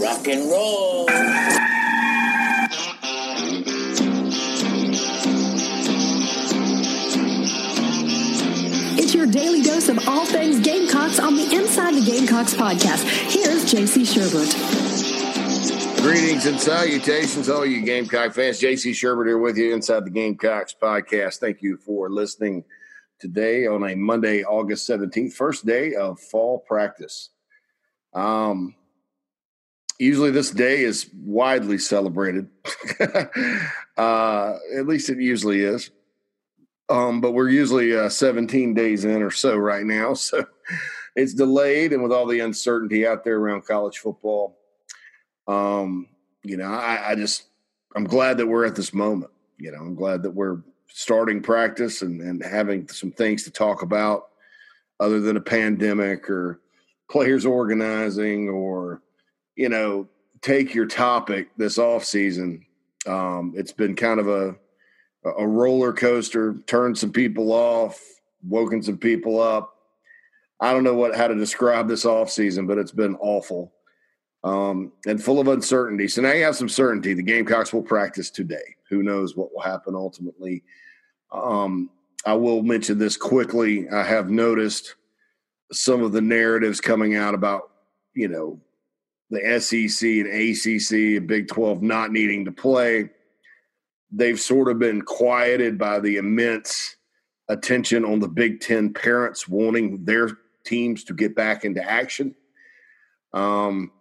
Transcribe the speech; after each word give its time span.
Rock 0.00 0.28
and 0.28 0.50
roll. 0.50 1.04
It's 8.98 9.14
your 9.14 9.26
daily 9.26 9.60
dose 9.60 9.90
of 9.90 10.08
all 10.08 10.24
things 10.24 10.60
Gamecocks 10.60 11.18
on 11.18 11.36
the 11.36 11.54
Inside 11.54 11.96
the 11.96 12.04
Gamecocks 12.04 12.54
podcast. 12.54 13.04
Here's 13.30 13.70
JC 13.70 14.06
Sherbert. 14.06 14.50
Greetings 16.00 16.46
and 16.46 16.58
salutations, 16.58 17.50
all 17.50 17.66
you 17.66 17.84
Gamecock 17.84 18.32
fans. 18.32 18.58
JC 18.58 18.92
Sherbert 18.92 19.26
here 19.26 19.36
with 19.36 19.58
you 19.58 19.74
inside 19.74 20.06
the 20.06 20.10
Gamecocks 20.10 20.74
podcast. 20.80 21.40
Thank 21.40 21.60
you 21.60 21.76
for 21.76 22.08
listening 22.08 22.64
today 23.18 23.66
on 23.66 23.86
a 23.86 23.94
Monday, 23.94 24.44
August 24.44 24.88
17th, 24.88 25.34
first 25.34 25.66
day 25.66 25.94
of 25.94 26.18
fall 26.18 26.60
practice. 26.60 27.28
Um, 28.14 28.74
usually 30.00 30.30
this 30.30 30.50
day 30.50 30.82
is 30.82 31.10
widely 31.14 31.76
celebrated. 31.78 32.48
uh, 33.98 34.54
at 34.76 34.86
least 34.86 35.10
it 35.10 35.20
usually 35.20 35.62
is. 35.62 35.90
Um, 36.88 37.20
but 37.20 37.32
we're 37.32 37.50
usually 37.50 37.96
uh, 37.96 38.08
17 38.08 38.74
days 38.74 39.04
in 39.04 39.22
or 39.22 39.30
so 39.30 39.56
right 39.56 39.84
now. 39.84 40.14
So 40.30 40.44
it's 41.16 41.34
delayed. 41.34 41.92
And 41.92 42.04
with 42.04 42.12
all 42.12 42.26
the 42.26 42.38
uncertainty 42.38 43.04
out 43.04 43.24
there 43.24 43.36
around 43.36 43.66
college 43.66 43.98
football, 43.98 44.56
um, 45.48 46.06
you 46.44 46.56
know, 46.56 46.72
I, 46.72 47.10
I 47.10 47.14
just, 47.16 47.48
I'm 47.96 48.04
glad 48.04 48.38
that 48.38 48.46
we're 48.46 48.64
at 48.64 48.76
this 48.76 48.94
moment. 48.94 49.32
You 49.58 49.72
know, 49.72 49.78
I'm 49.78 49.96
glad 49.96 50.22
that 50.22 50.30
we're 50.30 50.62
starting 50.86 51.42
practice 51.42 52.02
and, 52.02 52.20
and 52.20 52.42
having 52.44 52.86
some 52.88 53.10
things 53.10 53.42
to 53.44 53.50
talk 53.50 53.82
about 53.82 54.28
other 55.00 55.20
than 55.20 55.36
a 55.36 55.40
pandemic 55.40 56.30
or 56.30 56.60
players 57.10 57.44
organizing 57.44 58.48
or 58.48 59.02
you 59.56 59.68
know 59.68 60.08
take 60.42 60.74
your 60.74 60.86
topic 60.86 61.48
this 61.56 61.78
off 61.78 62.04
season. 62.04 62.64
Um, 63.06 63.52
it's 63.56 63.72
been 63.72 63.96
kind 63.96 64.20
of 64.20 64.28
a 64.28 64.56
a 65.24 65.46
roller 65.46 65.92
coaster 65.92 66.54
turned 66.66 66.96
some 66.96 67.12
people 67.12 67.52
off 67.52 68.00
woken 68.42 68.82
some 68.82 68.98
people 68.98 69.40
up. 69.40 69.74
I 70.60 70.72
don't 70.72 70.84
know 70.84 70.94
what 70.94 71.14
how 71.14 71.28
to 71.28 71.34
describe 71.34 71.88
this 71.88 72.04
off 72.04 72.30
season 72.30 72.66
but 72.66 72.78
it's 72.78 72.92
been 72.92 73.16
awful 73.16 73.72
um, 74.44 74.92
and 75.06 75.22
full 75.22 75.40
of 75.40 75.48
uncertainty. 75.48 76.08
So 76.08 76.22
now 76.22 76.32
you 76.32 76.44
have 76.44 76.56
some 76.56 76.68
certainty. 76.68 77.14
The 77.14 77.22
gamecocks 77.22 77.72
will 77.72 77.82
practice 77.82 78.30
today. 78.30 78.76
Who 78.88 79.02
knows 79.02 79.36
what 79.36 79.52
will 79.52 79.60
happen 79.60 79.94
ultimately. 79.94 80.62
Um, 81.32 81.90
i 82.26 82.34
will 82.34 82.62
mention 82.62 82.98
this 82.98 83.16
quickly. 83.16 83.88
I 83.88 84.02
have 84.02 84.30
noticed 84.30 84.96
some 85.72 86.02
of 86.02 86.12
the 86.12 86.20
narratives 86.20 86.80
coming 86.80 87.14
out 87.14 87.34
about 87.34 87.70
you 88.14 88.28
know 88.28 88.60
the 89.30 89.60
SEC 89.60 90.08
and 90.08 90.26
ACC 90.26 91.18
and 91.18 91.26
Big 91.26 91.48
12 91.48 91.82
not 91.82 92.10
needing 92.12 92.44
to 92.44 92.52
play. 92.52 93.10
They've 94.10 94.40
sort 94.40 94.68
of 94.68 94.78
been 94.78 95.02
quieted 95.02 95.78
by 95.78 96.00
the 96.00 96.16
immense 96.16 96.96
attention 97.48 98.04
on 98.04 98.18
the 98.18 98.28
Big 98.28 98.60
10 98.60 98.92
parents 98.92 99.48
wanting 99.48 100.04
their 100.04 100.30
teams 100.64 101.04
to 101.04 101.14
get 101.14 101.34
back 101.34 101.64
into 101.64 101.82
action. 101.82 102.34
Um, 103.32 103.92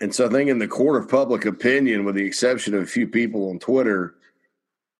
and 0.00 0.14
so 0.14 0.26
I 0.26 0.28
think 0.28 0.48
in 0.48 0.58
the 0.58 0.68
court 0.68 1.02
of 1.02 1.08
public 1.08 1.44
opinion, 1.44 2.04
with 2.04 2.14
the 2.14 2.24
exception 2.24 2.74
of 2.74 2.82
a 2.82 2.86
few 2.86 3.08
people 3.08 3.50
on 3.50 3.58
Twitter 3.58 4.14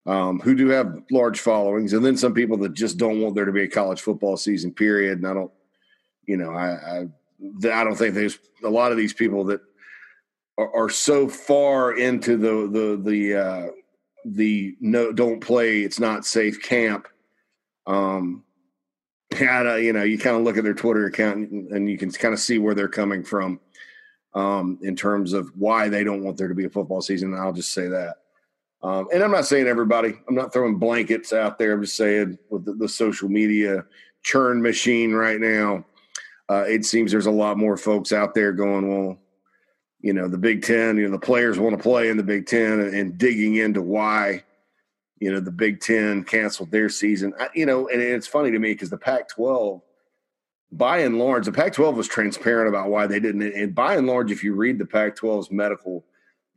um, 0.05 0.39
who 0.39 0.55
do 0.55 0.67
have 0.69 1.03
large 1.11 1.39
followings, 1.39 1.93
and 1.93 2.03
then 2.03 2.17
some 2.17 2.33
people 2.33 2.57
that 2.57 2.73
just 2.73 2.97
don't 2.97 3.21
want 3.21 3.35
there 3.35 3.45
to 3.45 3.51
be 3.51 3.63
a 3.63 3.67
college 3.67 4.01
football 4.01 4.35
season 4.35 4.73
period. 4.73 5.19
And 5.19 5.27
I 5.27 5.33
don't, 5.33 5.51
you 6.25 6.35
know, 6.35 6.51
I, 6.51 6.71
I 6.71 7.07
I 7.41 7.83
don't 7.83 7.95
think 7.95 8.15
there's 8.15 8.39
a 8.63 8.69
lot 8.69 8.91
of 8.91 8.97
these 8.97 9.13
people 9.13 9.45
that 9.45 9.61
are, 10.57 10.75
are 10.75 10.89
so 10.89 11.27
far 11.27 11.93
into 11.93 12.37
the 12.37 12.67
the 12.67 13.01
the 13.01 13.35
uh, 13.35 13.67
the 14.25 14.75
no 14.79 15.11
don't 15.11 15.39
play 15.39 15.81
it's 15.81 15.99
not 15.99 16.25
safe 16.25 16.61
camp. 16.61 17.07
Um, 17.87 18.43
you 19.31 19.93
know, 19.93 20.03
you 20.03 20.17
kind 20.17 20.35
of 20.35 20.43
look 20.43 20.57
at 20.57 20.63
their 20.63 20.73
Twitter 20.73 21.05
account 21.05 21.49
and, 21.49 21.71
and 21.71 21.89
you 21.89 21.97
can 21.97 22.11
kind 22.11 22.33
of 22.33 22.39
see 22.39 22.57
where 22.57 22.73
they're 22.73 22.87
coming 22.87 23.23
from 23.23 23.59
um, 24.33 24.79
in 24.81 24.95
terms 24.95 25.33
of 25.33 25.51
why 25.55 25.87
they 25.87 26.03
don't 26.03 26.23
want 26.23 26.37
there 26.37 26.47
to 26.47 26.55
be 26.55 26.65
a 26.65 26.69
football 26.69 27.01
season. 27.01 27.33
I'll 27.33 27.53
just 27.53 27.71
say 27.71 27.87
that. 27.87 28.15
Um, 28.81 29.07
and 29.13 29.23
I'm 29.23 29.31
not 29.31 29.45
saying 29.45 29.67
everybody. 29.67 30.13
I'm 30.27 30.35
not 30.35 30.53
throwing 30.53 30.77
blankets 30.77 31.33
out 31.33 31.59
there. 31.59 31.73
I'm 31.73 31.81
just 31.81 31.97
saying 31.97 32.37
with 32.49 32.65
the, 32.65 32.73
the 32.73 32.89
social 32.89 33.29
media 33.29 33.85
churn 34.23 34.61
machine 34.61 35.13
right 35.13 35.39
now 35.39 35.85
uh, 36.49 36.65
it 36.67 36.83
seems 36.83 37.11
there's 37.11 37.27
a 37.27 37.31
lot 37.31 37.57
more 37.57 37.77
folks 37.77 38.11
out 38.11 38.33
there 38.33 38.51
going, 38.51 38.89
well, 38.89 39.19
you 40.01 40.13
know, 40.13 40.27
the 40.27 40.37
Big 40.37 40.63
Ten, 40.63 40.97
you 40.97 41.03
know, 41.03 41.11
the 41.11 41.19
players 41.19 41.59
want 41.59 41.77
to 41.77 41.81
play 41.81 42.09
in 42.09 42.17
the 42.17 42.23
Big 42.23 42.47
Ten 42.47 42.79
and, 42.79 42.93
and 42.93 43.17
digging 43.17 43.55
into 43.55 43.81
why, 43.81 44.43
you 45.19 45.31
know, 45.31 45.39
the 45.39 45.51
Big 45.51 45.79
Ten 45.79 46.23
canceled 46.23 46.71
their 46.71 46.89
season. 46.89 47.33
I, 47.39 47.49
you 47.53 47.65
know, 47.65 47.87
and 47.87 48.01
it's 48.01 48.27
funny 48.27 48.51
to 48.51 48.59
me 48.59 48.71
because 48.71 48.89
the 48.89 48.97
Pac 48.97 49.29
12, 49.29 49.81
by 50.71 50.99
and 50.99 51.19
large, 51.19 51.45
the 51.45 51.51
Pac 51.51 51.73
12 51.73 51.97
was 51.97 52.07
transparent 52.07 52.69
about 52.69 52.89
why 52.89 53.07
they 53.07 53.19
didn't. 53.19 53.41
And 53.41 53.75
by 53.75 53.95
and 53.95 54.07
large, 54.07 54.31
if 54.31 54.43
you 54.43 54.55
read 54.55 54.79
the 54.79 54.85
Pac 54.85 55.17
12's 55.17 55.51
medical 55.51 56.05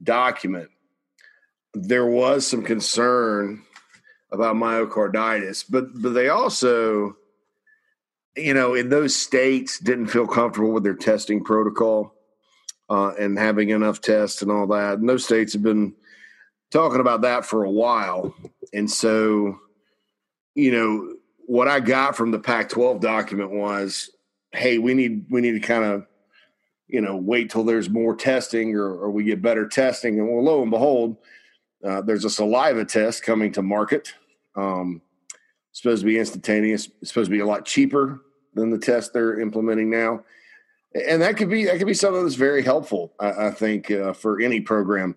document, 0.02 0.70
there 1.74 2.06
was 2.06 2.46
some 2.46 2.62
concern 2.62 3.62
about 4.30 4.56
myocarditis, 4.56 5.64
but 5.68 5.88
but 6.00 6.14
they 6.14 6.28
also 6.28 7.16
you 8.36 8.54
know, 8.54 8.74
in 8.74 8.88
those 8.88 9.14
states 9.14 9.78
didn't 9.78 10.06
feel 10.06 10.26
comfortable 10.26 10.72
with 10.72 10.84
their 10.84 10.94
testing 10.94 11.44
protocol 11.44 12.14
uh, 12.88 13.12
and 13.18 13.38
having 13.38 13.70
enough 13.70 14.00
tests 14.00 14.42
and 14.42 14.50
all 14.50 14.66
that. 14.68 14.98
And 14.98 15.08
those 15.08 15.24
states 15.24 15.52
have 15.52 15.62
been 15.62 15.94
talking 16.70 17.00
about 17.00 17.22
that 17.22 17.44
for 17.44 17.64
a 17.64 17.70
while. 17.70 18.34
And 18.72 18.90
so, 18.90 19.58
you 20.54 20.72
know, 20.72 21.16
what 21.46 21.68
I 21.68 21.80
got 21.80 22.16
from 22.16 22.30
the 22.30 22.38
Pac-12 22.38 23.00
document 23.00 23.50
was, 23.50 24.10
hey, 24.52 24.78
we 24.78 24.94
need 24.94 25.26
we 25.30 25.40
need 25.40 25.52
to 25.52 25.60
kind 25.60 25.84
of, 25.84 26.06
you 26.88 27.00
know, 27.00 27.16
wait 27.16 27.50
till 27.50 27.64
there's 27.64 27.90
more 27.90 28.14
testing 28.14 28.74
or, 28.74 28.86
or 28.86 29.10
we 29.10 29.24
get 29.24 29.42
better 29.42 29.66
testing. 29.68 30.18
And 30.18 30.28
well, 30.28 30.44
lo 30.44 30.62
and 30.62 30.70
behold, 30.70 31.16
uh, 31.84 32.00
there's 32.02 32.24
a 32.24 32.30
saliva 32.30 32.84
test 32.84 33.22
coming 33.22 33.52
to 33.52 33.62
market. 33.62 34.14
Um, 34.54 35.02
supposed 35.72 36.02
to 36.02 36.06
be 36.06 36.18
instantaneous. 36.18 36.88
It's 37.00 37.10
supposed 37.10 37.30
to 37.30 37.36
be 37.36 37.40
a 37.40 37.46
lot 37.46 37.64
cheaper 37.64 38.22
than 38.54 38.70
the 38.70 38.78
test 38.78 39.12
they're 39.12 39.40
implementing 39.40 39.90
now, 39.90 40.24
and 41.08 41.22
that 41.22 41.36
could 41.36 41.50
be 41.50 41.64
that 41.64 41.78
could 41.78 41.86
be 41.86 41.94
something 41.94 42.22
that's 42.22 42.34
very 42.34 42.62
helpful. 42.62 43.14
I, 43.18 43.46
I 43.46 43.50
think 43.50 43.90
uh, 43.90 44.12
for 44.12 44.40
any 44.40 44.60
program 44.60 45.16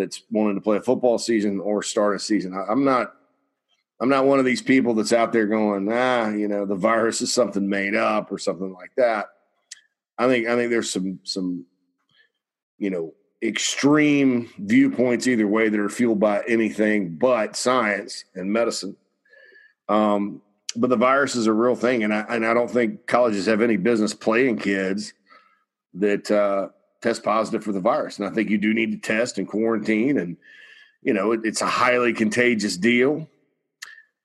that's 0.00 0.22
wanting 0.30 0.56
to 0.56 0.60
play 0.60 0.78
a 0.78 0.82
football 0.82 1.18
season 1.18 1.60
or 1.60 1.82
start 1.82 2.16
a 2.16 2.18
season. 2.18 2.54
I, 2.54 2.70
I'm 2.70 2.84
not. 2.84 3.14
I'm 4.02 4.08
not 4.08 4.24
one 4.24 4.38
of 4.38 4.46
these 4.46 4.62
people 4.62 4.94
that's 4.94 5.12
out 5.12 5.30
there 5.30 5.46
going, 5.46 5.86
ah, 5.92 6.30
you 6.30 6.48
know, 6.48 6.64
the 6.64 6.74
virus 6.74 7.20
is 7.20 7.34
something 7.34 7.68
made 7.68 7.94
up 7.94 8.32
or 8.32 8.38
something 8.38 8.72
like 8.72 8.92
that. 8.96 9.26
I 10.16 10.26
think 10.26 10.48
I 10.48 10.56
think 10.56 10.70
there's 10.70 10.90
some 10.90 11.20
some, 11.22 11.66
you 12.78 12.88
know, 12.88 13.12
extreme 13.42 14.50
viewpoints 14.58 15.26
either 15.26 15.46
way 15.46 15.68
that 15.68 15.78
are 15.78 15.90
fueled 15.90 16.18
by 16.18 16.42
anything 16.48 17.16
but 17.16 17.56
science 17.56 18.24
and 18.34 18.50
medicine. 18.50 18.96
Um, 19.90 20.40
but 20.76 20.88
the 20.88 20.96
virus 20.96 21.34
is 21.34 21.48
a 21.48 21.52
real 21.52 21.74
thing, 21.74 22.04
and 22.04 22.14
I 22.14 22.20
and 22.28 22.46
I 22.46 22.54
don't 22.54 22.70
think 22.70 23.08
colleges 23.08 23.46
have 23.46 23.60
any 23.60 23.76
business 23.76 24.14
playing 24.14 24.58
kids 24.58 25.12
that 25.94 26.30
uh, 26.30 26.68
test 27.02 27.24
positive 27.24 27.64
for 27.64 27.72
the 27.72 27.80
virus. 27.80 28.18
And 28.18 28.28
I 28.28 28.30
think 28.30 28.50
you 28.50 28.58
do 28.58 28.72
need 28.72 28.92
to 28.92 28.98
test 28.98 29.38
and 29.38 29.48
quarantine, 29.48 30.16
and 30.16 30.36
you 31.02 31.12
know 31.12 31.32
it, 31.32 31.40
it's 31.42 31.60
a 31.60 31.66
highly 31.66 32.12
contagious 32.12 32.76
deal, 32.76 33.28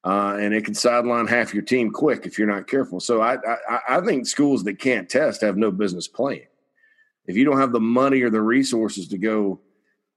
uh, 0.03 0.37
and 0.39 0.53
it 0.53 0.65
can 0.65 0.75
sideline 0.75 1.25
half 1.25 1.51
your 1.51 1.63
team 1.63 1.89
quick 1.89 2.27
if 2.27 2.37
you're 2.37 2.47
not 2.47 2.67
careful. 2.67 2.99
So 2.99 3.21
I, 3.21 3.37
I 3.67 3.79
I 3.89 4.01
think 4.01 4.27
schools 4.27 4.63
that 4.65 4.77
can't 4.77 5.09
test 5.09 5.41
have 5.41 5.57
no 5.57 5.71
business 5.71 6.07
playing. 6.07 6.45
If 7.25 7.35
you 7.35 7.43
don't 7.43 7.59
have 7.59 7.71
the 7.71 7.79
money 7.79 8.21
or 8.21 8.29
the 8.29 8.43
resources 8.43 9.07
to 9.07 9.17
go, 9.17 9.61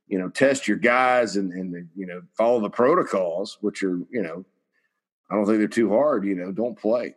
you 0.09 0.19
know, 0.19 0.29
test 0.29 0.69
your 0.69 0.77
guys 0.77 1.37
and 1.37 1.55
and 1.55 1.89
you 1.97 2.07
know 2.07 2.21
follow 2.37 2.61
the 2.61 2.69
protocols, 2.69 3.57
which 3.63 3.83
are 3.83 3.99
you 4.11 4.21
know 4.21 4.45
I 5.31 5.35
don't 5.35 5.47
think 5.47 5.59
they're 5.59 5.69
too 5.69 5.91
hard. 5.91 6.25
You 6.25 6.35
know, 6.35 6.53
don't 6.53 6.79
play. 6.79 7.15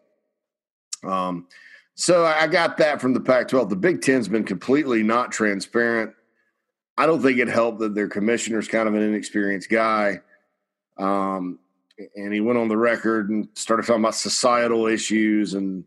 Um, 1.03 1.47
so 1.95 2.25
I 2.25 2.47
got 2.47 2.77
that 2.77 3.01
from 3.01 3.13
the 3.13 3.19
Pac-12. 3.19 3.69
The 3.69 3.75
Big 3.75 4.01
Ten's 4.01 4.27
been 4.27 4.43
completely 4.43 5.03
not 5.03 5.31
transparent. 5.31 6.13
I 6.97 7.05
don't 7.05 7.21
think 7.21 7.39
it 7.39 7.47
helped 7.47 7.79
that 7.79 7.95
their 7.95 8.07
commissioner's 8.07 8.67
kind 8.67 8.87
of 8.87 8.95
an 8.95 9.01
inexperienced 9.01 9.69
guy. 9.69 10.21
Um, 10.97 11.59
and 12.15 12.33
he 12.33 12.41
went 12.41 12.57
on 12.57 12.67
the 12.67 12.77
record 12.77 13.29
and 13.29 13.47
started 13.55 13.85
talking 13.85 14.03
about 14.03 14.15
societal 14.15 14.87
issues 14.87 15.53
and 15.53 15.83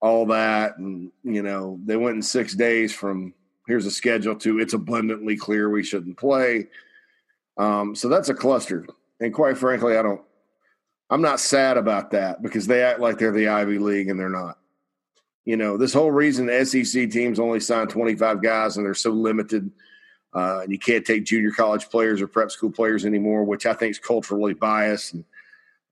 all 0.00 0.26
that. 0.26 0.78
And, 0.78 1.10
you 1.22 1.42
know, 1.42 1.78
they 1.84 1.96
went 1.96 2.16
in 2.16 2.22
six 2.22 2.54
days 2.54 2.92
from 2.92 3.34
here's 3.66 3.86
a 3.86 3.90
schedule 3.90 4.36
to 4.36 4.60
it's 4.60 4.74
abundantly 4.74 5.36
clear 5.36 5.70
we 5.70 5.82
shouldn't 5.82 6.18
play. 6.18 6.68
Um, 7.56 7.94
so 7.94 8.08
that's 8.08 8.28
a 8.28 8.34
cluster. 8.34 8.86
And 9.20 9.32
quite 9.32 9.56
frankly, 9.56 9.96
I 9.96 10.02
don't 10.02 10.22
I'm 11.14 11.22
not 11.22 11.38
sad 11.38 11.76
about 11.76 12.10
that 12.10 12.42
because 12.42 12.66
they 12.66 12.82
act 12.82 12.98
like 12.98 13.18
they're 13.18 13.30
the 13.30 13.46
Ivy 13.46 13.78
League 13.78 14.08
and 14.08 14.18
they're 14.18 14.28
not. 14.28 14.58
You 15.44 15.56
know, 15.56 15.76
this 15.76 15.92
whole 15.92 16.10
reason 16.10 16.46
the 16.46 16.66
SEC 16.66 17.08
teams 17.08 17.38
only 17.38 17.60
sign 17.60 17.86
25 17.86 18.42
guys 18.42 18.76
and 18.76 18.84
they're 18.84 18.94
so 18.94 19.10
limited, 19.10 19.70
uh, 20.34 20.62
and 20.64 20.72
you 20.72 20.78
can't 20.80 21.06
take 21.06 21.22
junior 21.22 21.52
college 21.52 21.88
players 21.88 22.20
or 22.20 22.26
prep 22.26 22.50
school 22.50 22.72
players 22.72 23.04
anymore, 23.04 23.44
which 23.44 23.64
I 23.64 23.74
think 23.74 23.92
is 23.92 24.00
culturally 24.00 24.54
biased 24.54 25.14
and 25.14 25.24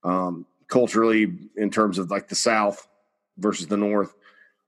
um, 0.02 0.44
culturally 0.66 1.32
in 1.56 1.70
terms 1.70 1.98
of 1.98 2.10
like 2.10 2.26
the 2.26 2.34
South 2.34 2.88
versus 3.38 3.68
the 3.68 3.76
North. 3.76 4.12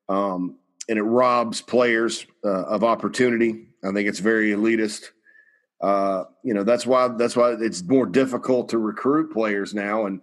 Um, 0.08 0.54
and 0.88 1.00
it 1.00 1.02
robs 1.02 1.62
players 1.62 2.26
uh, 2.44 2.66
of 2.66 2.84
opportunity. 2.84 3.66
I 3.82 3.90
think 3.90 4.08
it's 4.08 4.20
very 4.20 4.52
elitist. 4.52 5.06
Uh, 5.80 6.26
you 6.44 6.54
know, 6.54 6.62
that's 6.62 6.86
why 6.86 7.08
that's 7.08 7.34
why 7.34 7.56
it's 7.58 7.82
more 7.82 8.06
difficult 8.06 8.68
to 8.68 8.78
recruit 8.78 9.32
players 9.32 9.74
now, 9.74 10.06
and 10.06 10.20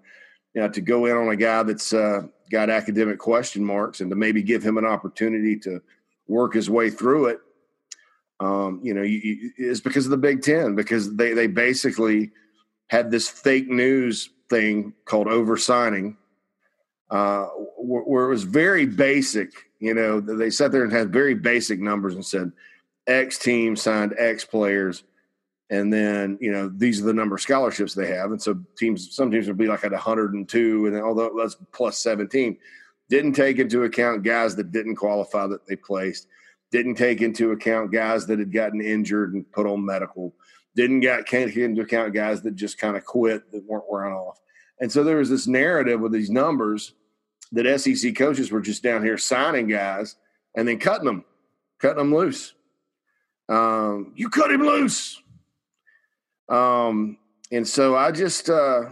you 0.54 0.62
know, 0.62 0.70
to 0.70 0.82
go 0.82 1.06
in 1.06 1.16
on 1.16 1.30
a 1.30 1.36
guy 1.36 1.64
that's 1.64 1.94
uh, 1.94 2.22
got 2.52 2.70
academic 2.70 3.20
question 3.20 3.64
marks, 3.64 4.02
and 4.02 4.10
to 4.10 4.16
maybe 4.16 4.44
give 4.44 4.64
him 4.64 4.78
an 4.78 4.86
opportunity 4.86 5.58
to 5.60 5.82
work 6.28 6.54
his 6.54 6.70
way 6.70 6.90
through 6.90 7.28
it. 7.28 7.40
Um, 8.40 8.80
you 8.84 8.94
know, 8.94 9.04
you, 9.04 9.20
you, 9.20 9.52
it's 9.58 9.82
because 9.82 10.06
of 10.06 10.12
the 10.12 10.18
Big 10.18 10.42
Ten 10.42 10.76
because 10.76 11.16
they 11.16 11.34
they 11.34 11.48
basically 11.48 12.32
had 12.88 13.12
this 13.12 13.30
fake 13.30 13.70
news 13.70 14.30
thing 14.50 14.94
called 15.06 15.28
oversigning, 15.28 16.18
uh, 17.10 17.46
where 17.78 18.26
it 18.26 18.30
was 18.30 18.44
very 18.44 18.86
basic 18.86 19.52
you 19.82 19.96
know, 19.96 20.22
they 20.22 20.52
sat 20.52 20.72
there 20.72 20.84
and 20.84 20.94
had 20.94 21.12
very 21.12 21.34
basic 21.34 21.80
numbers 21.80 22.14
and 22.14 22.24
said 22.24 22.52
X 23.08 23.40
team 23.40 23.76
signed 23.76 24.14
X 24.18 24.46
players, 24.46 25.04
and 25.72 25.92
then 25.92 26.38
you 26.42 26.52
know 26.52 26.70
these 26.70 27.02
are 27.02 27.06
the 27.06 27.14
number 27.14 27.36
of 27.36 27.42
scholarships 27.42 27.94
they 27.94 28.08
have, 28.08 28.32
and 28.32 28.42
so 28.42 28.60
teams 28.78 29.16
some 29.16 29.32
teams 29.32 29.48
would 29.48 29.58
be 29.58 29.68
like 29.68 29.84
at 29.84 29.94
102, 29.94 30.86
and 30.86 30.96
then, 30.96 31.02
although 31.02 31.32
that's 31.36 31.56
plus 31.72 31.98
17, 31.98 32.58
didn't 33.10 33.34
take 33.34 33.58
into 33.58 33.84
account 33.84 34.24
guys 34.24 34.56
that 34.58 34.72
didn't 34.72 34.98
qualify 34.98 35.48
that 35.48 35.66
they 35.66 35.78
placed, 35.78 36.28
didn't 36.72 36.96
take 36.96 37.22
into 37.22 37.52
account 37.52 37.92
guys 37.92 38.28
that 38.28 38.38
had 38.38 38.52
gotten 38.52 38.82
injured 38.82 39.34
and 39.34 39.50
put 39.54 39.66
on 39.66 39.84
medical, 39.84 40.36
didn't 40.76 41.00
get 41.00 41.26
can't 41.26 41.50
take 41.50 41.64
into 41.64 41.82
account 41.82 42.14
guys 42.14 42.42
that 42.42 42.56
just 42.56 42.78
kind 42.78 42.98
of 42.98 43.06
quit 43.06 43.50
that 43.54 43.66
weren't 43.66 43.90
wearing 43.90 44.14
off, 44.14 44.42
and 44.82 44.92
so 44.92 45.06
there 45.06 45.18
was 45.18 45.30
this 45.30 45.48
narrative 45.48 46.02
with 46.02 46.12
these 46.12 46.30
numbers 46.30 46.94
that 47.54 47.80
SEC 47.80 48.14
coaches 48.16 48.52
were 48.52 48.62
just 48.62 48.84
down 48.84 49.04
here 49.04 49.18
signing 49.18 49.68
guys 49.68 50.18
and 50.56 50.68
then 50.68 50.80
cutting 50.80 51.06
them, 51.06 51.24
cutting 51.80 51.98
them 51.98 52.14
loose. 52.14 52.54
Um, 53.50 54.14
you 54.16 54.30
cut 54.30 54.52
him 54.52 54.62
loose. 54.62 55.21
Um, 56.52 57.18
and 57.52 57.68
so 57.68 57.96
I 57.96 58.12
just, 58.12 58.50
uh, 58.50 58.90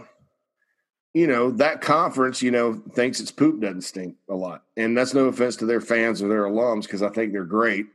you 1.12 1.26
know, 1.26 1.50
that 1.52 1.80
conference, 1.80 2.42
you 2.42 2.50
know, 2.50 2.82
thinks 2.94 3.20
its 3.20 3.30
poop 3.30 3.60
doesn't 3.60 3.82
stink 3.82 4.16
a 4.28 4.34
lot. 4.34 4.64
And 4.76 4.96
that's 4.96 5.14
no 5.14 5.26
offense 5.26 5.56
to 5.56 5.66
their 5.66 5.80
fans 5.80 6.22
or 6.22 6.28
their 6.28 6.44
alums 6.44 6.82
because 6.82 7.02
I 7.02 7.10
think 7.10 7.32
they're 7.32 7.44
great. 7.44 7.86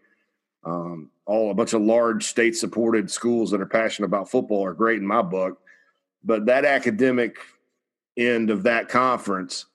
Um, 0.63 1.11
all 1.25 1.51
a 1.51 1.55
bunch 1.55 1.73
of 1.73 1.81
large 1.81 2.25
state 2.25 2.55
supported 2.55 3.09
schools 3.09 3.51
that 3.51 3.61
are 3.61 3.65
passionate 3.65 4.07
about 4.07 4.29
football 4.29 4.63
are 4.65 4.73
great 4.73 4.99
in 4.99 5.07
my 5.07 5.21
book. 5.21 5.59
But 6.23 6.45
that 6.45 6.65
academic 6.65 7.37
end 8.17 8.49
of 8.49 8.63
that 8.63 8.89
conference 8.89 9.65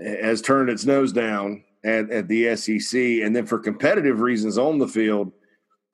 has 0.00 0.42
turned 0.42 0.70
its 0.70 0.84
nose 0.84 1.12
down 1.12 1.64
at, 1.84 2.10
at 2.10 2.28
the 2.28 2.56
SEC, 2.56 3.00
and 3.00 3.34
then 3.34 3.46
for 3.46 3.58
competitive 3.58 4.20
reasons 4.20 4.58
on 4.58 4.78
the 4.78 4.88
field, 4.88 5.32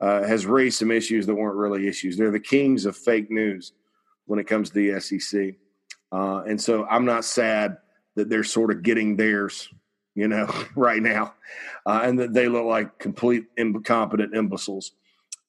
uh, 0.01 0.23
has 0.23 0.47
raised 0.47 0.79
some 0.79 0.91
issues 0.91 1.27
that 1.27 1.35
weren't 1.35 1.57
really 1.57 1.87
issues. 1.87 2.17
They're 2.17 2.31
the 2.31 2.41
kings 2.41 2.87
of 2.87 2.97
fake 2.97 3.31
news 3.31 3.73
when 4.27 4.39
it 4.39 4.47
comes 4.47 4.71
to 4.71 4.75
the 4.75 5.01
SEC, 5.01 5.55
uh, 6.13 6.43
and 6.47 6.61
so 6.61 6.87
I'm 6.87 7.05
not 7.05 7.25
sad 7.25 7.79
that 8.17 8.29
they're 8.29 8.45
sort 8.45 8.71
of 8.71 8.83
getting 8.83 9.17
theirs, 9.17 9.69
you 10.15 10.29
know, 10.29 10.53
right 10.77 11.03
now, 11.03 11.35
uh, 11.87 12.01
and 12.05 12.19
that 12.19 12.33
they 12.33 12.49
look 12.49 12.67
like 12.67 12.99
complete 12.99 13.45
incompetent 13.57 14.35
imbeciles. 14.35 14.93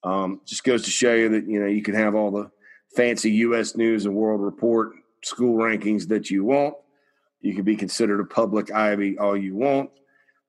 Um, 0.04 0.40
just 0.46 0.64
goes 0.64 0.82
to 0.84 0.90
show 0.90 1.14
you 1.14 1.28
that 1.30 1.46
you 1.46 1.60
know 1.60 1.66
you 1.66 1.82
can 1.82 1.94
have 1.94 2.14
all 2.14 2.30
the 2.30 2.50
fancy 2.96 3.30
U.S. 3.32 3.76
News 3.76 4.04
and 4.04 4.14
World 4.14 4.40
Report 4.40 4.92
school 5.22 5.56
rankings 5.56 6.08
that 6.08 6.30
you 6.30 6.44
want 6.44 6.74
you 7.42 7.54
can 7.54 7.64
be 7.64 7.76
considered 7.76 8.20
a 8.20 8.24
public 8.24 8.72
Ivy 8.72 9.18
all 9.18 9.36
you 9.36 9.54
want. 9.54 9.90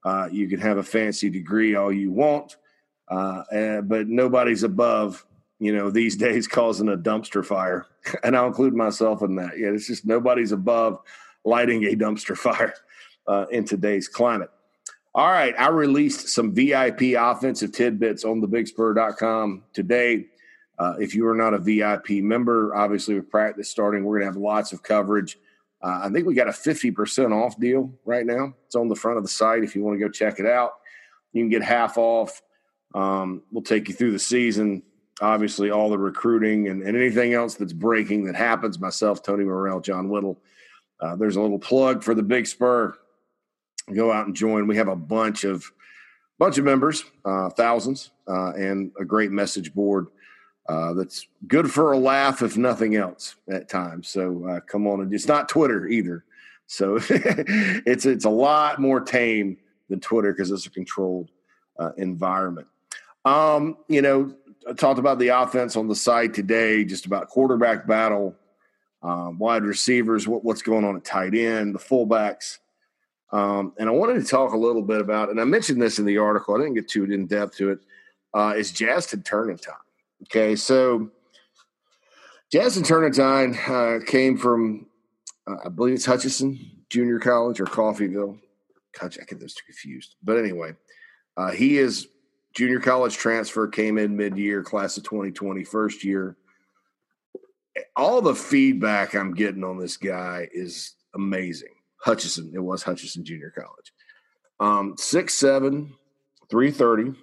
Uh, 0.05 0.29
you 0.31 0.47
can 0.47 0.59
have 0.59 0.77
a 0.77 0.83
fancy 0.83 1.29
degree 1.29 1.75
all 1.75 1.91
you 1.91 2.11
want, 2.11 2.55
uh, 3.09 3.43
and, 3.51 3.87
but 3.87 4.07
nobody's 4.07 4.63
above, 4.63 5.25
you 5.59 5.75
know, 5.75 5.89
these 5.89 6.15
days 6.27 6.47
causing 6.47 6.89
a 6.89 6.97
dumpster 6.97 7.45
fire. 7.45 7.85
and 8.23 8.35
I'll 8.35 8.47
include 8.47 8.73
myself 8.73 9.21
in 9.21 9.35
that. 9.35 9.57
Yeah, 9.57 9.69
it's 9.69 9.87
just 9.87 10.05
nobody's 10.05 10.51
above 10.51 10.99
lighting 11.45 11.83
a 11.85 11.95
dumpster 11.95 12.37
fire 12.37 12.73
uh, 13.27 13.45
in 13.51 13.65
today's 13.65 14.07
climate. 14.07 14.49
All 15.15 15.29
right, 15.29 15.53
I 15.59 15.69
released 15.69 16.29
some 16.29 16.55
VIP 16.55 17.15
offensive 17.15 17.71
tidbits 17.71 18.25
on 18.25 18.41
the 18.41 18.47
thebigspur.com 18.47 19.63
today. 19.71 20.25
Uh, 20.79 20.95
if 20.99 21.13
you 21.13 21.27
are 21.27 21.35
not 21.35 21.53
a 21.53 21.59
VIP 21.59 22.23
member, 22.23 22.75
obviously 22.75 23.13
with 23.13 23.29
practice 23.29 23.69
starting, 23.69 24.03
we're 24.03 24.19
going 24.19 24.31
to 24.31 24.33
have 24.33 24.41
lots 24.41 24.73
of 24.73 24.81
coverage 24.81 25.37
uh, 25.83 25.99
I 26.03 26.09
think 26.09 26.25
we 26.25 26.33
got 26.33 26.47
a 26.47 26.51
50% 26.51 27.33
off 27.33 27.59
deal 27.59 27.93
right 28.05 28.25
now. 28.25 28.53
It's 28.65 28.75
on 28.75 28.87
the 28.87 28.95
front 28.95 29.17
of 29.17 29.23
the 29.23 29.29
site 29.29 29.63
if 29.63 29.75
you 29.75 29.83
want 29.83 29.99
to 29.99 30.03
go 30.03 30.09
check 30.09 30.39
it 30.39 30.45
out. 30.45 30.71
You 31.33 31.41
can 31.41 31.49
get 31.49 31.61
half 31.61 31.97
off. 31.97 32.41
Um, 32.93 33.41
we'll 33.51 33.63
take 33.63 33.87
you 33.87 33.93
through 33.93 34.11
the 34.11 34.19
season, 34.19 34.83
obviously, 35.21 35.71
all 35.71 35.89
the 35.89 35.97
recruiting 35.97 36.67
and, 36.67 36.83
and, 36.83 36.95
anything 36.95 37.33
else 37.33 37.55
that's 37.55 37.73
breaking 37.73 38.25
that 38.25 38.35
happens. 38.35 38.79
Myself, 38.79 39.23
Tony 39.23 39.43
Morrell, 39.43 39.81
John 39.81 40.09
Whittle. 40.09 40.39
Uh, 40.99 41.15
there's 41.15 41.35
a 41.35 41.41
little 41.41 41.59
plug 41.59 42.03
for 42.03 42.13
the 42.13 42.23
Big 42.23 42.45
Spur. 42.45 42.95
Go 43.93 44.11
out 44.11 44.27
and 44.27 44.35
join. 44.35 44.67
We 44.67 44.77
have 44.77 44.87
a 44.87 44.95
bunch 44.95 45.43
of 45.43 45.65
bunch 46.39 46.57
of 46.57 46.65
members, 46.65 47.03
uh, 47.25 47.49
thousands, 47.49 48.11
uh, 48.27 48.53
and 48.53 48.91
a 48.99 49.05
great 49.05 49.31
message 49.31 49.73
board 49.73 50.07
uh, 50.69 50.93
that's 50.93 51.27
good 51.47 51.71
for 51.71 51.91
a 51.91 51.97
laugh, 51.97 52.41
if 52.41 52.57
nothing 52.57 52.95
else, 52.95 53.35
at 53.49 53.69
times. 53.69 54.07
So 54.07 54.47
uh, 54.47 54.59
come 54.61 54.87
on, 54.87 55.01
and 55.01 55.13
it's 55.13 55.27
not 55.27 55.49
Twitter 55.49 55.87
either. 55.87 56.23
So 56.67 56.99
it's 57.09 58.05
it's 58.05 58.25
a 58.25 58.29
lot 58.29 58.79
more 58.79 59.01
tame 59.01 59.57
than 59.89 59.99
Twitter 59.99 60.31
because 60.31 60.51
it's 60.51 60.65
a 60.65 60.69
controlled 60.69 61.29
uh, 61.77 61.91
environment. 61.97 62.67
Um, 63.25 63.77
you 63.87 64.01
know, 64.01 64.33
I 64.67 64.73
talked 64.73 64.99
about 64.99 65.19
the 65.19 65.29
offense 65.29 65.75
on 65.75 65.87
the 65.87 65.95
side 65.95 66.33
today, 66.33 66.83
just 66.83 67.05
about 67.05 67.29
quarterback 67.29 67.87
battle, 67.87 68.35
um, 69.01 69.37
wide 69.37 69.63
receivers, 69.63 70.27
what, 70.27 70.43
what's 70.43 70.61
going 70.61 70.85
on 70.85 70.95
at 70.95 71.03
tight 71.03 71.35
end, 71.35 71.75
the 71.75 71.79
fullbacks. 71.79 72.59
Um, 73.31 73.73
and 73.77 73.89
I 73.89 73.91
wanted 73.91 74.21
to 74.21 74.27
talk 74.27 74.53
a 74.53 74.57
little 74.57 74.81
bit 74.81 75.01
about, 75.01 75.29
and 75.29 75.41
I 75.41 75.43
mentioned 75.43 75.81
this 75.81 75.99
in 75.99 76.05
the 76.05 76.19
article. 76.19 76.55
I 76.55 76.59
didn't 76.59 76.75
get 76.75 76.87
too 76.87 77.03
in 77.05 77.25
depth 77.25 77.57
to 77.57 77.71
it. 77.71 77.79
Uh, 78.33 78.53
is 78.55 78.71
Turnetine? 78.71 79.67
Okay, 80.23 80.55
so 80.55 81.09
Jazston 82.53 82.83
Turnetine 82.83 83.57
uh, 83.67 84.05
came 84.05 84.37
from, 84.37 84.85
uh, 85.47 85.55
I 85.65 85.69
believe 85.69 85.95
it's 85.95 86.05
Hutchinson 86.05 86.59
Junior 86.89 87.19
College 87.19 87.59
or 87.59 87.65
Coffeyville. 87.65 88.39
God, 88.99 89.17
I 89.19 89.25
get 89.25 89.39
those 89.39 89.55
confused. 89.55 90.15
But 90.23 90.37
anyway, 90.37 90.73
uh, 91.35 91.51
he 91.51 91.77
is 91.79 92.07
junior 92.53 92.79
college 92.79 93.15
transfer, 93.15 93.67
came 93.67 93.97
in 93.97 94.15
mid 94.15 94.37
year, 94.37 94.63
class 94.63 94.97
of 94.97 95.03
2020, 95.03 95.63
first 95.63 96.03
year. 96.03 96.37
All 97.95 98.21
the 98.21 98.35
feedback 98.35 99.15
I'm 99.15 99.33
getting 99.33 99.63
on 99.63 99.77
this 99.77 99.97
guy 99.97 100.47
is 100.53 100.95
amazing. 101.15 101.73
Hutchinson, 101.97 102.51
it 102.53 102.59
was 102.59 102.83
Hutchinson 102.83 103.23
Junior 103.23 103.51
College. 103.55 103.93
Um, 104.59 104.95
6'7, 104.95 105.89
330. 106.49 107.17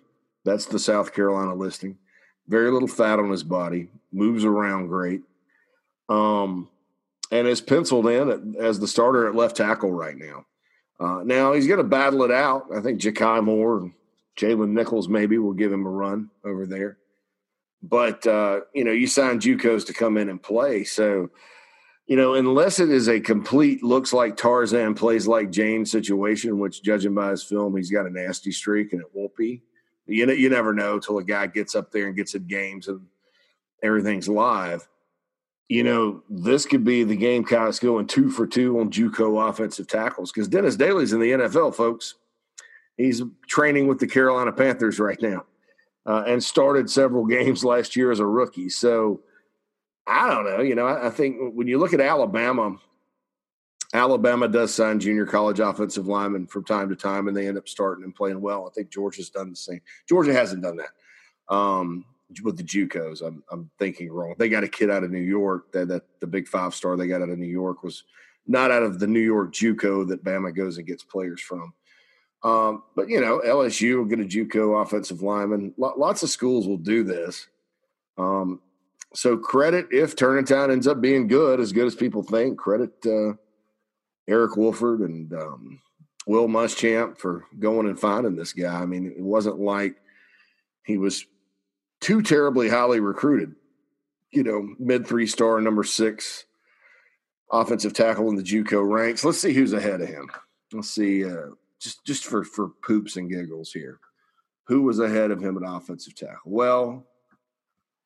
That's 0.45 0.67
the 0.67 0.79
South 0.79 1.13
Carolina 1.15 1.55
listing 1.55 1.99
very 2.51 2.71
little 2.71 2.89
fat 2.89 3.21
on 3.21 3.31
his 3.31 3.45
body, 3.45 3.89
moves 4.13 4.45
around 4.45 4.89
great, 4.89 5.23
um, 6.09 6.69
and 7.31 7.47
is 7.47 7.61
penciled 7.61 8.09
in 8.09 8.57
as 8.59 8.81
the 8.81 8.89
starter 8.89 9.29
at 9.29 9.37
left 9.37 9.57
tackle 9.57 9.93
right 9.93 10.17
now. 10.17 10.45
Uh, 10.99 11.23
now 11.25 11.53
he's 11.53 11.69
going 11.69 11.79
to 11.79 11.85
battle 11.85 12.25
it 12.25 12.33
out. 12.33 12.67
I 12.75 12.81
think 12.81 13.01
Ja'Kai 13.01 13.43
Moore 13.43 13.91
Jalen 14.39 14.71
Nichols 14.71 15.09
maybe 15.09 15.39
will 15.39 15.53
give 15.53 15.73
him 15.73 15.87
a 15.87 15.91
run 15.91 16.31
over 16.45 16.67
there. 16.67 16.99
But 17.83 18.27
uh, 18.27 18.61
you 18.75 18.85
know, 18.85 18.93
you 18.93 19.07
signed 19.07 19.41
JUCOs 19.41 19.87
to 19.87 19.95
come 19.95 20.17
in 20.17 20.29
and 20.29 20.43
play, 20.43 20.85
so 20.85 21.31
you 22.11 22.17
know, 22.17 22.35
unless 22.35 22.81
it 22.81 22.91
is 22.91 23.09
a 23.09 23.21
complete 23.21 23.85
looks 23.85 24.13
like 24.13 24.37
Tarzan 24.37 24.95
plays 24.95 25.29
like 25.29 25.53
Jane 25.53 25.87
situation, 25.87 26.59
which 26.59 26.83
judging 26.83 27.15
by 27.15 27.31
his 27.31 27.45
film, 27.45 27.77
he's 27.77 27.93
got 27.93 28.05
a 28.05 28.11
nasty 28.11 28.51
streak 28.51 28.93
and 28.93 29.01
it 29.01 29.07
won't 29.15 29.37
be. 29.37 29.63
You 30.07 30.27
know, 30.27 30.33
you 30.33 30.51
never 30.51 30.75
know 30.75 30.99
till 30.99 31.19
a 31.19 31.25
guy 31.25 31.47
gets 31.47 31.77
up 31.77 31.93
there 31.93 32.09
and 32.09 32.17
gets 32.17 32.35
in 32.35 32.49
games 32.49 32.89
and 32.89 33.03
everything's 33.81 34.29
live. 34.29 34.89
You 35.69 35.85
know, 35.85 36.25
this 36.29 36.67
could 36.67 36.83
be 36.83 37.05
the 37.05 37.15
game. 37.15 37.43
Gamecocks 37.43 37.79
going 37.79 38.09
two 38.09 38.29
for 38.29 38.45
two 38.45 38.81
on 38.81 38.91
JUCO 38.91 39.49
offensive 39.49 39.87
tackles 39.87 40.33
because 40.33 40.49
Dennis 40.49 40.75
Daly's 40.75 41.13
in 41.13 41.21
the 41.21 41.31
NFL, 41.31 41.77
folks. 41.77 42.17
He's 42.97 43.23
training 43.47 43.87
with 43.87 43.99
the 43.99 44.07
Carolina 44.07 44.53
Panthers 44.53 44.99
right 44.99 45.21
now, 45.21 45.45
uh, 46.07 46.25
and 46.27 46.43
started 46.43 46.91
several 46.91 47.25
games 47.27 47.65
last 47.65 47.97
year 47.97 48.11
as 48.11 48.21
a 48.21 48.27
rookie. 48.27 48.69
So 48.69 49.21
I 50.07 50.29
don't 50.31 50.45
know. 50.45 50.61
You 50.61 50.75
know, 50.75 50.87
I, 50.87 51.09
I 51.09 51.11
think 51.11 51.37
when 51.55 51.67
you 51.67 51.79
look 51.79 51.93
at 51.93 52.01
Alabama, 52.01 52.77
Alabama 53.93 54.49
does 54.49 54.75
sign 54.75 55.01
junior 55.01 55.27
college 55.27 55.61
offensive 55.61 56.07
linemen 56.07 56.47
from 56.47 56.65
time 56.65 56.89
to 56.89 56.97
time, 56.97 57.29
and 57.29 57.37
they 57.37 57.49
end 57.49 57.59
up 57.59 57.69
starting 57.69 58.05
and 58.05 58.15
playing 58.15 58.41
well. 58.41 58.67
I 58.67 58.73
think 58.73 58.91
Georgia's 58.91 59.31
done 59.31 59.51
the 59.51 59.57
same. 59.57 59.81
Georgia 60.09 60.33
hasn't 60.33 60.63
done 60.63 60.77
that 60.77 61.55
um, 61.55 62.05
with 62.45 62.57
the 62.57 62.63
JUCOs. 62.63 63.23
I'm, 63.23 63.43
I'm 63.51 63.69
thinking 63.79 64.11
wrong. 64.11 64.35
They 64.39 64.49
got 64.49 64.63
a 64.63 64.69
kid 64.69 64.91
out 64.91 65.03
of 65.03 65.11
New 65.11 65.19
York 65.19 65.73
that, 65.73 65.89
that 65.89 66.03
the 66.21 66.27
big 66.29 66.47
five 66.47 66.75
star 66.75 66.97
they 66.97 67.09
got 67.09 67.23
out 67.23 67.31
of 67.31 67.39
New 67.39 67.47
York 67.47 67.83
was 67.83 68.05
not 68.47 68.71
out 68.71 68.85
of 68.85 69.01
the 69.01 69.07
New 69.07 69.21
York 69.21 69.53
JUCO 69.53 70.09
that 70.09 70.25
Bama 70.25 70.55
goes 70.55 70.79
and 70.79 70.87
gets 70.87 71.03
players 71.03 71.41
from. 71.41 71.73
Um, 72.43 72.83
but 72.97 73.09
you 73.09 73.21
know, 73.21 73.41
LSU 73.45 73.99
will 73.99 74.05
get 74.07 74.21
a 74.21 74.25
JUCO 74.25 74.83
offensive 74.83 75.23
lineman. 75.23 75.75
lots 75.77 76.23
of 76.23 76.31
schools 76.31 76.67
will 76.67 76.79
do 76.79 77.05
this. 77.05 77.47
Um, 78.17 78.61
so 79.15 79.37
credit 79.37 79.89
if 79.91 80.15
Town 80.17 80.71
ends 80.71 80.87
up 80.87 81.01
being 81.01 81.27
good, 81.27 81.61
as 81.61 81.73
good 81.73 81.87
as 81.87 81.95
people 81.95 82.23
think. 82.23 82.59
Credit 82.59 82.93
uh, 83.07 83.35
Eric 84.29 84.57
Wolford 84.57 85.01
and 85.01 85.33
um, 85.33 85.81
Will 86.27 86.49
Muschamp 86.49 87.19
for 87.19 87.45
going 87.59 87.89
and 87.89 87.99
finding 87.99 88.37
this 88.37 88.53
guy. 88.53 88.81
I 88.81 88.87
mean, 88.87 89.07
it 89.07 89.23
wasn't 89.23 89.59
like 89.59 89.97
he 90.85 90.97
was 90.97 91.27
too 92.01 92.23
terribly 92.23 92.69
highly 92.69 93.01
recruited. 93.01 93.55
You 94.31 94.45
know, 94.45 94.69
mid 94.79 95.07
three 95.07 95.27
star, 95.27 95.61
number 95.61 95.83
six 95.83 96.45
offensive 97.53 97.93
tackle 97.93 98.29
in 98.29 98.37
the 98.37 98.43
JUCO 98.43 98.89
ranks. 98.89 99.25
Let's 99.25 99.41
see 99.41 99.53
who's 99.53 99.73
ahead 99.73 100.01
of 100.01 100.09
him. 100.09 100.31
Let's 100.73 100.91
see, 100.91 101.25
uh, 101.25 101.49
just 101.81 102.05
just 102.05 102.27
for 102.27 102.45
for 102.45 102.69
poops 102.83 103.17
and 103.17 103.31
giggles 103.31 103.73
here, 103.73 103.99
who 104.65 104.83
was 104.83 104.99
ahead 104.99 105.31
of 105.31 105.43
him 105.43 105.57
at 105.57 105.69
offensive 105.69 106.15
tackle? 106.15 106.53
Well, 106.53 107.07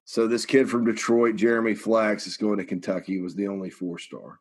so 0.04 0.26
this 0.26 0.46
kid 0.46 0.68
from 0.68 0.84
Detroit, 0.84 1.36
Jeremy 1.36 1.74
Flax, 1.74 2.26
is 2.26 2.36
going 2.36 2.58
to 2.58 2.64
Kentucky. 2.64 3.20
Was 3.20 3.34
the 3.34 3.48
only 3.48 3.70
four 3.70 3.98
star. 3.98 4.40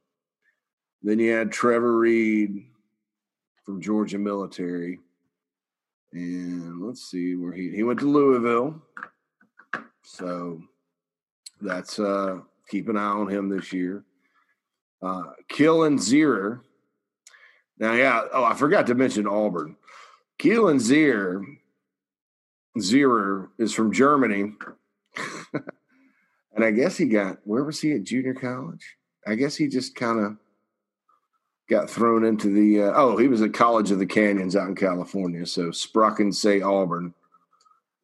Then 1.02 1.20
you 1.20 1.32
had 1.32 1.52
Trevor 1.52 1.98
Reed 1.98 2.66
from 3.66 3.82
Georgia 3.82 4.18
Military. 4.18 5.00
And 6.14 6.82
let's 6.82 7.10
see 7.10 7.36
where 7.36 7.54
he 7.54 7.72
he 7.72 7.84
went 7.84 8.00
to 8.00 8.10
Louisville. 8.10 8.82
So 10.04 10.62
that's 11.62 11.98
uh 11.98 12.40
keep 12.70 12.88
an 12.90 12.98
eye 12.98 13.04
on 13.04 13.28
him 13.28 13.50
this 13.50 13.74
year. 13.74 14.04
Uh 15.02 15.32
Kilian 15.50 15.98
Zierer. 15.98 16.62
Now, 17.78 17.94
yeah, 17.94 18.24
oh, 18.32 18.44
I 18.44 18.54
forgot 18.54 18.88
to 18.88 18.96
mention 18.96 19.28
Auburn. 19.28 19.76
Kilian 20.40 20.80
Zier 20.80 21.44
Zierer 22.78 23.50
is 23.58 23.74
from 23.74 23.92
Germany. 23.92 24.54
and 26.56 26.64
I 26.64 26.72
guess 26.72 26.98
he 26.98 27.06
got 27.06 27.38
where 27.44 27.64
was 27.64 27.82
he 27.82 27.94
at 27.94 28.04
junior 28.04 28.34
college? 28.34 28.98
I 29.26 29.36
guess 29.36 29.56
he 29.56 29.68
just 29.68 29.96
kind 29.96 30.20
of 30.20 30.38
got 31.70 31.90
thrown 31.90 32.26
into 32.26 32.50
the 32.50 32.84
uh, 32.84 32.94
oh 32.96 33.18
he 33.18 33.28
was 33.28 33.42
at 33.42 33.54
college 33.54 33.92
of 33.92 34.00
the 34.00 34.06
canyons 34.06 34.56
out 34.56 34.68
in 34.68 34.76
california 34.76 35.46
so 35.46 35.72
Sprocken 35.72 36.34
say 36.34 36.62
auburn 36.62 37.14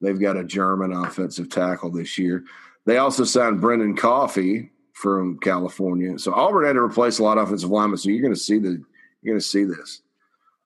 they've 0.01 0.19
got 0.19 0.38
a 0.38 0.45
german 0.45 0.93
offensive 0.93 1.49
tackle 1.49 1.91
this 1.91 2.17
year 2.17 2.45
they 2.85 2.97
also 2.97 3.25
signed 3.25 3.59
brendan 3.59 3.97
coffee 3.97 4.71
from 4.93 5.38
california 5.39 6.17
so 6.17 6.33
auburn 6.33 6.65
had 6.65 6.73
to 6.73 6.79
replace 6.79 7.19
a 7.19 7.23
lot 7.23 7.38
of 7.38 7.47
offensive 7.47 7.69
linemen 7.69 7.97
so 7.97 8.09
you're 8.09 8.21
going 8.21 8.33
to 8.33 8.39
see 8.39 8.59
the 8.59 8.81
you're 9.21 9.33
going 9.33 9.39
to 9.39 9.45
see 9.45 9.63
this 9.63 10.01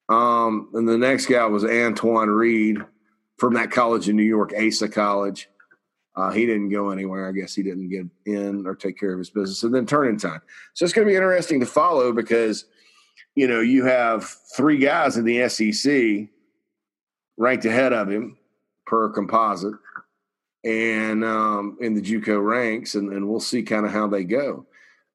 um, 0.09 0.69
and 0.73 0.87
the 0.87 0.97
next 0.97 1.27
guy 1.27 1.45
was 1.45 1.63
antoine 1.63 2.29
reed 2.29 2.77
from 3.37 3.53
that 3.53 3.71
college 3.71 4.09
in 4.09 4.15
new 4.15 4.23
york 4.23 4.53
asa 4.57 4.87
college 4.87 5.49
uh, 6.15 6.29
he 6.29 6.45
didn't 6.45 6.69
go 6.69 6.91
anywhere. 6.91 7.27
I 7.27 7.31
guess 7.31 7.55
he 7.55 7.63
didn't 7.63 7.89
get 7.89 8.05
in 8.27 8.67
or 8.67 8.75
take 8.75 8.99
care 8.99 9.13
of 9.13 9.17
his 9.17 9.31
business. 9.31 9.63
And 9.63 9.73
then 9.73 9.87
Turnetine. 9.87 10.41
So 10.75 10.85
it's 10.85 10.93
going 10.93 11.07
to 11.07 11.11
be 11.11 11.15
interesting 11.15 11.59
to 11.61 11.65
follow 11.65 12.13
because 12.13 12.65
you 13.35 13.47
know, 13.47 13.61
you 13.61 13.85
have 13.85 14.25
three 14.55 14.77
guys 14.77 15.17
in 15.17 15.25
the 15.25 15.47
SEC 15.49 16.29
ranked 17.37 17.65
ahead 17.65 17.93
of 17.93 18.09
him 18.09 18.37
per 18.85 19.09
composite 19.09 19.73
and 20.63 21.25
um, 21.25 21.77
in 21.81 21.93
the 21.93 22.01
JUCO 22.01 22.43
ranks, 22.43 22.95
and, 22.95 23.11
and 23.11 23.27
we'll 23.27 23.39
see 23.39 23.63
kind 23.63 23.85
of 23.85 23.91
how 23.91 24.07
they 24.07 24.23
go. 24.23 24.65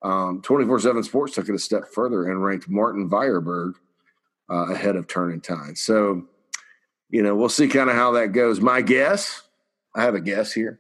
Um, 0.03 0.43
24-7 0.43 1.05
Sports 1.05 1.35
took 1.35 1.49
it 1.49 1.55
a 1.55 1.59
step 1.59 1.89
further 1.93 2.31
and 2.31 2.43
ranked 2.43 2.69
Martin 2.69 3.09
Vierberg 3.09 3.75
uh, 4.51 4.73
ahead 4.73 4.97
of 4.97 5.07
Turnetine. 5.07 5.77
So, 5.77 6.25
you 7.11 7.23
know, 7.23 7.35
we'll 7.35 7.49
see 7.49 7.69
kind 7.69 7.91
of 7.91 7.97
how 7.97 8.13
that 8.13 8.33
goes. 8.33 8.61
My 8.61 8.81
guess, 8.81 9.43
I 9.95 10.03
have 10.03 10.15
a 10.15 10.21
guess 10.21 10.53
here. 10.53 10.79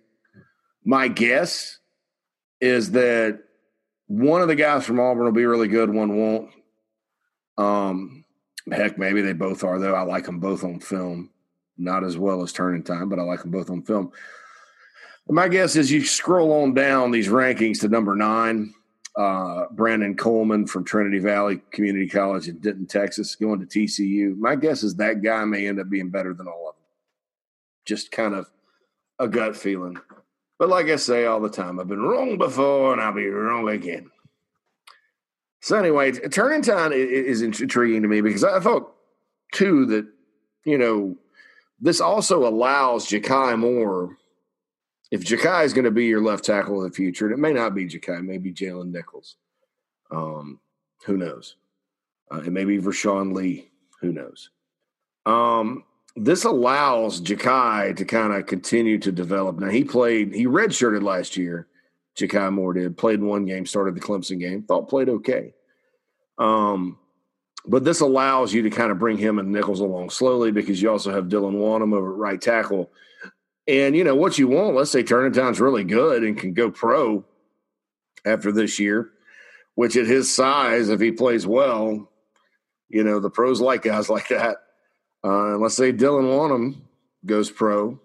My 0.84 1.08
guess 1.08 1.78
is 2.60 2.92
that 2.92 3.40
one 4.06 4.40
of 4.40 4.48
the 4.48 4.54
guys 4.54 4.84
from 4.84 5.00
Auburn 5.00 5.24
will 5.24 5.32
be 5.32 5.44
really 5.44 5.68
good, 5.68 5.90
one 5.90 6.16
won't. 6.16 6.50
Um, 7.58 8.24
heck, 8.70 8.98
maybe 8.98 9.20
they 9.20 9.32
both 9.32 9.64
are 9.64 9.78
though. 9.78 9.94
I 9.94 10.02
like 10.02 10.24
them 10.24 10.40
both 10.40 10.64
on 10.64 10.80
film, 10.80 11.30
not 11.76 12.04
as 12.04 12.16
well 12.16 12.42
as 12.42 12.52
Turnetine, 12.52 13.10
but 13.10 13.18
I 13.18 13.22
like 13.22 13.42
them 13.42 13.50
both 13.50 13.70
on 13.70 13.82
film. 13.82 14.12
My 15.28 15.48
guess 15.48 15.76
is 15.76 15.92
you 15.92 16.04
scroll 16.04 16.62
on 16.62 16.72
down 16.72 17.10
these 17.10 17.28
rankings 17.28 17.80
to 17.80 17.88
number 17.88 18.16
nine. 18.16 18.72
Uh, 19.18 19.66
Brandon 19.72 20.16
Coleman 20.16 20.68
from 20.68 20.84
Trinity 20.84 21.18
Valley 21.18 21.60
Community 21.72 22.06
College 22.06 22.46
in 22.46 22.58
Denton, 22.58 22.86
Texas, 22.86 23.34
going 23.34 23.58
to 23.58 23.66
TCU. 23.66 24.36
My 24.38 24.54
guess 24.54 24.84
is 24.84 24.94
that 24.94 25.22
guy 25.22 25.44
may 25.44 25.66
end 25.66 25.80
up 25.80 25.90
being 25.90 26.08
better 26.08 26.32
than 26.32 26.46
all 26.46 26.68
of 26.68 26.76
them. 26.76 26.84
Just 27.84 28.12
kind 28.12 28.34
of 28.34 28.48
a 29.18 29.26
gut 29.26 29.56
feeling. 29.56 29.98
But 30.58 30.68
like 30.68 30.86
I 30.86 30.96
say 30.96 31.24
all 31.24 31.40
the 31.40 31.48
time, 31.48 31.80
I've 31.80 31.88
been 31.88 32.02
wrong 32.02 32.38
before 32.38 32.92
and 32.92 33.00
I'll 33.00 33.12
be 33.12 33.26
wrong 33.26 33.68
again. 33.68 34.10
So 35.60 35.76
anyway, 35.76 36.12
Turning 36.12 36.62
is 36.92 37.42
intriguing 37.42 38.02
to 38.02 38.08
me 38.08 38.20
because 38.20 38.44
I 38.44 38.60
thought 38.60 38.92
too 39.52 39.86
that 39.86 40.06
you 40.64 40.78
know 40.78 41.16
this 41.80 42.00
also 42.00 42.46
allows 42.46 43.08
Ja'Kai 43.08 43.58
Moore. 43.58 44.17
If 45.10 45.24
Ja'Kai 45.24 45.64
is 45.64 45.72
going 45.72 45.86
to 45.86 45.90
be 45.90 46.06
your 46.06 46.20
left 46.20 46.44
tackle 46.44 46.82
in 46.82 46.88
the 46.88 46.94
future, 46.94 47.26
and 47.26 47.34
it 47.34 47.38
may 47.38 47.52
not 47.52 47.74
be 47.74 47.86
Ja'Kai, 47.86 48.22
maybe 48.22 48.52
Jalen 48.52 48.92
Nichols. 48.92 49.36
Um, 50.10 50.60
who 51.04 51.16
knows? 51.16 51.56
Uh, 52.30 52.40
it 52.40 52.52
may 52.52 52.64
be 52.64 52.78
Vershon 52.78 53.32
Lee. 53.32 53.70
Who 54.00 54.12
knows? 54.12 54.50
Um, 55.24 55.84
this 56.16 56.44
allows 56.44 57.20
Ja'Kai 57.20 57.96
to 57.96 58.04
kind 58.04 58.32
of 58.32 58.46
continue 58.46 58.98
to 58.98 59.12
develop. 59.12 59.58
Now 59.58 59.68
he 59.68 59.84
played, 59.84 60.34
he 60.34 60.46
redshirted 60.46 61.02
last 61.02 61.36
year 61.36 61.68
Ja'Kai 62.16 62.52
Moore 62.52 62.74
did. 62.74 62.96
Played 62.96 63.22
one 63.22 63.46
game, 63.46 63.66
started 63.66 63.94
the 63.94 64.00
Clemson 64.00 64.38
game. 64.38 64.62
Thought 64.62 64.88
played 64.88 65.08
okay. 65.08 65.54
Um, 66.38 66.98
but 67.66 67.84
this 67.84 68.00
allows 68.00 68.52
you 68.52 68.62
to 68.62 68.70
kind 68.70 68.90
of 68.90 68.98
bring 68.98 69.18
him 69.18 69.38
and 69.38 69.52
Nichols 69.52 69.80
along 69.80 70.10
slowly 70.10 70.50
because 70.50 70.80
you 70.80 70.90
also 70.90 71.12
have 71.12 71.26
Dylan 71.26 71.54
Wonnum 71.54 71.94
over 71.94 72.12
at 72.12 72.18
right 72.18 72.40
tackle. 72.40 72.90
And 73.68 73.94
you 73.94 74.02
know 74.02 74.14
what 74.14 74.38
you 74.38 74.48
want. 74.48 74.74
Let's 74.74 74.90
say 74.90 75.02
Town's 75.02 75.60
really 75.60 75.84
good 75.84 76.24
and 76.24 76.38
can 76.38 76.54
go 76.54 76.70
pro 76.70 77.24
after 78.24 78.50
this 78.50 78.78
year, 78.78 79.10
which 79.74 79.96
at 79.96 80.06
his 80.06 80.34
size, 80.34 80.88
if 80.88 81.00
he 81.00 81.12
plays 81.12 81.46
well, 81.46 82.10
you 82.88 83.04
know 83.04 83.20
the 83.20 83.30
pros 83.30 83.60
like 83.60 83.82
guys 83.82 84.08
like 84.10 84.28
that. 84.28 84.56
Uh, 85.22 85.58
let's 85.58 85.76
say 85.76 85.92
Dylan 85.92 86.24
Wonnum 86.24 86.80
goes 87.26 87.50
pro. 87.50 88.00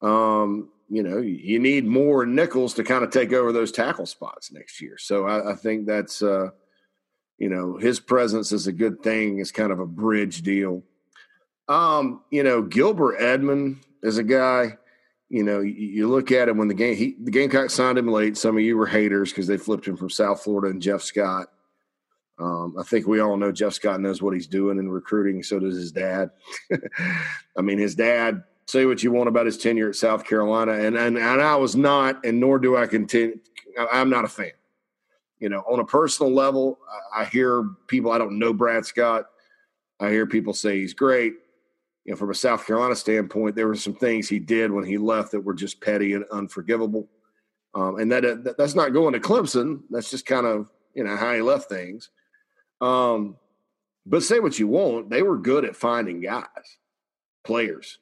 Um, 0.00 0.70
you 0.88 1.02
know, 1.02 1.18
you 1.18 1.58
need 1.58 1.86
more 1.86 2.26
nickels 2.26 2.74
to 2.74 2.84
kind 2.84 3.04
of 3.04 3.10
take 3.10 3.32
over 3.32 3.52
those 3.52 3.72
tackle 3.72 4.06
spots 4.06 4.52
next 4.52 4.80
year. 4.80 4.98
So 4.98 5.26
I, 5.26 5.52
I 5.52 5.54
think 5.54 5.86
that's, 5.86 6.22
uh, 6.22 6.50
you 7.38 7.48
know, 7.48 7.78
his 7.78 7.98
presence 7.98 8.52
is 8.52 8.66
a 8.66 8.72
good 8.72 9.02
thing. 9.02 9.38
It's 9.38 9.50
kind 9.50 9.72
of 9.72 9.80
a 9.80 9.86
bridge 9.86 10.42
deal. 10.42 10.82
Um, 11.66 12.22
you 12.30 12.42
know, 12.42 12.62
Gilbert 12.62 13.16
Edmond 13.18 13.78
is 14.02 14.18
a 14.18 14.22
guy. 14.22 14.76
You 15.28 15.42
know, 15.42 15.60
you, 15.60 16.08
look 16.08 16.30
at 16.30 16.48
him 16.48 16.58
when 16.58 16.68
the 16.68 16.74
game 16.74 16.94
he 16.94 17.16
the 17.18 17.30
Gamecocks 17.30 17.72
signed 17.72 17.96
him 17.96 18.08
late. 18.08 18.36
Some 18.36 18.56
of 18.56 18.62
you 18.62 18.76
were 18.76 18.86
haters 18.86 19.30
because 19.30 19.46
they 19.46 19.56
flipped 19.56 19.88
him 19.88 19.96
from 19.96 20.10
South 20.10 20.42
Florida 20.42 20.68
and 20.68 20.82
Jeff 20.82 21.00
Scott. 21.00 21.48
Um, 22.38 22.74
I 22.78 22.82
think 22.82 23.06
we 23.06 23.20
all 23.20 23.36
know 23.36 23.52
Jeff 23.52 23.72
Scott 23.72 24.00
knows 24.00 24.20
what 24.20 24.34
he's 24.34 24.46
doing 24.46 24.78
in 24.78 24.90
recruiting. 24.90 25.42
So 25.42 25.58
does 25.58 25.76
his 25.76 25.92
dad. 25.92 26.30
I 27.56 27.62
mean, 27.62 27.78
his 27.78 27.94
dad 27.94 28.42
say 28.66 28.84
what 28.84 29.02
you 29.02 29.10
want 29.12 29.28
about 29.28 29.46
his 29.46 29.58
tenure 29.58 29.88
at 29.88 29.96
South 29.96 30.24
Carolina, 30.24 30.72
and 30.72 30.96
and, 30.96 31.16
and 31.16 31.40
I 31.40 31.56
was 31.56 31.76
not, 31.76 32.24
and 32.26 32.38
nor 32.38 32.58
do 32.58 32.76
I 32.76 32.86
continue. 32.86 33.38
I'm 33.90 34.10
not 34.10 34.24
a 34.24 34.28
fan. 34.28 34.52
You 35.38 35.48
know, 35.48 35.60
on 35.60 35.80
a 35.80 35.84
personal 35.84 36.32
level, 36.32 36.78
I 37.14 37.24
hear 37.24 37.64
people. 37.86 38.12
I 38.12 38.18
don't 38.18 38.38
know 38.38 38.52
Brad 38.52 38.84
Scott. 38.84 39.26
I 39.98 40.10
hear 40.10 40.26
people 40.26 40.52
say 40.52 40.78
he's 40.78 40.94
great. 40.94 41.34
You 42.04 42.12
know, 42.12 42.16
from 42.16 42.30
a 42.30 42.34
South 42.34 42.66
Carolina 42.66 42.96
standpoint, 42.96 43.54
there 43.54 43.68
were 43.68 43.76
some 43.76 43.94
things 43.94 44.28
he 44.28 44.38
did 44.38 44.72
when 44.72 44.84
he 44.84 44.98
left 44.98 45.32
that 45.32 45.40
were 45.40 45.54
just 45.54 45.80
petty 45.80 46.14
and 46.14 46.24
unforgivable. 46.32 47.08
Um, 47.74 47.98
and 47.98 48.10
that, 48.12 48.44
that, 48.44 48.58
that's 48.58 48.74
not 48.74 48.92
going 48.92 49.12
to 49.12 49.20
Clemson. 49.20 49.82
That's 49.90 50.10
just 50.10 50.26
kind 50.26 50.46
of 50.46 50.68
you 50.94 51.04
know 51.04 51.16
how 51.16 51.32
he 51.32 51.40
left 51.40 51.68
things. 51.68 52.10
Um, 52.80 53.36
but 54.04 54.22
say 54.22 54.40
what 54.40 54.58
you 54.58 54.66
want, 54.66 55.10
they 55.10 55.22
were 55.22 55.38
good 55.38 55.64
at 55.64 55.76
finding 55.76 56.20
guys, 56.20 56.46
players. 57.44 57.98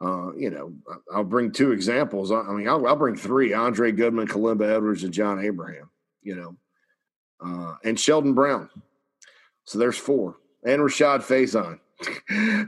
Uh, 0.00 0.34
you 0.34 0.50
know, 0.50 0.72
I'll 1.14 1.22
bring 1.22 1.52
two 1.52 1.70
examples. 1.70 2.32
I 2.32 2.42
mean, 2.50 2.68
I'll, 2.68 2.84
I'll, 2.86 2.96
bring 2.96 3.14
three: 3.14 3.52
Andre 3.52 3.92
Goodman, 3.92 4.26
Kalimba 4.26 4.68
Edwards, 4.68 5.04
and 5.04 5.14
John 5.14 5.44
Abraham. 5.44 5.90
You 6.22 6.36
know, 6.36 6.56
uh, 7.44 7.76
and 7.84 8.00
Sheldon 8.00 8.34
Brown. 8.34 8.68
So 9.64 9.78
there's 9.78 9.98
four. 9.98 10.36
And 10.64 10.80
Rashad 10.80 11.20
Faison. 11.20 11.78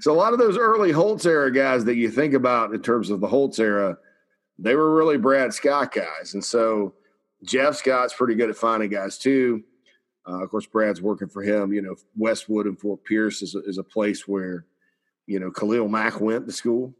So 0.00 0.12
a 0.12 0.14
lot 0.14 0.32
of 0.32 0.38
those 0.38 0.58
early 0.58 0.92
Holtz 0.92 1.26
era 1.26 1.52
guys 1.52 1.84
that 1.84 1.96
you 1.96 2.10
think 2.10 2.34
about 2.34 2.74
in 2.74 2.82
terms 2.82 3.10
of 3.10 3.20
the 3.20 3.26
Holtz 3.26 3.58
era, 3.58 3.96
they 4.58 4.74
were 4.74 4.94
really 4.94 5.16
Brad 5.16 5.52
Scott 5.52 5.92
guys. 5.92 6.34
And 6.34 6.44
so 6.44 6.94
Jeff 7.44 7.76
Scott's 7.76 8.14
pretty 8.14 8.34
good 8.34 8.50
at 8.50 8.56
finding 8.56 8.90
guys 8.90 9.18
too. 9.18 9.62
Uh, 10.26 10.42
of 10.42 10.50
course, 10.50 10.66
Brad's 10.66 11.02
working 11.02 11.28
for 11.28 11.42
him. 11.42 11.72
You 11.72 11.82
know, 11.82 11.96
Westwood 12.16 12.66
and 12.66 12.78
Fort 12.78 13.04
Pierce 13.04 13.42
is 13.42 13.54
a, 13.54 13.62
is 13.64 13.78
a 13.78 13.84
place 13.84 14.26
where, 14.26 14.64
you 15.26 15.38
know, 15.38 15.50
Khalil 15.50 15.88
Mack 15.88 16.20
went 16.20 16.46
to 16.46 16.52
school. 16.52 16.94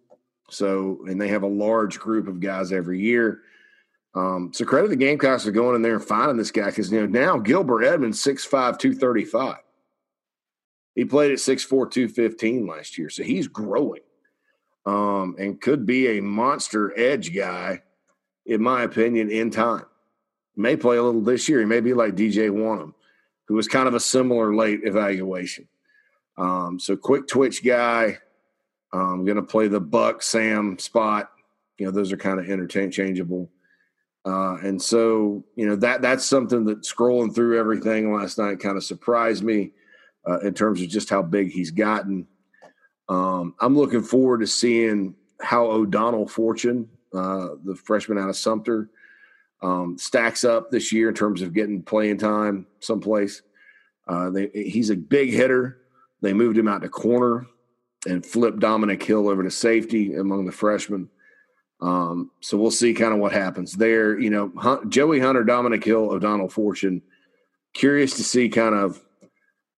So, 0.51 1.01
and 1.07 1.21
they 1.21 1.29
have 1.29 1.43
a 1.43 1.49
large 1.49 1.99
group 1.99 2.29
of 2.29 2.41
guys 2.41 2.71
every 2.71 3.01
year. 3.01 3.41
Um, 4.15 4.53
so 4.53 4.65
credit 4.65 4.91
the 4.91 4.97
Gamecocks 4.97 5.45
for 5.45 5.51
going 5.51 5.75
in 5.75 5.83
there 5.83 5.95
and 5.95 6.05
finding 6.05 6.37
this 6.37 6.53
guy 6.53 6.67
because 6.67 6.93
you 6.93 7.01
know 7.01 7.07
now 7.07 7.39
Gilbert 7.39 7.83
Edmonds 7.83 8.23
6'5", 8.23 8.79
235. 8.79 9.57
He 10.95 11.05
played 11.05 11.33
at 11.33 11.39
6'4", 11.39 11.91
215 11.91 12.67
last 12.67 12.99
year, 12.99 13.11
so 13.11 13.23
he's 13.23 13.49
growing, 13.49 14.03
um, 14.87 15.35
and 15.39 15.61
could 15.61 15.87
be 15.87 16.19
a 16.19 16.23
monster 16.23 16.97
edge 16.99 17.35
guy, 17.35 17.83
in 18.47 18.63
my 18.63 18.83
opinion, 18.83 19.31
in 19.31 19.51
time. 19.51 19.87
May 20.57 20.77
play 20.77 20.97
a 20.97 21.03
little 21.03 21.21
this 21.21 21.49
year. 21.49 21.59
He 21.61 21.67
may 21.67 21.81
be 21.81 21.95
like 21.95 22.15
DJ 22.15 22.49
Wonnum, 22.49 22.95
who 23.49 23.55
was 23.55 23.67
kind 23.67 23.89
of 23.89 23.95
a 23.95 24.01
similar 24.01 24.55
late 24.55 24.81
evaluation. 24.85 25.67
Um, 26.37 26.79
so 26.79 26.97
quick 26.97 27.27
twitch 27.27 27.65
guy. 27.65 28.19
I'm 28.93 29.25
going 29.25 29.37
to 29.37 29.43
play 29.43 29.67
the 29.67 29.81
Buck 29.81 30.23
Sam 30.23 30.79
spot. 30.79 31.31
You 31.79 31.87
know, 31.87 31.93
those 31.93 32.13
are 32.13 32.17
kind 32.17 32.39
of 32.39 32.49
interchangeable. 32.49 33.51
Uh, 34.25 34.57
and 34.63 34.81
so, 34.81 35.45
you 35.57 35.67
know, 35.67 35.77
that 35.77 36.01
that's 36.01 36.25
something 36.25 36.65
that 36.65 36.83
scrolling 36.83 37.35
through 37.35 37.59
everything 37.59 38.15
last 38.15 38.39
night 38.39 38.61
kind 38.61 38.77
of 38.77 38.85
surprised 38.85 39.43
me 39.43 39.73
uh, 40.29 40.41
in 40.41 40.55
terms 40.55 40.81
of 40.81 40.89
just 40.89 41.11
how 41.11 41.23
big 41.23 41.51
he's 41.51 41.71
gotten. 41.71 42.27
Um, 43.09 43.55
I'm 43.61 43.77
looking 43.77 44.03
forward 44.03 44.41
to 44.41 44.47
seeing 44.47 45.15
how 45.41 45.67
O'Donnell 45.67 46.29
Fortune, 46.29 46.89
uh, 47.13 47.49
the 47.65 47.75
freshman 47.75 48.19
out 48.19 48.31
of 48.31 48.37
Sumter, 48.37 48.89
um, 49.63 49.97
stacks 49.99 50.45
up 50.45 50.71
this 50.71 50.93
year 50.93 51.09
in 51.09 51.15
terms 51.15 51.43
of 51.43 51.55
getting 51.55 51.83
playing 51.83 52.19
time 52.19 52.67
someplace. 52.81 53.43
Uh, 54.07 54.31
they, 54.31 54.51
he's 54.53 54.91
a 54.91 54.97
big 54.97 55.31
hitter. 55.31 55.79
They 56.21 56.33
moved 56.33 56.59
him 56.59 56.69
out 56.69 56.83
to 56.83 56.89
corner 56.89 57.47
and 58.07 58.25
flipped 58.25 58.61
Dominic 58.61 59.03
Hill 59.03 59.29
over 59.29 59.43
to 59.43 59.51
safety 59.51 60.15
among 60.15 60.45
the 60.45 60.53
freshmen. 60.53 61.09
Um, 61.81 62.31
so 62.41 62.57
we'll 62.57 62.71
see 62.71 62.95
kind 62.95 63.13
of 63.13 63.19
what 63.19 63.33
happens 63.33 63.73
there. 63.75 64.19
You 64.19 64.31
know, 64.31 64.85
Joey 64.89 65.21
Hunter, 65.21 65.45
Dominic 65.45 65.85
Hill, 65.85 66.11
O'Donnell 66.11 66.49
Fortune. 66.49 67.03
Curious 67.75 68.17
to 68.17 68.25
see 68.25 68.49
kind 68.49 68.75
of 68.75 69.03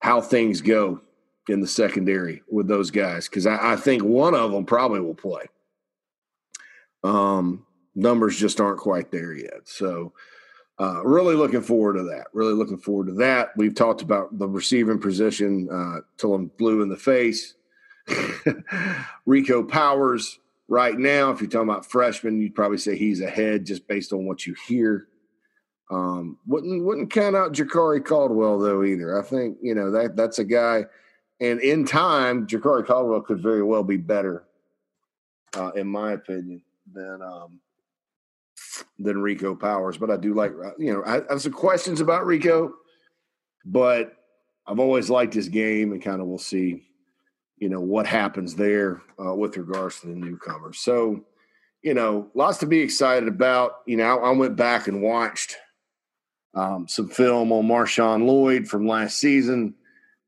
how 0.00 0.20
things 0.20 0.60
go 0.60 1.00
in 1.48 1.60
the 1.60 1.66
secondary 1.66 2.42
with 2.50 2.68
those 2.68 2.90
guys 2.90 3.28
because 3.28 3.46
I, 3.46 3.72
I, 3.72 3.76
think 3.76 4.02
one 4.02 4.34
of 4.34 4.50
them 4.50 4.64
probably 4.64 5.00
will 5.00 5.14
play. 5.14 5.44
Um, 7.04 7.64
numbers 7.94 8.38
just 8.38 8.60
aren't 8.60 8.80
quite 8.80 9.12
there 9.12 9.32
yet. 9.32 9.60
So, 9.64 10.12
uh, 10.78 11.02
really 11.04 11.34
looking 11.34 11.62
forward 11.62 11.94
to 11.94 12.02
that. 12.02 12.26
Really 12.34 12.52
looking 12.52 12.78
forward 12.78 13.06
to 13.06 13.14
that. 13.14 13.50
We've 13.56 13.74
talked 13.74 14.02
about 14.02 14.38
the 14.38 14.48
receiving 14.48 14.98
position 14.98 15.68
uh, 15.70 16.00
till 16.18 16.34
I'm 16.34 16.50
blue 16.58 16.82
in 16.82 16.88
the 16.88 16.96
face. 16.96 17.54
Rico 19.26 19.62
Powers 19.62 20.38
right 20.68 20.98
now, 20.98 21.30
if 21.30 21.40
you're 21.40 21.48
talking 21.48 21.68
about 21.68 21.86
freshman, 21.86 22.40
you'd 22.40 22.54
probably 22.54 22.78
say 22.78 22.96
he's 22.96 23.20
ahead 23.20 23.64
just 23.64 23.86
based 23.88 24.12
on 24.12 24.26
what 24.26 24.46
you 24.46 24.54
hear. 24.66 25.08
Um, 25.90 26.38
wouldn't 26.46 26.84
wouldn't 26.84 27.12
count 27.12 27.36
out 27.36 27.52
Jakari 27.52 28.04
Caldwell 28.04 28.58
though 28.58 28.82
either. 28.82 29.18
I 29.18 29.22
think 29.22 29.58
you 29.62 29.74
know 29.74 29.90
that 29.92 30.16
that's 30.16 30.40
a 30.40 30.44
guy, 30.44 30.84
and 31.40 31.60
in 31.60 31.84
time, 31.84 32.46
Jakari 32.46 32.84
Caldwell 32.84 33.20
could 33.20 33.40
very 33.40 33.62
well 33.62 33.84
be 33.84 33.96
better, 33.96 34.44
uh, 35.56 35.70
in 35.76 35.86
my 35.86 36.12
opinion, 36.12 36.62
than 36.92 37.22
um, 37.22 37.60
than 38.98 39.22
Rico 39.22 39.54
Powers. 39.54 39.96
But 39.96 40.10
I 40.10 40.16
do 40.16 40.34
like 40.34 40.52
uh, 40.52 40.72
you 40.76 40.92
know 40.92 41.02
I, 41.02 41.18
I 41.18 41.24
have 41.30 41.42
some 41.42 41.52
questions 41.52 42.00
about 42.00 42.26
Rico, 42.26 42.74
but 43.64 44.12
I've 44.66 44.80
always 44.80 45.08
liked 45.08 45.34
his 45.34 45.48
game, 45.48 45.92
and 45.92 46.02
kind 46.02 46.20
of 46.20 46.26
we'll 46.26 46.38
see 46.38 46.82
you 47.58 47.68
know 47.68 47.80
what 47.80 48.06
happens 48.06 48.54
there 48.54 49.02
uh, 49.24 49.34
with 49.34 49.56
regards 49.56 50.00
to 50.00 50.08
the 50.08 50.14
newcomers. 50.14 50.78
So, 50.78 51.24
you 51.82 51.94
know, 51.94 52.28
lots 52.34 52.58
to 52.58 52.66
be 52.66 52.80
excited 52.80 53.28
about. 53.28 53.82
You 53.86 53.96
know, 53.96 54.18
I, 54.18 54.30
went 54.30 54.56
back 54.56 54.88
and 54.88 55.00
watched 55.00 55.56
um, 56.56 56.88
some 56.88 57.08
film 57.08 57.52
on 57.52 57.68
Marshawn 57.68 58.26
Lloyd 58.26 58.66
from 58.66 58.88
last 58.88 59.18
season 59.18 59.74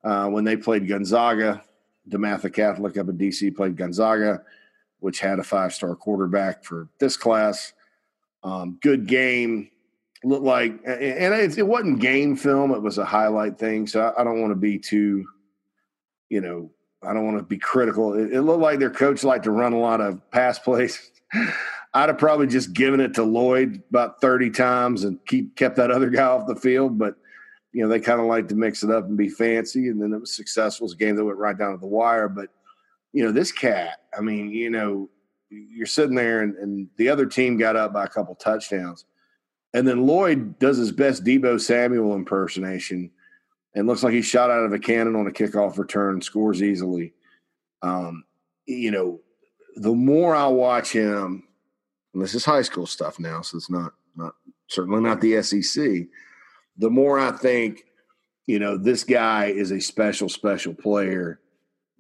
uh, 0.05 0.29
when 0.29 0.45
they 0.45 0.57
played 0.57 0.87
Gonzaga. 0.87 1.65
DeMatha 2.09 2.53
Catholic 2.53 2.97
up 2.97 3.09
in 3.09 3.19
DC 3.19 3.55
played 3.57 3.77
Gonzaga, 3.77 4.43
which 5.01 5.21
had 5.21 5.39
a 5.39 5.45
five 5.45 5.75
star 5.75 5.97
quarterback 5.97 6.65
for 6.65 6.89
this 7.01 7.17
class. 7.17 7.73
Um, 8.43 8.79
good 8.83 9.07
game. 9.07 9.71
Looked 10.25 10.45
like, 10.45 10.73
and 10.85 11.35
it, 11.35 11.59
it 11.59 11.67
wasn't 11.67 12.01
game 12.01 12.35
film; 12.35 12.73
it 12.73 12.83
was 12.83 12.99
a 12.99 13.05
highlight 13.05 13.59
thing. 13.59 13.87
So 13.87 14.01
I, 14.01 14.21
I 14.21 14.25
don't 14.25 14.41
want 14.41 14.51
to 14.51 14.57
be 14.57 14.79
too, 14.79 15.27
you 16.29 16.41
know, 16.41 16.71
I 17.03 17.13
don't 17.13 17.25
want 17.25 17.39
to 17.39 17.45
be 17.45 17.59
critical. 17.59 18.15
It, 18.15 18.33
it, 18.33 18.43
looked 18.43 18.61
like 18.61 18.81
their 18.81 18.91
coach 18.91 19.23
liked 19.23 19.45
to 19.45 19.53
run 19.53 19.73
a 19.73 19.79
lot 19.79 20.01
of 20.01 20.29
pass 20.31 20.59
plays. 20.59 21.11
I'd 21.95 22.09
have 22.09 22.19
probably 22.19 22.47
just 22.47 22.73
given 22.73 23.01
it 23.01 23.15
to 23.15 23.23
Lloyd 23.23 23.83
about 23.89 24.21
30 24.21 24.51
times 24.51 25.05
and 25.05 25.19
keep 25.27 25.57
kept 25.57 25.77
that 25.77 25.91
other 25.91 26.11
guy 26.11 26.25
off 26.25 26.47
the 26.47 26.55
field. 26.55 26.99
But 26.99 27.17
you 27.73 27.83
know, 27.83 27.89
they 27.89 28.01
kind 28.01 28.21
of 28.21 28.27
like 28.27 28.49
to 28.49 28.55
mix 28.55 28.83
it 28.83 28.91
up 28.91 29.05
and 29.05 29.17
be 29.17 29.29
fancy. 29.29 29.89
And 29.89 30.01
then 30.01 30.13
it 30.13 30.21
was 30.21 30.35
successful. 30.35 30.85
It 30.85 30.89
was 30.89 30.93
a 30.95 30.97
game 30.97 31.17
that 31.17 31.25
went 31.25 31.39
right 31.39 31.57
down 31.57 31.73
to 31.73 31.79
the 31.79 31.87
wire. 31.87 32.29
But 32.29 32.49
you 33.13 33.25
know, 33.25 33.33
this 33.33 33.53
cat, 33.53 34.03
I 34.17 34.21
mean, 34.21 34.51
you 34.51 34.71
know, 34.71 35.09
you're 35.51 35.87
sitting 35.87 36.15
there 36.15 36.43
and, 36.43 36.55
and 36.57 36.89
the 36.97 37.09
other 37.09 37.27
team 37.27 37.57
got 37.57 37.77
up 37.77 37.93
by 37.93 38.05
a 38.05 38.09
couple 38.09 38.35
touchdowns. 38.35 39.05
And 39.75 39.87
then 39.87 40.07
Lloyd 40.07 40.59
does 40.59 40.79
his 40.79 40.93
best 40.93 41.25
Deebo 41.25 41.61
Samuel 41.61 42.15
impersonation 42.15 43.11
and 43.75 43.87
looks 43.87 44.03
like 44.03 44.15
he 44.15 44.23
shot 44.23 44.51
out 44.51 44.65
of 44.65 44.73
a 44.73 44.79
cannon 44.79 45.17
on 45.17 45.27
a 45.27 45.31
kickoff 45.31 45.79
return, 45.79 46.21
scores 46.21 46.63
easily. 46.63 47.13
Um, 47.83 48.25
you 48.67 48.91
know, 48.91 49.21
the 49.77 49.95
more 49.95 50.35
I 50.35 50.49
watch 50.49 50.91
him, 50.91 51.48
and 52.19 52.25
this 52.25 52.35
is 52.35 52.45
high 52.45 52.63
school 52.63 52.85
stuff 52.85 53.21
now, 53.21 53.43
so 53.43 53.57
it's 53.57 53.71
not 53.71 53.93
not 54.17 54.35
certainly 54.67 55.01
not 55.01 55.21
the 55.21 55.41
SEC. 55.41 56.09
The 56.77 56.91
more 56.91 57.17
I 57.17 57.31
think, 57.31 57.85
you 58.49 58.59
know, 58.59 58.77
this 58.77 59.05
guy 59.05 59.47
is 59.47 59.71
a 59.71 59.79
special, 59.79 60.29
special 60.29 60.75
player 60.75 61.39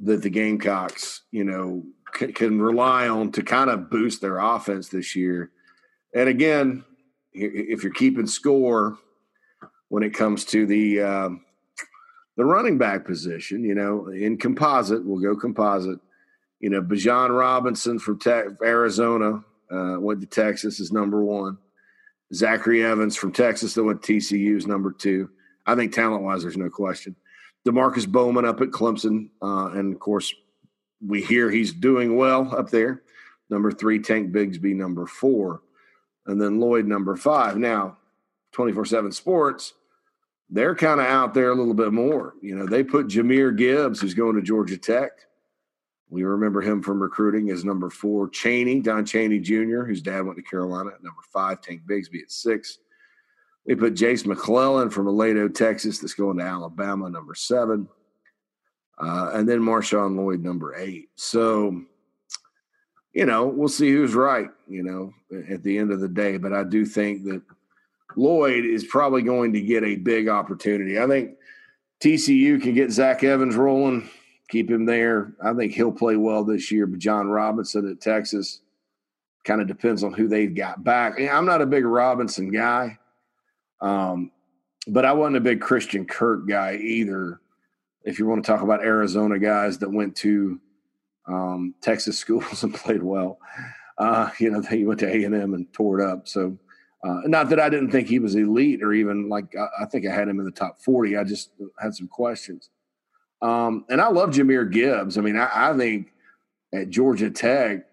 that 0.00 0.22
the 0.22 0.28
Gamecocks, 0.28 1.22
you 1.30 1.44
know, 1.44 1.84
can, 2.12 2.32
can 2.32 2.60
rely 2.60 3.06
on 3.06 3.30
to 3.30 3.44
kind 3.44 3.70
of 3.70 3.90
boost 3.90 4.20
their 4.20 4.38
offense 4.38 4.88
this 4.88 5.14
year. 5.14 5.52
And 6.12 6.28
again, 6.28 6.84
if 7.32 7.84
you're 7.84 7.92
keeping 7.92 8.26
score 8.26 8.98
when 9.90 10.02
it 10.02 10.14
comes 10.14 10.44
to 10.46 10.66
the 10.66 11.00
um, 11.00 11.44
the 12.36 12.44
running 12.44 12.76
back 12.76 13.04
position, 13.04 13.62
you 13.62 13.76
know, 13.76 14.08
in 14.08 14.36
composite, 14.36 15.06
we'll 15.06 15.20
go 15.20 15.36
composite. 15.36 16.00
You 16.58 16.70
know, 16.70 16.82
Bijan 16.82 17.38
Robinson 17.38 18.00
from 18.00 18.18
Arizona 18.64 19.44
uh, 19.70 19.96
went 19.98 20.20
to 20.20 20.26
Texas 20.26 20.80
is 20.80 20.92
number 20.92 21.22
one. 21.22 21.58
Zachary 22.34 22.84
Evans 22.84 23.16
from 23.16 23.32
Texas 23.32 23.74
that 23.74 23.84
went 23.84 24.02
to 24.02 24.14
TCU 24.14 24.56
is 24.56 24.66
number 24.66 24.92
two. 24.92 25.30
I 25.66 25.74
think 25.74 25.92
talent 25.92 26.22
wise, 26.22 26.42
there's 26.42 26.56
no 26.56 26.70
question. 26.70 27.16
Demarkcus 27.66 28.06
Bowman 28.08 28.44
up 28.44 28.60
at 28.60 28.68
Clemson, 28.68 29.28
uh, 29.42 29.70
and 29.72 29.92
of 29.92 30.00
course, 30.00 30.34
we 31.06 31.22
hear 31.22 31.50
he's 31.50 31.72
doing 31.72 32.16
well 32.16 32.54
up 32.56 32.70
there. 32.70 33.02
Number 33.50 33.70
three, 33.70 33.98
Tank 33.98 34.32
Bigsby, 34.32 34.74
number 34.74 35.06
four, 35.06 35.62
and 36.26 36.40
then 36.40 36.60
Lloyd, 36.60 36.86
number 36.86 37.16
five. 37.16 37.56
Now, 37.56 37.96
24 38.52 38.84
7 38.86 39.12
Sports 39.12 39.74
they're 40.50 40.74
kind 40.74 41.00
of 41.00 41.06
out 41.06 41.34
there 41.34 41.50
a 41.50 41.54
little 41.54 41.74
bit 41.74 41.92
more. 41.92 42.34
You 42.40 42.56
know, 42.56 42.66
they 42.66 42.82
put 42.82 43.08
Jahmyr 43.08 43.56
Gibbs, 43.56 44.00
who's 44.00 44.14
going 44.14 44.36
to 44.36 44.42
Georgia 44.42 44.78
Tech. 44.78 45.10
We 46.10 46.24
remember 46.24 46.60
him 46.60 46.82
from 46.82 47.02
recruiting 47.02 47.50
as 47.50 47.64
number 47.64 47.90
four. 47.90 48.28
Chaney, 48.28 48.80
Don 48.80 49.04
Chaney 49.04 49.38
Jr., 49.40 49.82
whose 49.82 50.02
dad 50.02 50.24
went 50.24 50.36
to 50.36 50.42
Carolina 50.42 50.90
at 50.94 51.02
number 51.02 51.20
five. 51.32 51.60
Tank 51.60 51.82
Bigsby 51.88 52.22
at 52.22 52.30
six. 52.30 52.78
We 53.66 53.74
put 53.74 53.94
Jace 53.94 54.24
McClellan 54.24 54.88
from 54.88 55.06
Aledo, 55.06 55.54
Texas, 55.54 55.98
that's 55.98 56.14
going 56.14 56.38
to 56.38 56.44
Alabama, 56.44 57.10
number 57.10 57.34
seven. 57.34 57.88
Uh, 58.98 59.32
and 59.34 59.48
then 59.48 59.60
Marshawn 59.60 60.16
Lloyd, 60.16 60.42
number 60.42 60.74
eight. 60.74 61.10
So, 61.16 61.82
you 63.12 63.26
know, 63.26 63.46
we'll 63.46 63.68
see 63.68 63.90
who's 63.90 64.14
right, 64.14 64.48
you 64.66 64.82
know, 64.82 65.12
at 65.50 65.62
the 65.62 65.76
end 65.76 65.92
of 65.92 66.00
the 66.00 66.08
day. 66.08 66.38
But 66.38 66.52
I 66.52 66.64
do 66.64 66.86
think 66.86 67.24
that– 67.24 67.42
Lloyd 68.16 68.64
is 68.64 68.84
probably 68.84 69.22
going 69.22 69.52
to 69.52 69.60
get 69.60 69.84
a 69.84 69.96
big 69.96 70.28
opportunity. 70.28 70.98
I 70.98 71.06
think 71.06 71.36
TCU 72.00 72.60
can 72.60 72.74
get 72.74 72.90
Zach 72.90 73.22
Evans 73.22 73.56
rolling, 73.56 74.08
keep 74.48 74.70
him 74.70 74.86
there. 74.86 75.34
I 75.42 75.52
think 75.52 75.72
he'll 75.72 75.92
play 75.92 76.16
well 76.16 76.44
this 76.44 76.70
year. 76.70 76.86
But 76.86 76.98
John 76.98 77.28
Robinson 77.28 77.88
at 77.90 78.00
Texas 78.00 78.60
kind 79.44 79.60
of 79.60 79.66
depends 79.66 80.02
on 80.02 80.12
who 80.12 80.28
they've 80.28 80.54
got 80.54 80.82
back. 80.82 81.20
I'm 81.20 81.46
not 81.46 81.62
a 81.62 81.66
big 81.66 81.84
Robinson 81.84 82.50
guy, 82.50 82.98
um, 83.80 84.30
but 84.86 85.04
I 85.04 85.12
wasn't 85.12 85.36
a 85.36 85.40
big 85.40 85.60
Christian 85.60 86.04
Kirk 86.04 86.48
guy 86.48 86.76
either. 86.76 87.40
if 88.04 88.18
you 88.18 88.26
want 88.26 88.44
to 88.44 88.50
talk 88.50 88.62
about 88.62 88.82
Arizona 88.82 89.38
guys 89.38 89.78
that 89.78 89.90
went 89.90 90.16
to 90.16 90.60
um, 91.26 91.74
Texas 91.80 92.18
schools 92.24 92.62
and 92.62 92.74
played 92.74 93.02
well, 93.02 93.38
uh, 93.98 94.30
you 94.38 94.50
know, 94.50 94.60
he 94.62 94.84
went 94.84 95.00
to 95.00 95.08
A 95.08 95.24
and 95.24 95.34
M 95.34 95.54
and 95.54 95.72
tore 95.72 96.00
it 96.00 96.08
up. 96.08 96.28
So, 96.28 96.56
uh, 97.04 97.20
not 97.26 97.48
that 97.50 97.60
I 97.60 97.68
didn't 97.68 97.90
think 97.90 98.08
he 98.08 98.18
was 98.18 98.34
elite 98.34 98.82
or 98.82 98.92
even 98.92 99.28
like 99.28 99.54
I, 99.56 99.84
I, 99.84 99.86
think 99.86 100.06
I 100.06 100.12
had 100.12 100.28
him 100.28 100.40
in 100.40 100.44
the 100.44 100.52
top 100.52 100.80
forty. 100.80 101.16
I 101.16 101.24
just 101.24 101.50
had 101.80 101.94
some 101.94 102.08
questions. 102.08 102.70
Um, 103.40 103.84
and 103.88 104.00
I 104.00 104.08
love 104.08 104.30
Jahmyr 104.30 104.70
Gibbs. 104.70 105.16
I 105.16 105.20
mean, 105.20 105.36
I, 105.36 105.48
I 105.52 105.76
think 105.76 106.12
at 106.72 106.90
Georgia 106.90 107.30
Tech, 107.30 107.86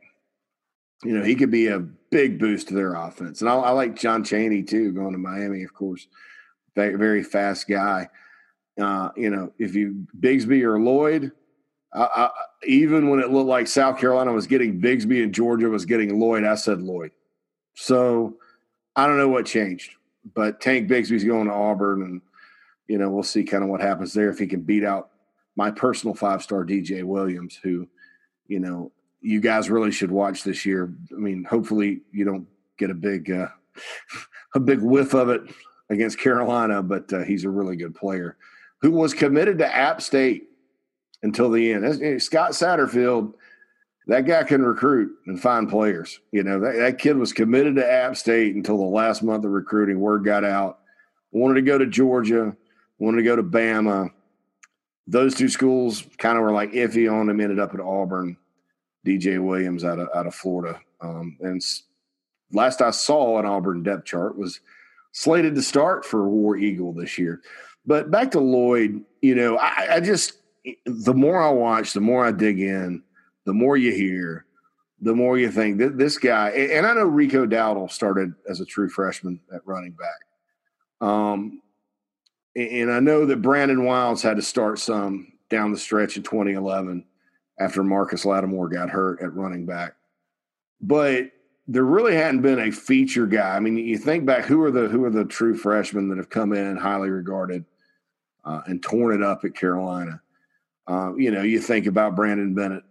you 1.04 1.18
know, 1.18 1.24
he 1.24 1.36
could 1.36 1.52
be 1.52 1.68
a 1.68 1.80
big 1.80 2.40
boost 2.40 2.70
to 2.70 2.74
their 2.74 2.96
offense. 2.96 3.42
And 3.42 3.50
I, 3.50 3.56
I 3.56 3.70
like 3.72 3.96
John 3.96 4.24
Chaney 4.24 4.64
too, 4.64 4.92
going 4.92 5.12
to 5.12 5.18
Miami, 5.18 5.64
of 5.64 5.74
course. 5.74 6.08
Very, 6.76 6.96
very 6.96 7.24
fast 7.24 7.68
guy. 7.68 8.10
Uh, 8.80 9.10
you 9.16 9.30
know, 9.30 9.54
if 9.60 9.76
you 9.76 10.06
Bigsby 10.20 10.64
or 10.64 10.80
Lloyd, 10.80 11.32
I, 11.94 12.30
even 12.68 13.10
when 13.10 13.20
it 13.20 13.32
looked 13.32 13.48
like 13.48 13.68
South 13.68 14.00
Carolina 14.00 14.34
was 14.34 14.48
getting 14.48 14.82
Bigsby 14.82 15.24
and 15.24 15.34
Georgia 15.34 15.70
was 15.70 15.86
getting 15.86 16.20
Lloyd, 16.20 16.44
I 16.44 16.56
said 16.56 16.82
Lloyd. 16.82 17.12
So 17.76 18.36
I 18.96 19.08
don't 19.08 19.18
know 19.18 19.30
what 19.30 19.46
changed, 19.46 19.92
but 20.34 20.60
Tank 20.60 20.90
Bigsby's 20.90 21.24
going 21.24 21.48
to 21.48 21.54
Auburn, 21.54 22.02
and 22.02 22.22
you 22.88 22.98
know 22.98 23.10
we'll 23.10 23.24
see 23.24 23.44
kind 23.44 23.64
of 23.64 23.70
what 23.70 23.82
happens 23.82 24.14
there 24.14 24.30
if 24.30 24.40
he 24.40 24.48
can 24.48 24.62
beat 24.62 24.84
out 24.84 25.10
my 25.56 25.72
personal 25.72 26.16
five 26.16 26.42
star 26.42 26.66
DJ 26.66 27.04
Williams, 27.04 27.60
who 27.62 27.88
you 28.48 28.60
know 28.60 28.92
you 29.22 29.42
guys 29.42 29.70
really 29.70 29.92
should 29.92 30.12
watch 30.12 30.44
this 30.44 30.66
year. 30.66 30.94
I 31.12 31.20
mean, 31.20 31.44
hopefully 31.44 32.02
you 32.12 32.26
don't 32.26 32.48
get 32.78 32.92
a 32.92 32.96
big 32.96 33.32
uh, 33.32 33.48
a 34.56 34.60
big 34.60 34.82
whiff 34.82 35.14
of 35.14 35.30
it 35.30 35.42
against 35.90 36.20
Carolina, 36.20 36.82
but 36.82 37.12
uh, 37.14 37.24
he's 37.24 37.44
a 37.44 37.50
really 37.50 37.76
good 37.76 37.96
player 37.96 38.38
who 38.82 38.92
was 38.92 39.14
committed 39.14 39.58
to 39.60 39.76
App 39.76 40.02
State 40.02 40.50
until 41.24 41.50
the 41.50 41.72
end. 41.72 42.22
Scott 42.22 42.52
Satterfield, 42.52 43.34
that 44.08 44.22
guy 44.22 44.44
can 44.44 44.64
recruit 44.64 45.12
and 45.26 45.42
find 45.42 45.70
players. 45.70 46.20
You 46.32 46.44
know, 46.44 46.60
that, 46.60 46.76
that 46.76 47.00
kid 47.00 47.18
was 47.18 47.34
committed 47.34 47.76
to 47.76 47.92
App 47.92 48.16
State 48.16 48.56
until 48.56 48.78
the 48.78 48.84
last 48.84 49.24
month 49.24 49.46
of 49.46 49.52
recruiting. 49.52 50.00
Word 50.00 50.24
got 50.24 50.44
out. 50.44 50.80
Wanted 51.32 51.56
to 51.56 51.62
go 51.64 51.78
to 51.78 51.88
Georgia, 51.88 52.56
wanted 53.00 53.18
to 53.18 53.24
go 53.24 53.36
to 53.36 53.44
Bama. 53.44 54.12
Those 55.08 55.36
two 55.36 55.50
schools 55.50 56.04
kind 56.18 56.38
of 56.38 56.44
were 56.44 56.52
like 56.52 56.72
iffy 56.72 57.12
on 57.12 57.30
him, 57.30 57.40
ended 57.40 57.60
up 57.60 57.74
at 57.74 57.80
Auburn. 57.80 58.38
DJ 59.06 59.42
Williams 59.42 59.86
out 59.86 60.00
of 60.00 60.10
out 60.14 60.28
of 60.28 60.36
Florida. 60.36 60.80
Um, 61.00 61.38
and 61.40 61.64
last 62.52 62.82
I 62.82 62.92
saw 62.92 63.40
an 63.40 63.46
Auburn 63.46 63.84
depth 63.84 64.06
chart 64.06 64.38
was 64.38 64.60
slated 65.12 65.56
to 65.56 65.62
start 65.62 66.04
for 66.04 66.28
War 66.28 66.58
Eagle 66.58 66.92
this 66.92 67.18
year. 67.18 67.42
But 67.86 68.10
back 68.10 68.32
to 68.32 68.40
Lloyd, 68.40 69.04
you 69.22 69.36
know, 69.36 69.58
I, 69.58 69.96
I 69.96 70.00
just 70.00 70.40
the 70.86 71.14
more 71.14 71.42
I 71.42 71.52
watch, 71.52 71.94
the 71.94 72.02
more 72.02 72.26
I 72.26 72.32
dig 72.32 72.60
in, 72.60 73.04
the 73.46 73.54
more 73.54 73.78
you 73.78 73.94
hear, 73.94 74.46
the 75.00 75.14
more 75.14 75.38
you 75.38 75.52
think 75.52 75.78
that 75.78 75.98
this 75.98 76.18
guy. 76.18 76.50
And 76.50 76.88
I 76.88 76.96
know 76.96 77.06
Rico 77.06 77.46
Dowdle 77.46 77.92
started 77.92 78.34
as 78.50 78.60
a 78.60 78.66
true 78.66 78.90
freshman 78.90 79.40
at 79.54 79.62
running 79.66 79.92
back, 79.92 81.08
um, 81.08 81.62
and 82.56 82.92
I 82.92 83.00
know 83.00 83.26
that 83.26 83.42
Brandon 83.42 83.84
Wilds 83.84 84.22
had 84.22 84.38
to 84.38 84.42
start 84.42 84.80
some 84.80 85.34
down 85.50 85.72
the 85.72 85.78
stretch 85.78 86.18
in 86.18 86.24
2011 86.24 87.06
after 87.60 87.84
Marcus 87.84 88.26
Lattimore 88.26 88.70
got 88.70 88.90
hurt 88.90 89.22
at 89.22 89.34
running 89.34 89.66
back. 89.66 89.94
But 90.82 91.32
there 91.68 91.84
really 91.84 92.16
hadn't 92.16 92.42
been 92.42 92.60
a 92.60 92.72
feature 92.72 93.26
guy. 93.26 93.56
I 93.56 93.60
mean, 93.60 93.78
you 93.78 93.98
think 93.98 94.26
back, 94.26 94.46
who 94.46 94.62
are 94.64 94.72
the 94.72 94.88
who 94.88 95.04
are 95.04 95.10
the 95.10 95.26
true 95.26 95.56
freshmen 95.56 96.10
that 96.10 96.18
have 96.18 96.30
come 96.30 96.54
in 96.54 96.78
highly 96.78 97.10
regarded 97.10 97.66
uh, 98.44 98.62
and 98.68 98.82
torn 98.82 99.16
it 99.16 99.24
up 99.24 99.44
at 99.44 99.56
Carolina? 99.56 100.22
Uh, 100.88 101.16
you 101.16 101.32
know, 101.32 101.42
you 101.42 101.60
think 101.60 101.88
about 101.88 102.16
Brandon 102.16 102.54
Bennett 102.54 102.84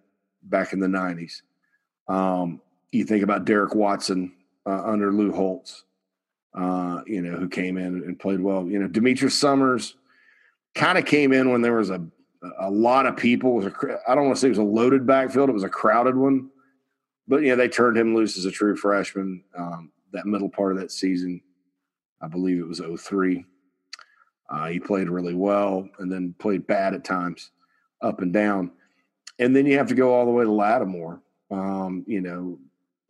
back 0.43 0.73
in 0.73 0.81
the 0.81 0.89
'90s. 0.89 1.43
Um, 2.09 2.61
you 2.91 3.05
think 3.05 3.23
about 3.23 3.45
Derek 3.45 3.75
Watson 3.75 4.35
uh, 4.67 4.83
under 4.85 5.13
Lou 5.13 5.33
Holtz. 5.33 5.85
Uh, 6.55 7.03
you 7.07 7.21
know, 7.21 7.37
who 7.37 7.49
came 7.49 7.77
in 7.77 8.05
and 8.05 8.19
played 8.19 8.41
well. 8.41 8.65
You 8.67 8.79
know, 8.79 8.87
Demetrius 8.87 9.39
Summers 9.39 9.97
kind 10.75 10.97
of 10.97 11.05
came 11.05 11.33
in 11.33 11.51
when 11.51 11.63
there 11.63 11.75
was 11.75 11.91
a 11.91 12.01
a 12.61 12.71
lot 12.71 13.07
of 13.07 13.17
people. 13.17 13.65
I 14.07 14.15
don't 14.15 14.27
want 14.27 14.37
to 14.37 14.41
say 14.41 14.49
it 14.49 14.51
was 14.51 14.59
a 14.59 14.63
loaded 14.63 15.07
backfield; 15.07 15.49
it 15.49 15.53
was 15.53 15.65
a 15.65 15.69
crowded 15.69 16.17
one. 16.17 16.51
But 17.27 17.43
yeah, 17.43 17.55
they 17.55 17.69
turned 17.69 17.97
him 17.97 18.15
loose 18.15 18.37
as 18.37 18.45
a 18.45 18.51
true 18.51 18.77
freshman. 18.77 19.43
Um, 19.57 19.91
that 20.13 20.27
middle 20.27 20.49
part 20.49 20.73
of 20.73 20.79
that 20.79 20.93
season, 20.93 21.41
I 22.21 22.29
believe 22.29 22.59
it 22.59 22.69
was 22.69 22.81
03. 22.81 23.45
Uh, 24.51 24.69
he 24.69 24.79
played 24.79 25.09
really 25.09 25.35
well, 25.35 25.89
and 25.99 26.13
then 26.13 26.35
played 26.39 26.67
bad 26.67 26.95
at 26.95 27.05
times, 27.05 27.51
up 28.03 28.21
and 28.21 28.33
down. 28.33 28.71
And 29.39 29.57
then 29.57 29.67
you 29.67 29.79
have 29.79 29.89
to 29.89 29.95
go 29.95 30.13
all 30.15 30.27
the 30.27 30.31
way 30.31 30.45
to 30.45 30.53
Lattimore. 30.53 31.21
Um, 31.51 32.05
you 32.07 32.21
know, 32.21 32.59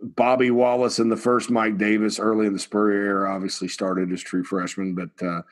Bobby 0.01 0.51
Wallace 0.51 0.99
and 0.99 1.11
the 1.11 1.17
first 1.17 1.51
Mike 1.51 1.79
Davis 1.79 2.19
early 2.19 2.47
in 2.47 2.53
the 2.53 2.59
Spurrier 2.59 3.05
era 3.05 3.35
obviously 3.35 3.69
started 3.69 4.13
as 4.13 4.23
true 4.23 4.45
freshmen, 4.45 4.95
but 4.95 5.27
uh, 5.27 5.43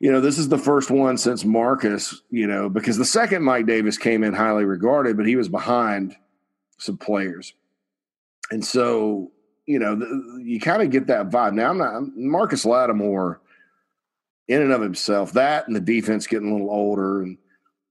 you 0.00 0.12
know, 0.12 0.20
this 0.20 0.38
is 0.38 0.48
the 0.48 0.58
first 0.58 0.90
one 0.90 1.18
since 1.18 1.44
Marcus, 1.44 2.22
you 2.30 2.46
know, 2.46 2.68
because 2.68 2.96
the 2.96 3.04
second 3.04 3.42
Mike 3.42 3.66
Davis 3.66 3.98
came 3.98 4.22
in 4.22 4.32
highly 4.32 4.64
regarded, 4.64 5.16
but 5.16 5.26
he 5.26 5.36
was 5.36 5.48
behind 5.48 6.16
some 6.78 6.96
players. 6.96 7.54
And 8.50 8.64
so, 8.64 9.32
you 9.66 9.78
know, 9.78 9.96
the, 9.96 10.40
you 10.42 10.60
kind 10.60 10.82
of 10.82 10.90
get 10.90 11.08
that 11.08 11.30
vibe. 11.30 11.54
Now, 11.54 11.70
I'm 11.70 11.78
not 11.78 12.16
Marcus 12.16 12.64
Lattimore 12.64 13.40
in 14.46 14.62
and 14.62 14.72
of 14.72 14.80
himself, 14.80 15.32
that 15.32 15.66
and 15.66 15.76
the 15.76 15.80
defense 15.80 16.26
getting 16.26 16.48
a 16.48 16.52
little 16.52 16.70
older 16.70 17.22
and 17.22 17.36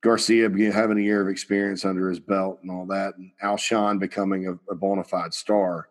Garcia 0.01 0.49
having 0.71 0.99
a 0.99 1.01
year 1.01 1.21
of 1.21 1.27
experience 1.27 1.83
under 1.83 2.09
his 2.09 2.19
belt 2.19 2.59
and 2.61 2.71
all 2.71 2.85
that, 2.87 3.17
and 3.17 3.31
Alshon 3.43 3.99
becoming 3.99 4.47
a, 4.47 4.71
a 4.71 4.75
bona 4.75 5.03
fide 5.03 5.33
star. 5.33 5.89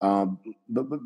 Um, 0.00 0.38
but, 0.68 0.88
but 0.88 1.00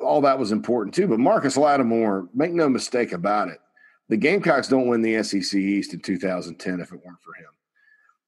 all 0.00 0.20
that 0.22 0.38
was 0.38 0.52
important 0.52 0.94
too. 0.94 1.06
But 1.06 1.20
Marcus 1.20 1.56
Lattimore, 1.56 2.28
make 2.34 2.52
no 2.52 2.68
mistake 2.68 3.12
about 3.12 3.48
it, 3.48 3.58
the 4.08 4.16
Gamecocks 4.16 4.68
don't 4.68 4.88
win 4.88 5.02
the 5.02 5.22
SEC 5.22 5.54
East 5.54 5.94
in 5.94 6.00
2010 6.00 6.80
if 6.80 6.92
it 6.92 7.00
weren't 7.04 7.22
for 7.22 7.34
him. 7.34 7.50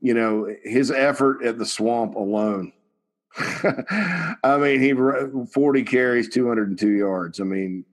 You 0.01 0.15
know, 0.15 0.55
his 0.63 0.91
effort 0.91 1.45
at 1.45 1.59
the 1.59 1.67
swamp 1.67 2.15
alone. 2.15 2.73
I 3.37 4.59
mean, 4.59 4.81
he 4.81 5.47
40 5.53 5.83
carries, 5.85 6.29
202 6.29 6.89
yards. 6.89 7.41
I 7.41 7.45
mean, 7.45 7.85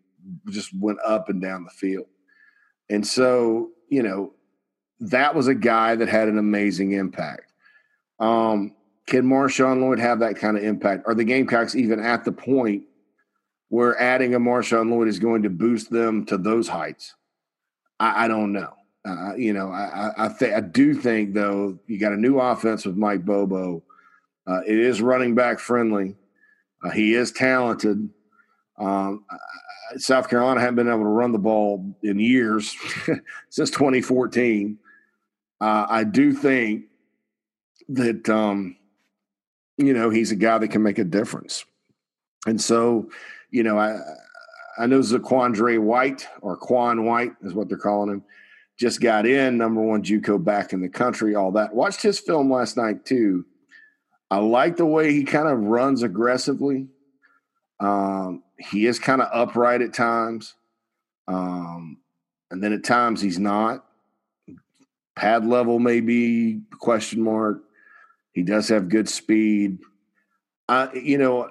just 0.50 0.72
went 0.78 1.00
up 1.06 1.30
and 1.30 1.42
down 1.42 1.64
the 1.64 1.72
field. 1.72 2.08
And 2.90 3.06
so, 3.06 3.70
you 3.90 4.04
know, 4.04 4.34
that 5.00 5.36
was 5.36 5.48
a 5.48 5.56
guy 5.56 5.96
that 5.96 6.10
had 6.10 6.28
an 6.28 6.38
amazing 6.38 6.92
impact. 6.92 7.52
Um, 8.20 8.76
can 9.08 9.24
Marshawn 9.26 9.82
Lloyd 9.82 10.00
have 10.00 10.20
that 10.20 10.36
kind 10.36 10.58
of 10.58 10.64
impact? 10.64 11.04
Are 11.08 11.16
the 11.16 11.24
Gamecocks 11.24 11.76
even 11.76 12.00
at 12.00 12.26
the 12.26 12.32
point 12.32 12.84
where 13.70 14.00
adding 14.00 14.36
a 14.36 14.40
Marshawn 14.40 14.92
Lloyd 14.92 15.08
is 15.08 15.20
going 15.20 15.44
to 15.44 15.50
boost 15.50 15.90
them 15.90 16.26
to 16.26 16.38
those 16.38 16.68
heights? 16.68 17.16
I, 18.00 18.26
I 18.26 18.28
don't 18.28 18.54
know. 18.54 18.74
Uh, 19.06 19.34
you 19.36 19.54
know, 19.54 19.72
I 19.72 20.12
I, 20.18 20.28
th- 20.28 20.54
I, 20.54 20.60
do 20.60 20.94
think 20.94 21.34
though 21.34 21.80
you 21.88 21.98
got 21.98 22.12
a 22.12 22.18
new 22.18 22.40
offense 22.40 22.86
with 22.86 22.98
Mike 22.98 23.24
Bobo. 23.24 23.82
Uh, 24.46 24.62
it 24.68 24.78
is 24.78 25.02
running 25.02 25.36
back 25.36 25.60
friendly. 25.60 26.16
Uh, 26.84 26.90
he 26.90 27.14
is 27.14 27.32
talented. 27.32 28.10
Um, 28.78 29.26
South 29.98 30.30
Carolina 30.30 30.60
hadn't 30.60 30.76
been 30.76 30.88
able 30.88 31.00
to 31.00 31.06
run 31.06 31.32
the 31.32 31.40
ball 31.40 31.96
in 32.04 32.20
years 32.20 32.76
since 33.50 33.72
2014. 33.72 34.78
Uh, 35.62 35.86
I 35.90 36.04
do 36.04 36.32
think 36.34 36.86
that 37.90 38.30
um, 38.30 38.78
you 39.78 39.94
know 39.94 40.10
he's 40.10 40.32
a 40.32 40.36
guy 40.36 40.58
that 40.58 40.70
can 40.70 40.84
make 40.84 41.00
a 41.00 41.04
difference, 41.04 41.66
and 42.46 42.60
so 42.62 43.10
you 43.52 43.64
know 43.64 43.78
I 43.78 43.98
I 44.78 44.86
know 44.86 45.00
Zaquandre 45.00 45.80
White 45.80 46.28
or 46.42 46.56
Quan 46.56 47.04
White 47.04 47.34
is 47.44 47.54
what 47.54 47.68
they're 47.68 47.78
calling 47.78 48.10
him. 48.10 48.24
Just 48.78 49.02
got 49.02 49.26
in, 49.26 49.58
number 49.58 49.82
one 49.82 50.04
JUCO 50.04 50.42
back 50.42 50.72
in 50.72 50.82
the 50.82 50.88
country, 50.88 51.36
all 51.36 51.52
that. 51.52 51.76
Watched 51.76 52.02
his 52.02 52.18
film 52.18 52.50
last 52.50 52.78
night 52.78 53.04
too. 53.04 53.46
I 54.32 54.38
like 54.38 54.78
the 54.78 54.86
way 54.86 55.12
he 55.12 55.26
kind 55.26 55.50
of 55.50 55.60
runs 55.60 56.02
aggressively. 56.02 56.88
Um, 57.82 58.44
he 58.58 58.86
is 58.86 58.98
kind 58.98 59.22
of 59.22 59.30
upright 59.34 59.82
at 59.82 59.94
times, 59.94 60.56
um, 61.28 61.98
and 62.52 62.64
then 62.64 62.72
at 62.72 62.86
times 62.86 63.22
he's 63.22 63.40
not. 63.40 63.86
Pad 65.20 65.46
level 65.46 65.80
maybe 65.80 66.62
question 66.80 67.22
mark. 67.22 67.62
He 68.32 68.42
does 68.42 68.70
have 68.70 68.88
good 68.88 69.10
speed. 69.10 69.80
I, 70.70 70.94
you 70.94 71.18
know, 71.18 71.50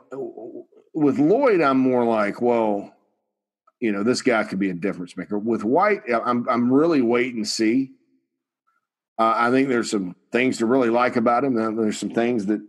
with 0.95 1.19
Lloyd, 1.19 1.61
I'm 1.61 1.79
more 1.79 2.03
like, 2.03 2.41
well, 2.41 2.95
you 3.79 3.93
know, 3.93 4.03
this 4.03 4.23
guy 4.23 4.43
could 4.45 4.59
be 4.59 4.71
a 4.71 4.75
difference 4.75 5.19
maker. 5.19 5.39
With 5.39 5.65
White, 5.65 6.01
I'm 6.11 6.49
I'm 6.49 6.73
really 6.73 7.03
wait 7.03 7.35
and 7.35 7.47
see. 7.47 7.91
Uh, 9.19 9.35
I 9.37 9.51
think 9.51 9.69
there's 9.69 9.91
some 9.91 10.17
things 10.33 10.57
to 10.59 10.67
really 10.67 10.89
like 10.89 11.17
about 11.17 11.45
him. 11.45 11.55
There's 11.77 11.99
some 11.99 12.11
things 12.11 12.47
that 12.47 12.63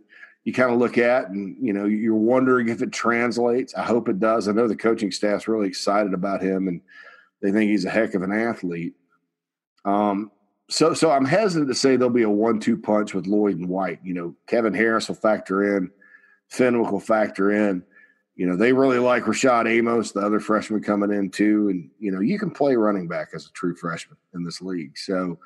you 0.44 0.52
kind 0.52 0.70
of 0.70 0.78
look 0.78 0.98
at, 0.98 1.30
and 1.30 1.56
you 1.66 1.72
know, 1.72 1.86
you're 1.86 2.14
wondering 2.14 2.68
if 2.68 2.82
it 2.82 2.92
translates. 2.92 3.74
I 3.74 3.84
hope 3.84 4.10
it 4.10 4.20
does. 4.20 4.48
I 4.48 4.52
know 4.52 4.68
the 4.68 4.76
coaching 4.76 5.12
staff's 5.12 5.48
really 5.48 5.68
excited 5.68 6.12
about 6.12 6.42
him, 6.42 6.68
and 6.68 6.82
they 7.40 7.52
think 7.52 7.70
he's 7.70 7.86
a 7.86 7.90
heck 7.90 8.12
of 8.12 8.22
an 8.22 8.32
athlete. 8.32 8.96
Um, 9.86 10.30
so 10.70 10.94
so 10.94 11.10
I'm 11.10 11.24
hesitant 11.24 11.68
to 11.68 11.74
say 11.74 11.96
there'll 11.96 12.12
be 12.12 12.22
a 12.22 12.30
one-two 12.30 12.78
punch 12.78 13.12
with 13.12 13.26
Lloyd 13.26 13.58
and 13.58 13.68
White. 13.68 14.00
You 14.02 14.14
know, 14.14 14.34
Kevin 14.46 14.72
Harris 14.72 15.08
will 15.08 15.16
factor 15.16 15.76
in, 15.76 15.90
Fenwick 16.48 16.90
will 16.90 17.00
factor 17.00 17.50
in. 17.50 17.82
You 18.36 18.46
know, 18.46 18.56
they 18.56 18.72
really 18.72 18.98
like 18.98 19.24
Rashad 19.24 19.68
Amos, 19.68 20.12
the 20.12 20.20
other 20.20 20.40
freshman 20.40 20.82
coming 20.82 21.12
in 21.12 21.30
too. 21.30 21.68
And, 21.68 21.90
you 21.98 22.10
know, 22.10 22.20
you 22.20 22.38
can 22.38 22.50
play 22.50 22.74
running 22.74 23.06
back 23.06 23.30
as 23.34 23.44
a 23.44 23.52
true 23.52 23.74
freshman 23.74 24.16
in 24.32 24.44
this 24.44 24.62
league. 24.62 24.96
So, 24.96 25.38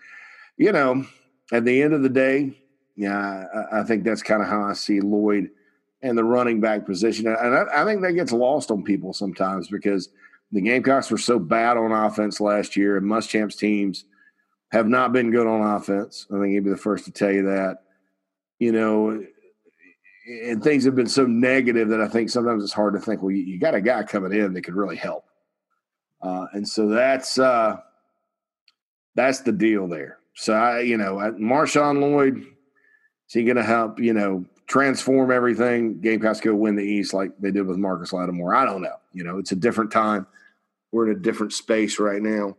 you 0.59 0.71
know, 0.71 1.05
at 1.53 1.65
the 1.65 1.83
end 1.83 1.95
of 1.95 2.03
the 2.03 2.09
day, 2.09 2.57
yeah, 2.95 3.47
I, 3.73 3.81
I 3.81 3.83
think 3.83 4.05
that's 4.05 4.23
kind 4.23 4.43
of 4.43 4.49
how 4.49 4.63
I 4.63 4.75
see 4.75 5.01
Lloyd 5.01 5.51
and 6.03 6.17
the 6.17 6.23
running 6.23 6.61
back 6.61 6.87
position. 6.87 7.27
And 7.27 7.57
I, 7.57 7.83
I 7.83 7.85
think 7.85 8.03
that 8.03 8.13
gets 8.13 8.31
lost 8.31 8.71
on 8.71 8.85
people 8.85 9.13
sometimes 9.13 9.67
because 9.69 10.11
the 10.53 10.61
Gamecocks 10.61 11.11
were 11.11 11.19
so 11.19 11.41
bad 11.41 11.77
on 11.77 11.91
offense 11.91 12.41
last 12.41 12.77
year, 12.77 12.97
and 12.97 13.07
Muschamp's 13.07 13.57
teams 13.57 14.05
have 14.71 14.89
not 14.89 15.13
been 15.13 15.31
good 15.31 15.47
on 15.47 15.77
offense. 15.77 16.27
I 16.31 16.41
think 16.41 16.53
he'd 16.53 16.65
be 16.65 16.71
the 16.71 16.77
first 16.77 17.05
to 17.05 17.13
tell 17.13 17.31
you 17.31 17.45
that. 17.45 17.79
You 18.59 18.73
know, 18.73 19.25
and 20.27 20.63
things 20.63 20.85
have 20.85 20.95
been 20.95 21.09
so 21.09 21.27
negative 21.27 21.89
that 21.91 22.01
I 22.01 22.09
think 22.09 22.31
sometimes 22.31 22.63
it's 22.65 22.73
hard 22.73 22.95
to 22.95 23.01
think, 23.01 23.23
well, 23.23 23.31
you, 23.31 23.59
got 23.59 23.75
a 23.75 23.81
guy 23.81 24.03
coming 24.05 24.33
in 24.33 24.55
that 24.55 24.63
could 24.63 24.75
really 24.75 24.97
help. 24.97 25.25
Uh, 26.23 26.47
and 26.53 26.67
so 26.67 26.89
that's 26.89 27.39
uh, 27.39 27.77
that's 29.15 29.41
the 29.41 29.53
deal 29.53 29.87
there. 29.87 30.19
So 30.35 30.55
I, 30.55 30.81
you 30.81 30.97
know, 30.97 31.17
Marshawn 31.39 32.01
Lloyd, 32.01 32.39
is 32.39 32.45
he 33.29 33.45
going 33.45 33.57
to 33.57 33.63
help? 33.63 34.01
You 34.01 34.15
know, 34.15 34.47
transform 34.67 35.31
everything? 35.31 36.01
Gamecocks 36.01 36.41
go 36.41 36.55
win 36.55 36.77
the 36.77 36.85
East 36.85 37.13
like 37.13 37.33
they 37.39 37.51
did 37.51 37.67
with 37.67 37.77
Marcus 37.77 38.13
Lattimore. 38.13 38.55
I 38.55 38.65
don't 38.65 38.83
know. 38.83 38.97
You 39.13 39.25
know, 39.25 39.39
it's 39.39 39.53
a 39.53 39.57
different 39.57 39.91
time. 39.91 40.27
We're 40.91 41.11
in 41.11 41.17
a 41.17 41.21
different 41.21 41.53
space 41.53 41.99
right 41.99 42.23
now. 42.23 42.57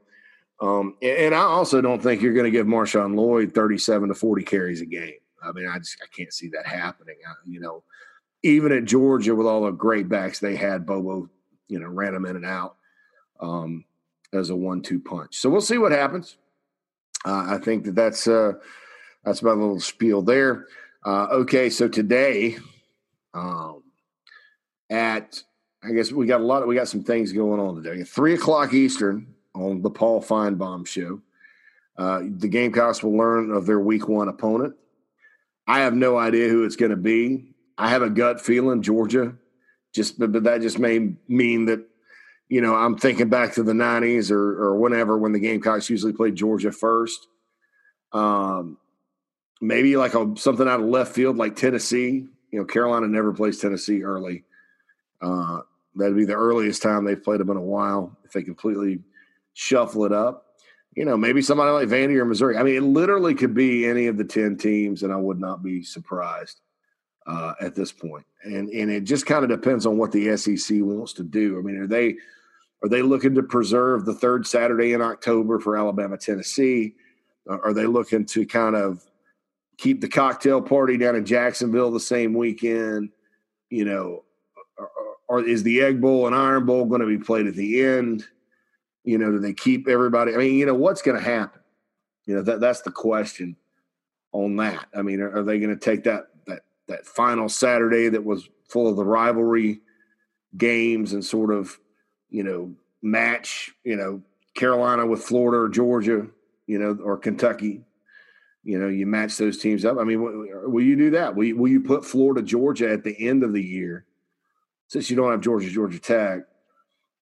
Um, 0.61 0.95
and, 1.01 1.17
and 1.17 1.35
I 1.35 1.41
also 1.41 1.81
don't 1.81 2.01
think 2.01 2.21
you're 2.21 2.33
going 2.33 2.45
to 2.45 2.51
give 2.51 2.67
Marshawn 2.67 3.15
Lloyd 3.15 3.53
37 3.53 4.09
to 4.09 4.15
40 4.15 4.43
carries 4.43 4.81
a 4.81 4.85
game. 4.85 5.15
I 5.43 5.51
mean, 5.51 5.67
I 5.67 5.77
just 5.77 5.97
I 6.01 6.07
can't 6.15 6.33
see 6.33 6.49
that 6.49 6.65
happening. 6.65 7.17
I, 7.27 7.33
you 7.45 7.59
know, 7.59 7.83
even 8.43 8.71
at 8.71 8.85
Georgia 8.85 9.35
with 9.35 9.47
all 9.47 9.65
the 9.65 9.71
great 9.71 10.09
backs 10.09 10.39
they 10.39 10.55
had, 10.55 10.85
Bobo, 10.85 11.29
you 11.67 11.79
know, 11.79 11.87
ran 11.87 12.13
them 12.13 12.25
in 12.25 12.35
and 12.35 12.45
out 12.45 12.77
um, 13.39 13.85
as 14.33 14.49
a 14.49 14.55
one-two 14.55 14.99
punch. 14.99 15.35
So 15.37 15.49
we'll 15.49 15.61
see 15.61 15.77
what 15.77 15.91
happens. 15.91 16.37
Uh, 17.25 17.45
I 17.49 17.57
think 17.57 17.85
that 17.85 17.95
that's 17.95 18.27
uh, 18.27 18.53
that's 19.23 19.41
my 19.41 19.51
little 19.51 19.79
spiel 19.79 20.21
there. 20.21 20.67
Uh, 21.03 21.27
okay, 21.31 21.69
so 21.69 21.87
today, 21.87 22.57
um, 23.33 23.83
at 24.89 25.41
I 25.83 25.91
guess 25.91 26.11
we 26.11 26.25
got 26.25 26.41
a 26.41 26.43
lot. 26.43 26.61
Of, 26.61 26.67
we 26.67 26.75
got 26.75 26.87
some 26.87 27.03
things 27.03 27.33
going 27.33 27.59
on 27.59 27.81
today. 27.81 28.03
three 28.03 28.33
o'clock 28.33 28.73
Eastern 28.73 29.34
on 29.55 29.81
the 29.81 29.89
Paul 29.89 30.21
Finebaum 30.21 30.85
show. 30.85 31.21
Uh, 31.97 32.23
the 32.37 32.47
Gamecocks 32.47 33.01
will 33.01 33.17
learn 33.17 33.51
of 33.51 33.65
their 33.65 33.79
Week 33.79 34.07
One 34.07 34.27
opponent. 34.27 34.75
I 35.67 35.79
have 35.79 35.95
no 35.95 36.17
idea 36.17 36.49
who 36.49 36.65
it's 36.65 36.75
going 36.75 36.91
to 36.91 36.97
be. 36.97 37.55
I 37.77 37.89
have 37.89 38.01
a 38.01 38.09
gut 38.09 38.41
feeling 38.41 38.81
Georgia, 38.81 39.35
just 39.93 40.19
but, 40.19 40.31
but 40.31 40.43
that 40.43 40.61
just 40.61 40.77
may 40.77 41.13
mean 41.27 41.65
that 41.65 41.85
you 42.49 42.61
know 42.61 42.75
I'm 42.75 42.97
thinking 42.97 43.29
back 43.29 43.53
to 43.53 43.63
the 43.63 43.73
'90s 43.73 44.29
or 44.29 44.61
or 44.63 44.75
whenever 44.77 45.17
when 45.17 45.31
the 45.31 45.39
Gamecocks 45.39 45.89
usually 45.89 46.13
played 46.13 46.35
Georgia 46.35 46.71
first. 46.71 47.27
Um, 48.11 48.77
maybe 49.61 49.97
like 49.97 50.13
a, 50.13 50.33
something 50.37 50.67
out 50.67 50.81
of 50.81 50.85
left 50.85 51.13
field 51.13 51.37
like 51.37 51.55
Tennessee. 51.55 52.27
You 52.51 52.59
know, 52.59 52.65
Carolina 52.65 53.07
never 53.07 53.33
plays 53.33 53.59
Tennessee 53.59 54.03
early. 54.03 54.43
Uh, 55.21 55.61
that'd 55.95 56.15
be 56.15 56.25
the 56.25 56.35
earliest 56.35 56.81
time 56.81 57.03
they've 57.03 57.21
played 57.21 57.39
them 57.39 57.49
in 57.49 57.57
a 57.57 57.61
while 57.61 58.17
if 58.23 58.31
they 58.31 58.43
completely 58.43 58.99
shuffle 59.55 60.05
it 60.05 60.13
up 60.13 60.45
you 60.95 61.03
know, 61.03 61.17
maybe 61.17 61.41
somebody 61.41 61.71
like 61.71 61.89
Vandy 61.89 62.17
or 62.17 62.25
Missouri. 62.25 62.57
I 62.57 62.63
mean, 62.63 62.75
it 62.75 62.83
literally 62.83 63.35
could 63.35 63.53
be 63.53 63.85
any 63.85 64.07
of 64.07 64.17
the 64.17 64.23
10 64.23 64.57
teams, 64.57 65.03
and 65.03 65.11
I 65.11 65.17
would 65.17 65.39
not 65.39 65.61
be 65.61 65.83
surprised 65.83 66.61
uh, 67.27 67.53
at 67.59 67.75
this 67.75 67.91
point. 67.91 68.25
And 68.43 68.69
and 68.69 68.89
it 68.89 69.03
just 69.03 69.25
kind 69.25 69.43
of 69.43 69.49
depends 69.49 69.85
on 69.85 69.97
what 69.97 70.11
the 70.11 70.35
SEC 70.37 70.77
wants 70.81 71.13
to 71.13 71.23
do. 71.23 71.59
I 71.59 71.61
mean, 71.61 71.77
are 71.77 71.87
they 71.87 72.15
are 72.83 72.89
they 72.89 73.01
looking 73.01 73.35
to 73.35 73.43
preserve 73.43 74.05
the 74.05 74.13
third 74.13 74.47
Saturday 74.47 74.93
in 74.93 75.01
October 75.01 75.59
for 75.59 75.77
Alabama, 75.77 76.17
Tennessee? 76.17 76.95
Are 77.47 77.73
they 77.73 77.85
looking 77.85 78.25
to 78.27 78.45
kind 78.45 78.75
of 78.75 79.03
keep 79.77 80.01
the 80.01 80.07
cocktail 80.07 80.61
party 80.61 80.97
down 80.97 81.15
in 81.15 81.25
Jacksonville 81.25 81.91
the 81.91 81.99
same 81.99 82.33
weekend? 82.33 83.09
You 83.69 83.85
know, 83.85 84.23
or, 84.77 84.89
or 85.27 85.43
is 85.43 85.63
the 85.63 85.81
Egg 85.81 85.99
Bowl 85.99 86.27
and 86.27 86.35
Iron 86.35 86.65
Bowl 86.65 86.85
going 86.85 87.01
to 87.01 87.07
be 87.07 87.17
played 87.17 87.47
at 87.47 87.55
the 87.55 87.83
end? 87.83 88.25
You 89.05 89.19
know, 89.19 89.31
do 89.31 89.39
they 89.39 89.53
keep 89.53 89.87
everybody? 89.87 90.33
I 90.33 90.37
mean, 90.37 90.55
you 90.55 90.65
know, 90.65 90.73
what's 90.73 91.03
going 91.03 91.17
to 91.17 91.23
happen? 91.23 91.61
You 92.25 92.35
know, 92.35 92.41
that 92.41 92.59
that's 92.59 92.81
the 92.81 92.91
question 92.91 93.55
on 94.31 94.55
that. 94.57 94.87
I 94.97 95.03
mean, 95.03 95.21
are, 95.21 95.37
are 95.37 95.43
they 95.43 95.59
going 95.59 95.77
to 95.77 95.79
take 95.79 96.03
that 96.05 96.25
that 96.47 96.63
that 96.87 97.05
final 97.05 97.47
Saturday 97.47 98.09
that 98.09 98.25
was 98.25 98.49
full 98.67 98.87
of 98.89 98.95
the 98.95 99.05
rivalry 99.05 99.81
games 100.57 101.13
and 101.13 101.23
sort 101.23 101.51
of, 101.51 101.79
you 102.29 102.43
know, 102.43 102.73
match, 103.03 103.71
you 103.83 103.95
know, 103.95 104.23
Carolina 104.55 105.05
with 105.05 105.21
Florida 105.21 105.57
or 105.61 105.69
Georgia, 105.69 106.27
you 106.65 106.79
know, 106.79 106.97
or 107.03 107.17
Kentucky? 107.17 107.81
You 108.63 108.79
know, 108.79 108.87
you 108.87 109.05
match 109.05 109.37
those 109.37 109.59
teams 109.59 109.85
up. 109.85 109.99
I 109.99 110.03
mean, 110.03 110.19
will 110.19 110.81
you 110.83 110.95
do 110.95 111.11
that? 111.11 111.35
Will 111.35 111.43
you, 111.43 111.55
will 111.55 111.67
you 111.67 111.81
put 111.81 112.03
Florida, 112.03 112.41
Georgia 112.41 112.89
at 112.89 113.03
the 113.03 113.15
end 113.19 113.43
of 113.43 113.53
the 113.53 113.61
year, 113.61 114.07
since 114.87 115.11
you 115.11 115.15
don't 115.15 115.29
have 115.29 115.41
Georgia, 115.41 115.69
Georgia 115.69 115.99
Tech? 115.99 116.39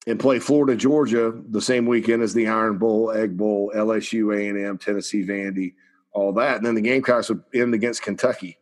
And 0.05 0.19
play 0.19 0.39
Florida, 0.39 0.75
Georgia 0.75 1.33
the 1.49 1.61
same 1.61 1.85
weekend 1.85 2.21
as 2.21 2.33
the 2.33 2.47
Iron 2.47 2.77
Bowl, 2.77 3.11
Egg 3.11 3.37
Bowl, 3.37 3.71
LSU, 3.75 4.35
A 4.37 4.49
and 4.49 4.57
M, 4.57 4.77
Tennessee, 4.77 5.25
Vandy, 5.25 5.73
all 6.11 6.33
that, 6.33 6.57
and 6.57 6.65
then 6.65 6.75
the 6.75 6.81
Gamecocks 6.81 7.29
would 7.29 7.43
end 7.53 7.73
against 7.73 8.01
Kentucky. 8.01 8.57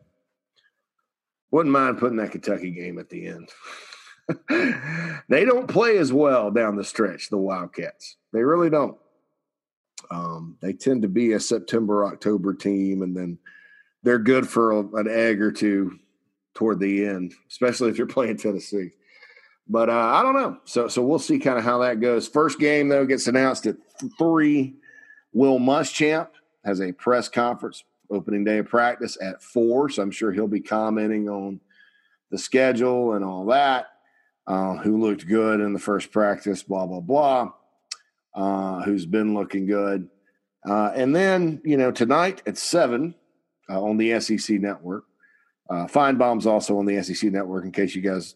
Wouldn't 1.50 1.72
mind 1.72 1.98
putting 1.98 2.16
that 2.16 2.32
Kentucky 2.32 2.70
game 2.70 2.98
at 2.98 3.10
the 3.10 3.26
end. 3.26 3.50
they 5.28 5.44
don't 5.44 5.68
play 5.68 5.98
as 5.98 6.12
well 6.12 6.50
down 6.50 6.76
the 6.76 6.84
stretch, 6.84 7.28
the 7.28 7.36
Wildcats. 7.36 8.16
They 8.32 8.42
really 8.42 8.70
don't. 8.70 8.96
Um, 10.10 10.56
they 10.60 10.72
tend 10.72 11.02
to 11.02 11.08
be 11.08 11.32
a 11.32 11.40
September, 11.40 12.06
October 12.06 12.54
team, 12.54 13.02
and 13.02 13.16
then 13.16 13.38
they're 14.02 14.18
good 14.18 14.48
for 14.48 14.72
a, 14.72 14.78
an 14.96 15.08
egg 15.08 15.42
or 15.42 15.52
two 15.52 15.98
toward 16.54 16.80
the 16.80 17.06
end, 17.06 17.34
especially 17.48 17.90
if 17.90 17.98
you're 17.98 18.06
playing 18.06 18.36
Tennessee. 18.36 18.90
But 19.72 19.88
uh, 19.88 19.92
I 19.92 20.22
don't 20.22 20.34
know. 20.34 20.58
So 20.64 20.86
so 20.86 21.00
we'll 21.00 21.18
see 21.18 21.38
kind 21.38 21.58
of 21.58 21.64
how 21.64 21.78
that 21.78 21.98
goes. 21.98 22.28
First 22.28 22.60
game 22.60 22.90
though 22.90 23.06
gets 23.06 23.26
announced 23.26 23.64
at 23.64 23.76
three. 24.18 24.74
Will 25.32 25.58
Muschamp 25.58 26.28
has 26.62 26.82
a 26.82 26.92
press 26.92 27.30
conference 27.30 27.82
opening 28.10 28.44
day 28.44 28.58
of 28.58 28.68
practice 28.68 29.16
at 29.22 29.42
four. 29.42 29.88
So 29.88 30.02
I'm 30.02 30.10
sure 30.10 30.30
he'll 30.30 30.46
be 30.46 30.60
commenting 30.60 31.30
on 31.30 31.58
the 32.30 32.36
schedule 32.36 33.14
and 33.14 33.24
all 33.24 33.46
that. 33.46 33.86
Uh, 34.46 34.76
who 34.76 35.00
looked 35.00 35.26
good 35.26 35.60
in 35.60 35.72
the 35.72 35.78
first 35.78 36.12
practice? 36.12 36.62
Blah 36.62 36.86
blah 36.86 37.00
blah. 37.00 37.52
Uh, 38.34 38.82
who's 38.82 39.06
been 39.06 39.32
looking 39.32 39.64
good? 39.64 40.06
Uh, 40.68 40.92
and 40.94 41.16
then 41.16 41.62
you 41.64 41.78
know 41.78 41.90
tonight 41.90 42.42
at 42.46 42.58
seven 42.58 43.14
uh, 43.70 43.82
on 43.82 43.96
the 43.96 44.20
SEC 44.20 44.60
network. 44.60 45.04
Uh, 45.70 45.86
also 45.96 46.76
on 46.78 46.84
the 46.84 47.02
SEC 47.02 47.32
network. 47.32 47.64
In 47.64 47.72
case 47.72 47.94
you 47.94 48.02
guys 48.02 48.34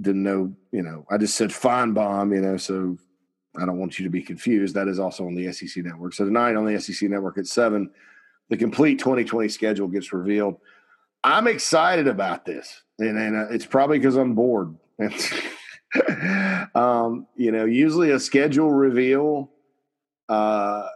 didn't 0.00 0.22
know, 0.22 0.54
you 0.72 0.82
know, 0.82 1.06
I 1.10 1.18
just 1.18 1.36
said 1.36 1.50
Finebaum, 1.50 2.34
you 2.34 2.40
know, 2.40 2.56
so 2.56 2.96
I 3.56 3.66
don't 3.66 3.78
want 3.78 3.98
you 3.98 4.04
to 4.04 4.10
be 4.10 4.22
confused. 4.22 4.74
That 4.74 4.88
is 4.88 4.98
also 4.98 5.26
on 5.26 5.34
the 5.34 5.52
SEC 5.52 5.84
network. 5.84 6.14
So 6.14 6.24
tonight 6.24 6.56
on 6.56 6.64
the 6.64 6.80
SEC 6.80 7.08
network 7.08 7.38
at 7.38 7.46
seven, 7.46 7.90
the 8.48 8.56
complete 8.56 8.98
2020 8.98 9.48
schedule 9.48 9.88
gets 9.88 10.12
revealed. 10.12 10.56
I'm 11.22 11.46
excited 11.46 12.06
about 12.06 12.44
this, 12.44 12.82
and, 12.98 13.18
and 13.18 13.36
uh, 13.36 13.48
it's 13.50 13.64
probably 13.64 13.98
because 13.98 14.16
I'm 14.16 14.34
bored. 14.34 14.76
um, 16.74 17.26
you 17.34 17.50
know, 17.50 17.64
usually 17.64 18.10
a 18.10 18.20
schedule 18.20 18.70
reveal 18.70 19.50
uh, 20.28 20.86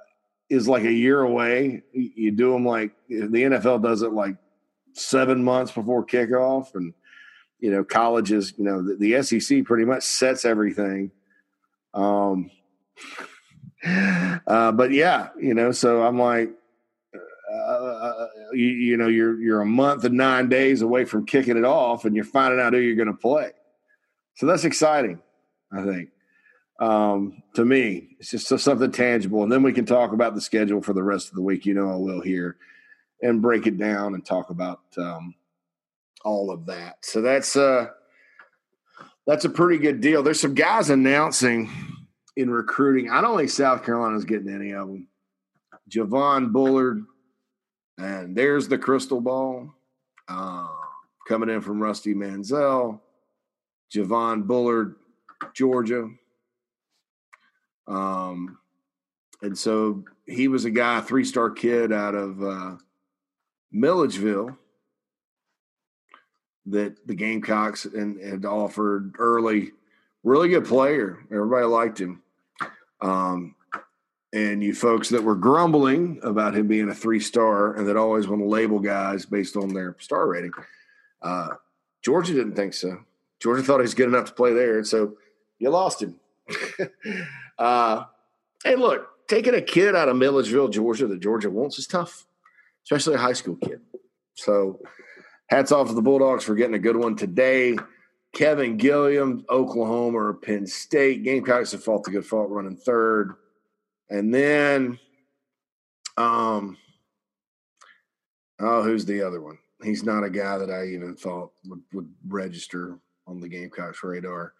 is 0.50 0.68
like 0.68 0.84
a 0.84 0.92
year 0.92 1.22
away. 1.22 1.82
You 1.92 2.32
do 2.32 2.52
them 2.52 2.66
like 2.66 2.92
the 3.08 3.26
NFL 3.26 3.82
does 3.82 4.02
it 4.02 4.12
like 4.12 4.36
seven 4.92 5.42
months 5.42 5.72
before 5.72 6.04
kickoff, 6.04 6.74
and 6.74 6.92
you 7.60 7.70
know, 7.70 7.84
colleges, 7.84 8.54
you 8.56 8.64
know, 8.64 8.82
the, 8.82 8.94
the 8.94 9.22
SEC 9.22 9.64
pretty 9.64 9.84
much 9.84 10.02
sets 10.02 10.44
everything. 10.44 11.10
Um, 11.94 12.50
uh, 13.84 14.72
but 14.72 14.92
yeah, 14.92 15.28
you 15.40 15.54
know, 15.54 15.72
so 15.72 16.02
I'm 16.02 16.18
like, 16.18 16.50
uh, 17.14 17.72
uh, 17.72 18.26
you, 18.52 18.66
you, 18.66 18.96
know, 18.96 19.08
you're 19.08 19.40
you're 19.40 19.60
a 19.60 19.66
month 19.66 20.04
and 20.04 20.16
nine 20.16 20.48
days 20.48 20.82
away 20.82 21.04
from 21.04 21.26
kicking 21.26 21.56
it 21.56 21.64
off, 21.64 22.04
and 22.04 22.14
you're 22.14 22.24
finding 22.24 22.60
out 22.60 22.72
who 22.72 22.78
you're 22.78 22.96
going 22.96 23.08
to 23.08 23.14
play. 23.14 23.50
So 24.34 24.46
that's 24.46 24.64
exciting, 24.64 25.20
I 25.72 25.84
think. 25.84 26.10
Um, 26.80 27.42
to 27.54 27.64
me, 27.64 28.16
it's 28.20 28.30
just 28.30 28.46
something 28.46 28.92
tangible, 28.92 29.42
and 29.42 29.50
then 29.50 29.62
we 29.62 29.72
can 29.72 29.86
talk 29.86 30.12
about 30.12 30.34
the 30.34 30.40
schedule 30.40 30.82
for 30.82 30.92
the 30.92 31.02
rest 31.02 31.28
of 31.28 31.34
the 31.34 31.42
week. 31.42 31.66
You 31.66 31.74
know, 31.74 31.90
I 31.90 31.96
will 31.96 32.20
here 32.20 32.56
and 33.20 33.42
break 33.42 33.66
it 33.66 33.78
down 33.78 34.14
and 34.14 34.24
talk 34.24 34.50
about 34.50 34.80
um, 34.96 35.34
all 36.24 36.50
of 36.50 36.66
that. 36.66 36.96
So 37.02 37.20
that's 37.20 37.56
uh 37.56 37.88
that's 39.26 39.44
a 39.44 39.50
pretty 39.50 39.78
good 39.78 40.00
deal. 40.00 40.22
There's 40.22 40.40
some 40.40 40.54
guys 40.54 40.88
announcing 40.88 41.70
in 42.36 42.50
recruiting. 42.50 43.10
I 43.10 43.20
don't 43.20 43.36
think 43.36 43.50
South 43.50 43.84
Carolina's 43.84 44.24
getting 44.24 44.48
any 44.48 44.72
of 44.72 44.88
them, 44.88 45.08
Javon 45.90 46.50
Bullard, 46.50 47.04
and 47.98 48.34
there's 48.34 48.68
the 48.68 48.78
crystal 48.78 49.20
ball 49.20 49.74
uh, 50.28 50.68
coming 51.26 51.50
in 51.50 51.60
from 51.60 51.80
Rusty 51.80 52.14
Mansell. 52.14 53.02
Javon 53.94 54.46
Bullard, 54.46 54.96
Georgia. 55.54 56.08
Um, 57.86 58.58
and 59.42 59.56
so 59.56 60.04
he 60.26 60.48
was 60.48 60.64
a 60.64 60.70
guy, 60.70 61.00
three 61.00 61.24
star 61.24 61.50
kid 61.50 61.92
out 61.92 62.14
of 62.14 62.42
uh, 62.42 62.76
Milledgeville 63.72 64.56
that 66.70 67.06
the 67.06 67.14
Gamecocks 67.14 67.84
and 67.84 68.20
had 68.20 68.44
offered 68.44 69.14
early. 69.18 69.72
Really 70.24 70.48
good 70.48 70.66
player. 70.66 71.18
Everybody 71.30 71.66
liked 71.66 72.00
him. 72.00 72.22
Um, 73.00 73.54
and 74.32 74.62
you 74.62 74.74
folks 74.74 75.08
that 75.10 75.22
were 75.22 75.36
grumbling 75.36 76.20
about 76.22 76.54
him 76.54 76.66
being 76.66 76.88
a 76.88 76.94
three 76.94 77.20
star 77.20 77.74
and 77.74 77.88
that 77.88 77.96
always 77.96 78.28
want 78.28 78.42
to 78.42 78.46
label 78.46 78.78
guys 78.78 79.24
based 79.24 79.56
on 79.56 79.72
their 79.72 79.96
star 80.00 80.26
rating, 80.26 80.52
uh, 81.22 81.50
Georgia 82.02 82.34
didn't 82.34 82.54
think 82.54 82.74
so. 82.74 82.98
Georgia 83.40 83.62
thought 83.62 83.78
he 83.78 83.82
was 83.82 83.94
good 83.94 84.08
enough 84.08 84.26
to 84.26 84.32
play 84.32 84.52
there, 84.52 84.78
and 84.78 84.86
so 84.86 85.16
you 85.58 85.70
lost 85.70 86.02
him. 86.02 86.18
uh, 87.58 88.04
hey, 88.64 88.74
look, 88.74 89.08
taking 89.28 89.54
a 89.54 89.62
kid 89.62 89.94
out 89.94 90.08
of 90.08 90.16
Milledgeville, 90.16 90.68
Georgia, 90.68 91.06
that 91.06 91.20
Georgia 91.20 91.50
wants 91.50 91.78
is 91.78 91.86
tough, 91.86 92.26
especially 92.84 93.14
a 93.14 93.18
high 93.18 93.32
school 93.32 93.56
kid. 93.56 93.80
So, 94.34 94.80
hats 95.48 95.72
off 95.72 95.88
to 95.88 95.94
the 95.94 96.02
Bulldogs 96.02 96.44
for 96.44 96.54
getting 96.54 96.74
a 96.74 96.78
good 96.78 96.96
one 96.96 97.16
today. 97.16 97.76
Kevin 98.32 98.76
Gilliam, 98.76 99.44
Oklahoma 99.50 100.18
or 100.18 100.34
Penn 100.34 100.66
State. 100.66 101.24
Gamecocks 101.24 101.72
have 101.72 101.82
fought 101.82 102.04
the 102.04 102.10
good 102.10 102.26
fault 102.26 102.50
running 102.50 102.76
third. 102.76 103.34
And 104.10 104.32
then, 104.32 104.98
um, 106.16 106.76
oh, 108.60 108.82
who's 108.82 109.04
the 109.04 109.22
other 109.22 109.40
one? 109.40 109.58
He's 109.82 110.04
not 110.04 110.24
a 110.24 110.30
guy 110.30 110.58
that 110.58 110.70
I 110.70 110.86
even 110.88 111.14
thought 111.14 111.52
would, 111.64 111.82
would 111.92 112.12
register 112.26 112.98
on 113.26 113.40
the 113.40 113.48
Gamecocks 113.48 114.02
radar. 114.02 114.52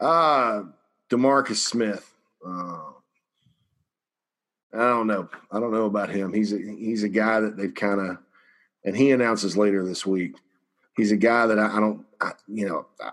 Uh, 0.00 0.64
Demarcus 1.10 1.56
Smith. 1.56 2.12
Uh, 2.44 2.92
I 4.72 4.78
don't 4.78 5.06
know. 5.06 5.28
I 5.50 5.60
don't 5.60 5.72
know 5.72 5.86
about 5.86 6.10
him. 6.10 6.32
He's 6.32 6.52
a, 6.52 6.58
he's 6.58 7.02
a 7.02 7.08
guy 7.08 7.40
that 7.40 7.56
they've 7.56 7.74
kind 7.74 8.00
of, 8.00 8.18
and 8.84 8.96
he 8.96 9.10
announces 9.10 9.56
later 9.56 9.84
this 9.84 10.06
week. 10.06 10.36
He's 10.96 11.12
a 11.12 11.16
guy 11.16 11.46
that 11.46 11.58
I, 11.58 11.76
I 11.76 11.80
don't, 11.80 12.04
I, 12.20 12.32
you 12.46 12.68
know, 12.68 12.86
I, 13.00 13.10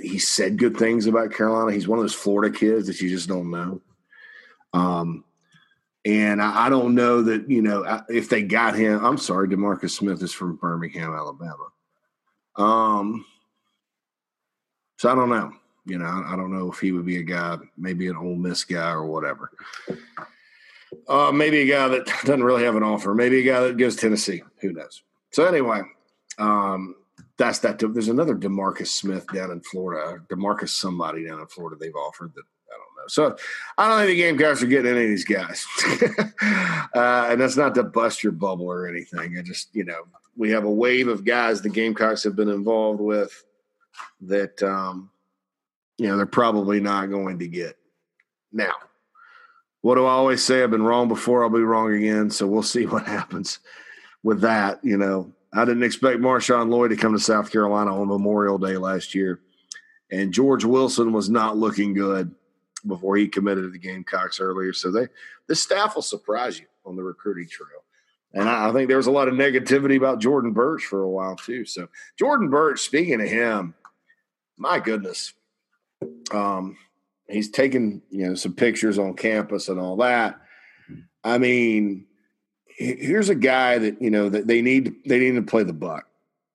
he 0.00 0.18
said 0.18 0.58
good 0.58 0.76
things 0.76 1.06
about 1.06 1.32
Carolina. 1.32 1.72
He's 1.72 1.88
one 1.88 1.98
of 1.98 2.02
those 2.02 2.14
Florida 2.14 2.56
kids 2.56 2.86
that 2.88 3.00
you 3.00 3.08
just 3.08 3.28
don't 3.28 3.50
know. 3.50 3.80
Um, 4.72 5.24
and 6.04 6.42
I, 6.42 6.66
I 6.66 6.68
don't 6.68 6.94
know 6.94 7.22
that 7.22 7.48
you 7.48 7.62
know 7.62 8.02
if 8.08 8.28
they 8.28 8.42
got 8.42 8.74
him. 8.74 9.04
I'm 9.04 9.18
sorry, 9.18 9.48
Demarcus 9.48 9.90
Smith 9.90 10.22
is 10.22 10.32
from 10.32 10.56
Birmingham, 10.56 11.14
Alabama. 11.14 11.68
Um, 12.56 13.24
so 14.98 15.10
I 15.10 15.14
don't 15.14 15.30
know. 15.30 15.52
You 15.86 15.98
know, 15.98 16.06
I, 16.06 16.32
I 16.32 16.36
don't 16.36 16.52
know 16.52 16.70
if 16.70 16.78
he 16.78 16.92
would 16.92 17.06
be 17.06 17.18
a 17.18 17.22
guy, 17.22 17.56
maybe 17.76 18.08
an 18.08 18.16
Ole 18.16 18.36
Miss 18.36 18.64
guy 18.64 18.90
or 18.90 19.06
whatever. 19.06 19.50
Uh, 21.08 21.32
maybe 21.32 21.60
a 21.60 21.66
guy 21.66 21.88
that 21.88 22.06
doesn't 22.24 22.44
really 22.44 22.64
have 22.64 22.76
an 22.76 22.82
offer. 22.82 23.14
Maybe 23.14 23.40
a 23.40 23.52
guy 23.52 23.60
that 23.60 23.76
goes 23.76 23.96
Tennessee. 23.96 24.42
Who 24.60 24.72
knows? 24.72 25.02
So 25.30 25.46
anyway, 25.46 25.82
um, 26.38 26.96
that's 27.36 27.58
that. 27.60 27.78
There's 27.78 28.08
another 28.08 28.34
Demarcus 28.34 28.88
Smith 28.88 29.26
down 29.32 29.50
in 29.50 29.60
Florida. 29.60 30.22
Demarcus 30.28 30.70
somebody 30.70 31.26
down 31.26 31.40
in 31.40 31.46
Florida 31.46 31.76
they've 31.78 31.94
offered 31.94 32.32
that 32.34 32.42
I 32.42 32.76
don't 32.76 32.96
know. 32.96 33.08
So 33.08 33.36
I 33.76 33.88
don't 33.88 33.98
think 33.98 34.10
the 34.10 34.16
Gamecocks 34.16 34.62
are 34.62 34.66
getting 34.66 34.92
any 34.92 35.04
of 35.04 35.10
these 35.10 35.24
guys. 35.24 35.66
uh, 36.94 37.28
and 37.30 37.40
that's 37.40 37.56
not 37.56 37.74
to 37.74 37.82
bust 37.82 38.22
your 38.22 38.32
bubble 38.32 38.66
or 38.66 38.86
anything. 38.86 39.36
I 39.38 39.42
just 39.42 39.74
you 39.74 39.84
know 39.84 40.04
we 40.36 40.50
have 40.50 40.64
a 40.64 40.70
wave 40.70 41.08
of 41.08 41.24
guys 41.24 41.60
the 41.60 41.68
Gamecocks 41.68 42.24
have 42.24 42.36
been 42.36 42.48
involved 42.48 43.00
with 43.00 43.44
that 44.22 44.62
um, 44.62 45.10
you 45.98 46.06
know 46.06 46.16
they're 46.16 46.26
probably 46.26 46.80
not 46.80 47.10
going 47.10 47.38
to 47.40 47.48
get 47.48 47.76
now 48.52 48.74
what 49.84 49.96
do 49.96 50.06
I 50.06 50.12
always 50.12 50.42
say? 50.42 50.62
I've 50.62 50.70
been 50.70 50.82
wrong 50.82 51.08
before, 51.08 51.44
I'll 51.44 51.50
be 51.50 51.60
wrong 51.60 51.92
again. 51.92 52.30
So 52.30 52.46
we'll 52.46 52.62
see 52.62 52.86
what 52.86 53.06
happens 53.06 53.58
with 54.22 54.40
that. 54.40 54.82
You 54.82 54.96
know, 54.96 55.30
I 55.52 55.66
didn't 55.66 55.82
expect 55.82 56.20
Marshawn 56.20 56.70
Lloyd 56.70 56.88
to 56.88 56.96
come 56.96 57.12
to 57.12 57.18
South 57.18 57.52
Carolina 57.52 57.94
on 57.94 58.08
Memorial 58.08 58.56
Day 58.56 58.78
last 58.78 59.14
year. 59.14 59.40
And 60.10 60.32
George 60.32 60.64
Wilson 60.64 61.12
was 61.12 61.28
not 61.28 61.58
looking 61.58 61.92
good 61.92 62.34
before 62.86 63.16
he 63.16 63.28
committed 63.28 63.64
to 63.64 63.70
the 63.70 63.78
Gamecocks 63.78 64.40
earlier. 64.40 64.72
So 64.72 64.90
they 64.90 65.08
the 65.48 65.54
staff 65.54 65.96
will 65.96 66.02
surprise 66.02 66.58
you 66.58 66.64
on 66.86 66.96
the 66.96 67.02
recruiting 67.02 67.46
trail. 67.46 67.84
And 68.32 68.48
I, 68.48 68.70
I 68.70 68.72
think 68.72 68.88
there 68.88 68.96
was 68.96 69.06
a 69.06 69.12
lot 69.12 69.28
of 69.28 69.34
negativity 69.34 69.98
about 69.98 70.18
Jordan 70.18 70.52
Burch 70.54 70.84
for 70.84 71.02
a 71.02 71.10
while 71.10 71.36
too. 71.36 71.66
So 71.66 71.88
Jordan 72.18 72.48
Burch, 72.48 72.80
speaking 72.80 73.20
of 73.20 73.28
him, 73.28 73.74
my 74.56 74.78
goodness. 74.78 75.34
Um, 76.32 76.78
he's 77.28 77.50
taking 77.50 78.02
you 78.10 78.28
know 78.28 78.34
some 78.34 78.54
pictures 78.54 78.98
on 78.98 79.14
campus 79.14 79.68
and 79.68 79.80
all 79.80 79.96
that. 79.96 80.40
I 81.22 81.38
mean, 81.38 82.06
here's 82.66 83.28
a 83.28 83.34
guy 83.34 83.78
that 83.78 84.00
you 84.00 84.10
know 84.10 84.28
that 84.28 84.46
they 84.46 84.62
need 84.62 84.94
they 85.06 85.18
need 85.18 85.34
to 85.34 85.42
play 85.42 85.62
the 85.62 85.72
buck, 85.72 86.06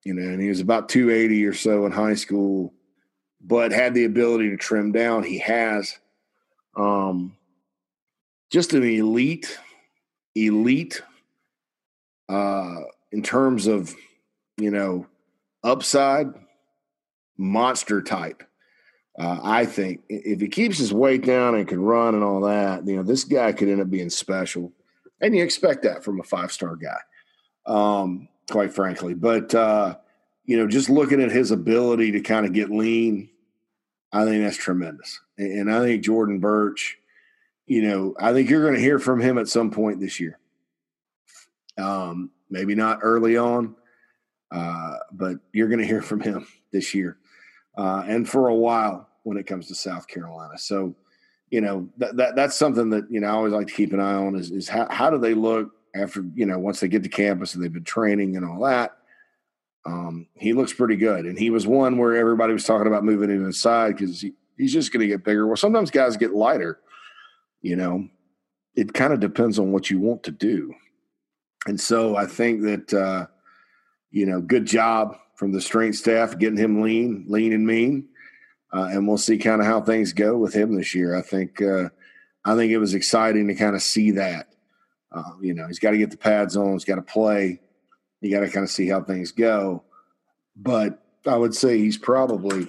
you 0.04 0.14
know, 0.14 0.22
and 0.22 0.42
he 0.42 0.50
was 0.50 0.60
about 0.60 0.90
280 0.90 1.46
or 1.46 1.54
so 1.54 1.86
in 1.86 1.92
high 1.92 2.16
school, 2.16 2.74
but 3.42 3.72
had 3.72 3.94
the 3.94 4.06
ability 4.06 4.50
to 4.50 4.58
trim 4.58 4.92
down. 4.92 5.24
He 5.24 5.40
has, 5.40 5.98
um, 6.76 7.36
just 8.52 8.74
an 8.74 8.84
elite, 8.84 9.60
elite, 10.36 11.02
uh, 12.28 12.76
in 13.12 13.24
terms 13.24 13.66
of 13.68 13.96
you 14.58 14.72
know 14.72 15.08
upside, 15.64 16.28
monster 17.38 18.02
type 18.02 18.44
uh, 19.18 19.40
I 19.44 19.66
think 19.66 20.02
if 20.08 20.40
he 20.40 20.48
keeps 20.48 20.78
his 20.78 20.94
weight 20.94 21.26
down 21.26 21.56
and 21.56 21.68
can 21.68 21.82
run 21.82 22.16
and 22.16 22.24
all 22.24 22.42
that, 22.42 22.86
you 22.86 22.96
know, 22.96 23.04
this 23.04 23.24
guy 23.24 23.52
could 23.52 23.70
end 23.70 23.82
up 23.82 23.90
being 23.90 24.10
special. 24.10 24.72
And 25.22 25.36
you 25.36 25.44
expect 25.44 25.84
that 25.84 26.04
from 26.04 26.20
a 26.20 26.24
five 26.24 26.52
star 26.52 26.78
guy, 26.78 27.00
um, 27.66 28.30
quite 28.50 28.74
frankly. 28.74 29.14
But, 29.14 29.54
uh, 29.54 29.98
you 30.46 30.58
know, 30.58 30.68
just 30.68 30.90
looking 30.90 31.22
at 31.22 31.32
his 31.32 31.52
ability 31.52 32.12
to 32.14 32.22
kind 32.22 32.46
of 32.46 32.54
get 32.54 32.70
lean, 32.70 33.30
I 34.14 34.24
think 34.24 34.44
that's 34.44 34.58
tremendous. 34.58 35.20
And 35.38 35.72
I 35.72 35.82
think 35.82 36.04
Jordan 36.04 36.40
Burch, 36.40 36.98
you 37.68 37.82
know, 37.82 38.16
I 38.20 38.32
think 38.32 38.50
you're 38.50 38.64
going 38.64 38.76
to 38.76 38.82
hear 38.82 39.00
from 39.00 39.20
him 39.20 39.38
at 39.38 39.50
some 39.50 39.70
point 39.70 40.00
this 40.00 40.20
year. 40.20 40.40
Um, 41.78 42.32
maybe 42.50 42.74
not 42.74 43.00
early 43.02 43.38
on, 43.38 43.76
uh, 44.52 44.96
but 45.12 45.38
you're 45.54 45.68
going 45.68 45.80
to 45.80 45.86
hear 45.86 46.02
from 46.02 46.22
him 46.22 46.48
this 46.72 46.94
year 46.94 47.18
uh, 47.78 48.04
and 48.08 48.28
for 48.28 48.48
a 48.48 48.56
while 48.56 49.08
when 49.24 49.38
it 49.38 49.48
comes 49.48 49.68
to 49.68 49.76
South 49.76 50.08
Carolina. 50.08 50.58
So, 50.58 50.96
you 51.50 51.62
know, 51.62 51.90
that, 51.98 52.16
that 52.18 52.36
that's 52.36 52.56
something 52.56 52.90
that, 52.92 53.10
you 53.10 53.20
know, 53.20 53.28
I 53.28 53.32
always 53.32 53.54
like 53.54 53.68
to 53.68 53.74
keep 53.74 53.94
an 53.94 54.00
eye 54.00 54.14
on 54.14 54.36
is, 54.36 54.52
is 54.52 54.70
how, 54.70 54.88
how 54.90 55.10
do 55.10 55.18
they 55.18 55.34
look 55.34 55.72
after, 55.96 56.24
you 56.36 56.46
know, 56.46 56.60
once 56.60 56.80
they 56.80 56.88
get 56.88 57.04
to 57.04 57.10
campus 57.10 57.56
and 57.56 57.64
they've 57.64 57.74
been 57.74 57.84
training 57.84 58.38
and 58.38 58.46
all 58.46 58.62
that. 58.62 58.98
Um, 59.86 60.28
he 60.36 60.54
looks 60.54 60.74
pretty 60.74 60.98
good. 60.98 61.26
And 61.26 61.38
he 61.38 61.50
was 61.50 61.66
one 61.66 61.98
where 61.98 62.16
everybody 62.16 62.54
was 62.54 62.66
talking 62.66 62.88
about 62.88 63.04
moving 63.04 63.30
him 63.30 63.46
inside 63.46 63.98
because 63.98 64.22
he, 64.22 64.34
he's 64.58 64.74
just 64.74 64.92
going 64.92 65.02
to 65.02 65.08
get 65.08 65.24
bigger. 65.24 65.48
Well, 65.48 65.56
sometimes 65.56 65.90
guys 65.90 66.18
get 66.18 66.34
lighter, 66.34 66.80
you 67.62 67.76
know, 67.76 68.08
it 68.76 68.94
kind 68.94 69.14
of 69.14 69.20
depends 69.20 69.58
on 69.58 69.72
what 69.72 69.90
you 69.90 70.00
want 70.00 70.24
to 70.24 70.32
do. 70.32 70.74
And 71.66 71.80
so 71.80 72.16
I 72.16 72.26
think 72.26 72.62
that, 72.62 72.94
uh, 72.94 73.28
you 74.12 74.26
know, 74.26 74.42
good 74.42 74.66
job 74.66 75.18
from 75.40 75.54
the 75.54 75.62
strength 75.62 75.96
staff 75.96 76.38
getting 76.38 76.58
him 76.58 76.82
lean, 76.82 77.26
lean 77.28 77.54
and 77.54 77.66
mean 77.66 78.10
uh, 78.72 78.90
and 78.92 79.08
we'll 79.08 79.18
see 79.18 79.38
kind 79.38 79.62
of 79.62 79.68
how 79.68 79.82
things 79.82 80.14
go 80.14 80.38
with 80.38 80.54
him 80.54 80.76
this 80.76 80.94
year. 80.94 81.16
I 81.16 81.22
think 81.22 81.62
uh, 81.62 81.90
I 82.46 82.56
think 82.56 82.72
it 82.72 82.78
was 82.78 82.94
exciting 82.94 83.48
to 83.48 83.56
kind 83.56 83.76
of 83.76 83.82
see 83.82 84.12
that. 84.12 84.54
Uh, 85.12 85.32
you 85.42 85.54
know, 85.54 85.68
he's 85.68 85.80
got 85.80 85.92
to 85.92 85.98
get 85.98 86.12
the 86.12 86.18
pads 86.18 86.56
on. 86.56 86.74
He's 86.74 86.86
got 86.86 86.96
to 86.96 87.02
play. 87.02 87.62
You 88.22 88.32
got 88.32 88.42
to 88.42 88.50
kind 88.50 88.64
of 88.64 88.70
see 88.70 88.88
how 88.88 89.02
things 89.02 89.32
go. 89.32 89.84
But 90.56 91.04
I 91.26 91.36
would 91.36 91.56
say 91.56 91.80
he's 91.80 91.98
probably, 91.98 92.68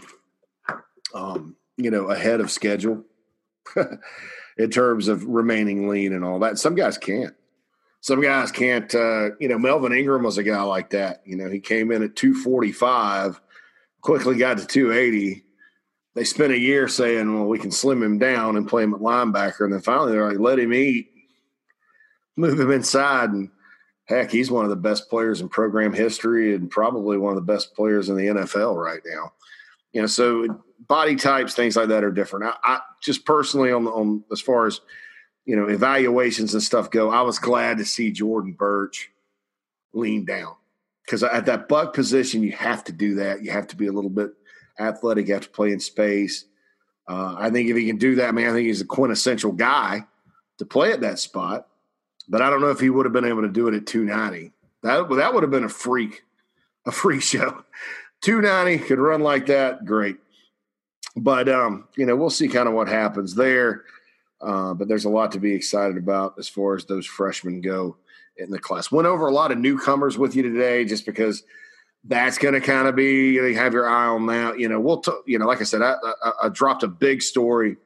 um, 1.13 1.57
you 1.77 1.91
know, 1.91 2.07
ahead 2.07 2.41
of 2.41 2.51
schedule 2.51 3.05
in 4.57 4.71
terms 4.71 5.09
of 5.09 5.25
remaining 5.27 5.89
lean 5.89 6.15
and 6.15 6.25
all 6.25 6.39
that. 6.39 6.59
Some 6.59 6.75
guys 6.75 6.97
can't. 6.97 7.35
Some 8.01 8.21
guys 8.21 8.51
can't. 8.51 8.95
Uh, 8.95 9.31
you 9.39 9.49
know, 9.49 9.59
Melvin 9.59 9.93
Ingram 9.93 10.23
was 10.23 10.39
a 10.39 10.43
guy 10.43 10.63
like 10.63 10.91
that. 10.91 11.23
You 11.25 11.37
know, 11.37 11.49
he 11.49 11.61
came 11.61 11.93
in 11.93 12.03
at 12.03 12.17
245, 12.17 13.41
quickly 14.01 14.37
got 14.37 14.59
to 14.59 14.67
280 14.67 15.45
they 16.15 16.25
spent 16.25 16.53
a 16.53 16.59
year 16.59 16.89
saying, 16.89 17.33
well, 17.33 17.47
we 17.47 17.59
can 17.59 17.71
slim 17.71 18.03
him 18.03 18.19
down 18.19 18.57
and 18.57 18.69
play 18.69 18.83
him 18.83 18.95
at 18.95 19.01
linebacker. 19.01 19.61
And 19.61 19.73
then 19.73 19.81
finally 19.81 20.13
they're 20.13 20.29
like, 20.29 20.41
let 20.41 20.59
him 20.59 20.75
eat, 20.75 21.11
move 22.37 22.59
him 22.59 22.71
inside. 22.71 23.31
And 23.31 23.49
heck, 24.07 24.31
he's 24.31 24.51
one 24.51 24.65
of 24.65 24.71
the 24.71 24.77
best 24.77 25.09
players 25.09 25.41
in 25.41 25.49
program 25.49 25.93
history 25.93 26.55
and 26.55 26.71
probably 26.71 27.17
one 27.17 27.37
of 27.37 27.37
the 27.37 27.53
best 27.53 27.75
players 27.75 28.09
in 28.09 28.17
the 28.17 28.27
NFL 28.27 28.77
right 28.77 29.01
now. 29.07 29.33
You 29.93 30.03
know, 30.03 30.07
so 30.07 30.63
body 30.89 31.17
types, 31.17 31.55
things 31.55 31.77
like 31.77 31.89
that 31.89 32.05
are 32.05 32.13
different. 32.13 32.47
I, 32.47 32.55
I 32.75 32.81
just 33.01 33.25
personally 33.25 33.73
on, 33.73 33.87
on 33.87 34.25
as 34.33 34.41
far 34.41 34.67
as 34.67 34.81
you 35.45 35.57
know, 35.57 35.67
evaluations 35.67 36.55
and 36.55 36.63
stuff 36.63 36.91
go, 36.91 37.11
I 37.11 37.23
was 37.23 37.39
glad 37.39 37.79
to 37.79 37.85
see 37.85 38.13
Jordan 38.13 38.53
Burch 38.53 39.11
lean 39.93 40.25
down 40.25 40.55
because 41.05 41.23
at 41.23 41.47
that 41.47 41.69
buck 41.69 41.95
position, 41.95 42.43
you 42.43 42.53
have 42.53 42.85
to 42.85 42.93
do 42.93 43.17
that. 43.17 43.43
You 43.43 43.51
have 43.51 43.67
to 43.69 43.77
be 43.77 43.87
a 43.87 43.93
little 43.93 44.11
bit 44.11 44.31
athletic. 44.79 45.29
You 45.29 45.35
have 45.35 45.43
to 45.43 45.49
play 45.49 45.73
in 45.73 45.81
space. 45.81 46.45
Uh, 47.09 47.35
I 47.39 47.51
think 47.51 47.69
if 47.69 47.77
he 47.77 47.87
can 47.87 47.97
do 47.97 48.17
that, 48.17 48.35
man, 48.35 48.51
I 48.51 48.53
think 48.53 48.67
he's 48.67 48.81
a 48.81 48.87
quintessential 48.87 49.53
guy 49.53 50.07
to 50.59 50.65
play 50.65 50.93
at 50.93 51.01
that 51.01 51.19
spot. 51.19 51.67
But 52.29 52.43
I 52.43 52.51
don't 52.51 52.61
know 52.61 52.71
if 52.71 52.79
he 52.79 52.91
would 52.91 53.07
have 53.07 53.13
been 53.13 53.25
able 53.25 53.43
to 53.43 53.49
do 53.49 53.67
it 53.67 53.75
at 53.75 53.87
290. 53.87 54.53
That 54.83 55.09
that 55.17 55.35
would 55.35 55.43
have 55.43 55.51
been 55.51 55.65
a 55.65 55.69
freak, 55.69 56.23
a 56.87 56.93
freak 56.93 57.23
show. 57.25 57.65
290 58.23 58.85
could 58.85 58.99
run 58.99 59.23
like 59.23 59.47
that, 59.47 59.85
great. 59.85 60.19
But 61.17 61.49
um, 61.49 61.89
you 61.97 62.07
know, 62.07 62.15
we'll 62.15 62.31
see 62.31 62.49
kind 62.49 62.69
of 62.69 62.75
what 62.75 62.89
happens 62.89 63.35
there. 63.35 63.85
Uh, 64.41 64.73
but 64.75 64.89
there's 64.89 65.05
a 65.05 65.11
lot 65.11 65.33
to 65.33 65.39
be 65.39 65.53
excited 65.53 65.97
about 65.97 66.35
as 66.39 66.49
far 66.49 66.75
as 66.75 66.85
those 66.87 67.07
freshmen 67.07 67.61
go 67.61 67.97
in 68.37 68.51
the 68.51 68.59
class. 68.59 68.91
Went 68.91 69.07
over 69.07 69.27
a 69.27 69.33
lot 69.33 69.53
of 69.53 69.59
newcomers 69.59 70.17
with 70.17 70.35
you 70.35 70.43
today, 70.43 70.85
just 70.85 71.05
because 71.05 71.43
that's 72.05 72.39
going 72.39 72.55
to 72.55 72.61
kind 72.61 72.89
of 72.89 72.97
be 72.97 73.33
you 73.33 73.55
have 73.55 73.75
your 73.75 73.89
eye 73.89 74.07
on 74.07 74.27
that. 74.27 74.59
You 74.59 74.69
know, 74.69 74.81
we'll 74.81 75.01
t- 75.01 75.13
you 75.27 75.39
know, 75.39 75.47
like 75.47 75.61
I 75.61 75.65
said, 75.65 75.83
I, 75.83 75.97
I, 76.25 76.33
I, 76.45 76.49
dropped 76.49 76.83
a 76.83 76.89
big 76.89 77.21
story, 77.21 77.77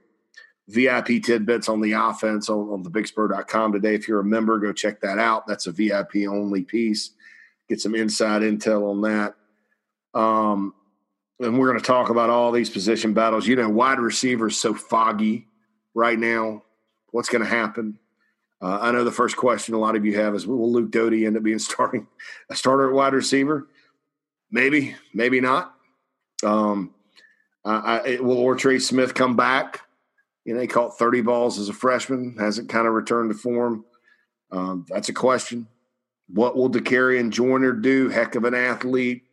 VIP 0.68 1.22
tidbits 1.24 1.68
on 1.68 1.80
the 1.80 1.92
offense 1.92 2.48
on, 2.48 2.68
on 2.68 2.84
thebigspur.com 2.84 3.72
today. 3.72 3.96
If 3.96 4.06
you're 4.06 4.20
a 4.20 4.24
member, 4.24 4.60
go 4.60 4.72
check 4.72 5.00
that 5.00 5.18
out. 5.18 5.48
That's 5.48 5.66
a 5.66 5.72
VIP 5.72 6.28
only 6.28 6.62
piece. 6.62 7.10
Get 7.68 7.80
some 7.80 7.96
inside 7.96 8.42
intel 8.42 8.90
on 8.90 9.00
that. 9.02 9.34
Um, 10.18 10.74
and 11.40 11.58
we're 11.58 11.66
going 11.66 11.80
to 11.80 11.84
talk 11.84 12.10
about 12.10 12.30
all 12.30 12.52
these 12.52 12.70
position 12.70 13.14
battles. 13.14 13.48
You 13.48 13.56
know, 13.56 13.68
wide 13.68 13.98
receivers 13.98 14.56
so 14.56 14.74
foggy 14.74 15.48
right 15.94 16.18
now. 16.18 16.62
What's 17.10 17.28
going 17.28 17.44
to 17.44 17.50
happen? 17.50 17.98
Uh, 18.60 18.78
I 18.80 18.90
know 18.90 19.04
the 19.04 19.12
first 19.12 19.36
question 19.36 19.74
a 19.74 19.78
lot 19.78 19.96
of 19.96 20.04
you 20.04 20.18
have 20.18 20.34
is, 20.34 20.46
will 20.46 20.72
Luke 20.72 20.90
Doty 20.90 21.26
end 21.26 21.36
up 21.36 21.42
being 21.42 21.58
starting 21.60 22.06
a 22.50 22.56
starter 22.56 22.88
at 22.88 22.94
wide 22.94 23.12
receiver? 23.12 23.68
Maybe, 24.50 24.94
maybe 25.12 25.40
not. 25.40 25.74
Um, 26.44 26.94
I, 27.64 28.16
I, 28.16 28.20
will 28.20 28.36
Ortre 28.36 28.80
Smith 28.80 29.14
come 29.14 29.36
back? 29.36 29.80
You 30.44 30.54
know, 30.54 30.60
he 30.60 30.66
caught 30.66 30.98
30 30.98 31.22
balls 31.22 31.58
as 31.58 31.68
a 31.68 31.72
freshman, 31.72 32.36
hasn't 32.38 32.68
kind 32.68 32.86
of 32.86 32.92
returned 32.92 33.30
to 33.30 33.36
form. 33.36 33.84
Um, 34.50 34.84
that's 34.88 35.08
a 35.08 35.14
question. 35.14 35.66
What 36.28 36.56
will 36.56 36.70
Dakereon 36.70 37.30
Joyner 37.30 37.72
do? 37.72 38.08
Heck 38.08 38.34
of 38.34 38.44
an 38.44 38.54
athlete. 38.54 39.24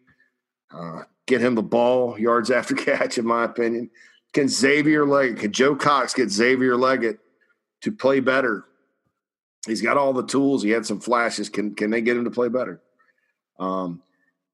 Uh, 0.74 1.04
get 1.26 1.42
him 1.42 1.56
the 1.56 1.62
ball, 1.62 2.18
yards 2.18 2.50
after 2.50 2.76
catch, 2.76 3.18
in 3.18 3.26
my 3.26 3.44
opinion. 3.44 3.90
Can 4.34 4.48
Xavier 4.48 5.06
Leggett, 5.06 5.40
can 5.40 5.52
Joe 5.52 5.76
Cox 5.76 6.14
get 6.14 6.30
Xavier 6.30 6.78
Leggett 6.78 7.20
to 7.82 7.92
play 7.92 8.20
better? 8.20 8.66
He's 9.68 9.82
got 9.82 9.98
all 9.98 10.14
the 10.14 10.26
tools. 10.26 10.64
He 10.64 10.70
had 10.70 10.86
some 10.86 11.00
flashes. 11.00 11.50
Can 11.50 11.76
can 11.76 11.92
they 11.92 12.02
get 12.02 12.18
him 12.18 12.24
to 12.24 12.32
play 12.32 12.48
better? 12.48 12.82
Um, 13.60 14.02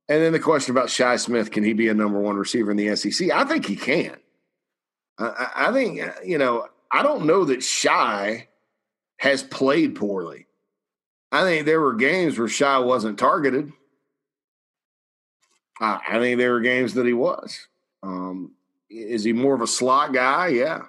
and 0.10 0.22
then 0.22 0.34
the 0.34 0.40
question 0.40 0.72
about 0.72 0.90
Shi 0.90 1.18
Smith, 1.18 1.52
can 1.52 1.64
he 1.64 1.74
be 1.74 1.90
a 1.90 1.94
number 1.94 2.20
one 2.20 2.38
receiver 2.38 2.72
in 2.72 2.78
the 2.78 2.96
SEC? 2.96 3.30
I 3.30 3.44
think 3.44 3.66
he 3.66 3.76
can. 3.76 4.18
I, 5.20 5.48
I 5.56 5.72
think, 5.72 6.02
you 6.26 6.38
know, 6.38 6.68
I 6.92 7.04
don't 7.04 7.26
know 7.26 7.46
that 7.46 7.64
Shi 7.64 8.48
has 9.18 9.44
played 9.44 9.96
poorly. 9.96 10.46
I 11.32 11.42
think 11.42 11.66
there 11.66 11.82
were 11.82 11.96
games 11.96 12.40
where 12.40 12.48
Shi 12.48 12.64
wasn't 12.64 13.20
targeted. 13.20 13.72
I, 15.82 16.00
I 16.08 16.20
think 16.20 16.38
there 16.38 16.54
were 16.54 16.62
games 16.62 16.94
that 16.94 17.06
he 17.06 17.14
was. 17.14 17.68
Um, 18.02 18.54
is 18.90 19.24
he 19.24 19.34
more 19.34 19.56
of 19.56 19.62
a 19.62 19.68
slot 19.68 20.14
guy? 20.14 20.48
Yeah. 20.48 20.84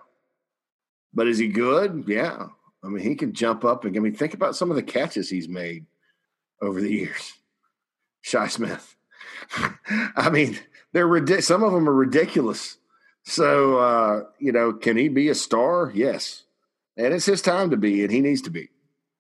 But 1.13 1.29
is 1.29 1.39
he 1.39 1.49
good? 1.49 2.05
Yeah. 2.07 2.47
I 2.83 2.89
mean, 2.89 3.03
he 3.03 3.15
can 3.15 3.33
jump 3.33 3.65
up 3.65 3.85
and 3.85 3.97
I 3.97 4.01
mean, 4.01 4.15
think 4.15 4.35
about 4.35 4.57
some 4.57 4.71
of 4.71 4.77
the 4.77 4.83
catches 4.83 5.29
he's 5.29 5.49
made 5.49 5.87
over 6.61 6.81
the 6.81 6.93
years. 6.93 7.35
Shi 8.21 8.47
Smith. 8.49 8.97
I 10.17 10.31
mean, 10.31 10.59
they're 10.93 11.41
some 11.41 11.63
of 11.63 11.73
them 11.73 11.89
are 11.89 11.95
ridiculous. 11.95 12.79
So, 13.25 13.79
uh, 13.79 14.23
you 14.39 14.53
know, 14.53 14.73
can 14.73 14.97
he 14.97 15.09
be 15.09 15.29
a 15.29 15.35
star? 15.35 15.93
Yes. 15.95 16.45
And 16.97 17.13
it's 17.13 17.27
his 17.27 17.43
time 17.43 17.71
to 17.71 17.77
be, 17.77 18.03
and 18.03 18.11
he 18.11 18.21
needs 18.21 18.43
to 18.43 18.51
be. 18.51 18.71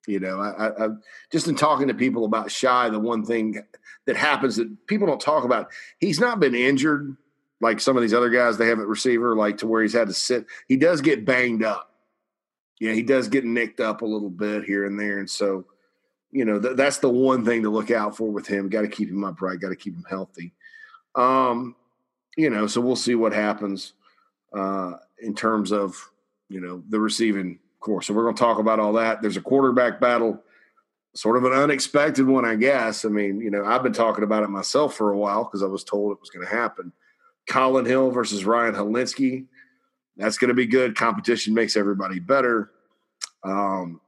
You 0.07 0.18
know, 0.18 0.41
I, 0.41 0.87
I, 0.87 0.89
just 1.31 1.49
in 1.49 1.55
talking 1.55 1.89
to 1.89 1.95
people 1.95 2.24
about 2.24 2.51
Shi, 2.51 2.89
the 2.91 2.99
one 2.99 3.24
thing 3.24 3.62
that 4.07 4.16
happens 4.16 4.57
that 4.57 4.87
people 4.87 5.07
don't 5.07 5.20
talk 5.20 5.45
about, 5.45 5.68
he's 5.99 6.18
not 6.18 6.41
been 6.41 6.55
injured 6.55 7.16
like 7.61 7.81
some 7.81 7.97
of 7.97 8.03
these 8.03 8.15
other 8.15 8.31
guys 8.31 8.57
they 8.57 8.69
have 8.69 8.79
at 8.79 8.87
receiver, 8.87 9.35
like 9.35 9.59
to 9.59 9.67
where 9.67 9.83
he's 9.83 9.93
had 9.93 10.09
to 10.09 10.15
sit. 10.15 10.47
He 10.69 10.77
does 10.77 11.01
get 11.01 11.25
banged 11.25 11.65
up. 11.65 11.95
Yeah, 12.81 12.93
he 12.93 13.03
does 13.03 13.29
get 13.29 13.45
nicked 13.45 13.81
up 13.81 14.03
a 14.03 14.07
little 14.07 14.31
bit 14.31 14.65
here 14.65 14.87
and 14.87 14.99
there. 14.99 15.19
And 15.19 15.29
so, 15.29 15.65
you 16.31 16.45
know, 16.45 16.61
th- 16.61 16.77
that's 16.77 16.99
the 16.99 17.09
one 17.09 17.45
thing 17.45 17.63
to 17.63 17.71
look 17.71 17.91
out 17.91 18.17
for 18.17 18.31
with 18.31 18.47
him. 18.47 18.69
Got 18.69 18.83
to 18.83 18.89
keep 18.89 19.09
him 19.09 19.25
upright, 19.25 19.61
got 19.61 19.71
to 19.71 19.77
keep 19.77 19.95
him 19.95 20.07
healthy. 20.09 20.53
Um, 21.17 21.75
you 22.37 22.51
know, 22.51 22.69
so 22.69 22.81
we'll 22.81 22.95
see 22.95 23.17
what 23.17 23.33
happens 23.33 23.95
uh, 24.53 24.93
in 25.19 25.35
terms 25.35 25.73
of, 25.73 25.97
you 26.49 26.61
know, 26.61 26.85
the 26.89 27.01
receiving 27.01 27.59
course. 27.81 28.07
So 28.07 28.15
we're 28.15 28.23
going 28.23 28.37
to 28.37 28.41
talk 28.41 28.61
about 28.61 28.79
all 28.79 28.93
that. 28.93 29.23
There's 29.23 29.37
a 29.37 29.43
quarterback 29.43 30.01
battle 30.01 30.41
sort 31.15 31.37
of 31.37 31.45
an 31.45 31.53
unexpected 31.53 32.27
one, 32.27 32.45
I 32.45 32.55
guess. 32.55 33.05
I 33.05 33.09
mean, 33.09 33.41
you 33.41 33.51
know, 33.51 33.65
I've 33.65 33.83
been 33.83 33.93
talking 33.93 34.23
about 34.23 34.45
it 34.45 34.51
myself 34.51 34.95
for 34.95 35.13
a 35.13 35.19
while 35.19 35.45
because 35.45 35.65
I 35.65 35.67
was 35.67 35.83
told 35.83 36.13
it 36.13 36.21
was 36.21 36.31
going 36.31 36.47
to 36.47 36.55
happen. 36.55 36.93
Collin 37.49 37.87
Hill 37.87 38.11
versus 38.11 38.45
Ryan 38.45 38.75
Hilinski. 38.75 39.47
That's 40.17 40.39
going 40.39 40.49
to 40.49 40.55
be 40.55 40.67
good. 40.67 40.97
Competition 40.97 41.55
makes 41.55 41.77
everybody 41.77 42.19
better. 42.19 42.71
Um, 43.45 44.01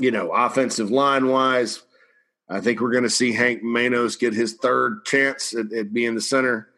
you 0.00 0.10
know, 0.10 0.30
offensive 0.32 0.90
line 0.90 1.28
wise, 1.28 1.82
I 2.48 2.60
think 2.60 2.80
we're 2.80 2.92
going 2.92 3.04
to 3.04 3.10
see 3.10 3.32
Hank 3.32 3.62
Manos 3.62 4.16
get 4.16 4.32
his 4.32 4.54
third 4.54 5.04
chance 5.04 5.54
at, 5.54 5.72
at 5.72 5.92
being 5.92 6.14
the 6.14 6.20
center. 6.20 6.68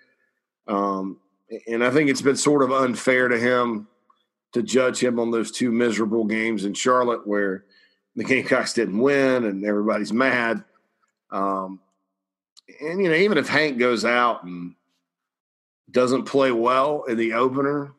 Um, 0.67 1.19
and 1.67 1.85
I 1.85 1.91
think 1.91 2.11
it's 2.11 2.23
been 2.23 2.37
sort 2.37 2.63
of 2.63 2.73
unfair 2.73 3.29
to 3.29 3.39
him 3.39 3.89
to 4.53 4.63
judge 4.63 5.03
him 5.03 5.19
on 5.21 5.31
those 5.31 5.51
two 5.51 5.71
miserable 5.71 6.25
games 6.25 6.65
in 6.65 6.75
Charlotte 6.75 7.27
where 7.27 7.65
the 8.17 8.25
Gamecocks 8.25 8.73
didn't 8.73 8.99
win 8.99 9.45
and 9.45 9.65
everybody's 9.65 10.13
mad. 10.13 10.65
Um, 11.31 11.81
and 12.81 13.03
you 13.03 13.09
know, 13.09 13.17
even 13.17 13.39
if 13.39 13.49
Hank 13.49 13.79
goes 13.79 14.05
out 14.05 14.45
and 14.45 14.75
doesn't 15.91 16.25
play 16.25 16.53
well 16.53 17.05
in 17.05 17.17
the 17.17 17.35
opener, 17.35 17.93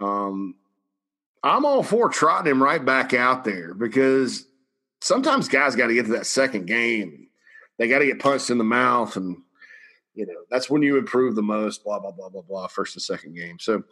um, 0.00 0.54
I'm 1.42 1.64
all 1.64 1.82
for 1.82 2.08
trotting 2.08 2.50
him 2.50 2.62
right 2.62 2.84
back 2.84 3.12
out 3.12 3.44
there 3.44 3.74
because 3.74 4.46
sometimes 5.00 5.48
guys 5.48 5.76
got 5.76 5.88
to 5.88 5.94
get 5.94 6.06
to 6.06 6.12
that 6.12 6.26
second 6.26 6.66
game. 6.66 7.28
They 7.78 7.88
got 7.88 7.98
to 7.98 8.06
get 8.06 8.20
punched 8.20 8.50
in 8.50 8.58
the 8.58 8.64
mouth, 8.64 9.16
and 9.16 9.36
you 10.14 10.26
know 10.26 10.44
that's 10.50 10.70
when 10.70 10.82
you 10.82 10.96
improve 10.96 11.34
the 11.34 11.42
most. 11.42 11.84
Blah 11.84 11.98
blah 11.98 12.12
blah 12.12 12.28
blah 12.28 12.42
blah. 12.42 12.66
First 12.68 12.96
and 12.96 13.02
second 13.02 13.34
game, 13.34 13.58
so 13.58 13.82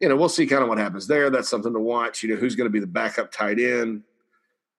you 0.00 0.08
know 0.08 0.16
we'll 0.16 0.28
see 0.28 0.46
kind 0.46 0.62
of 0.62 0.68
what 0.68 0.78
happens 0.78 1.06
there. 1.06 1.30
That's 1.30 1.48
something 1.48 1.72
to 1.72 1.80
watch. 1.80 2.22
You 2.22 2.30
know 2.30 2.36
who's 2.36 2.56
going 2.56 2.68
to 2.68 2.72
be 2.72 2.80
the 2.80 2.86
backup 2.86 3.32
tight 3.32 3.58
end 3.58 4.02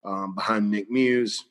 um, 0.06 0.36
behind 0.36 0.70
Nick 0.70 0.90
Muse. 0.90 1.46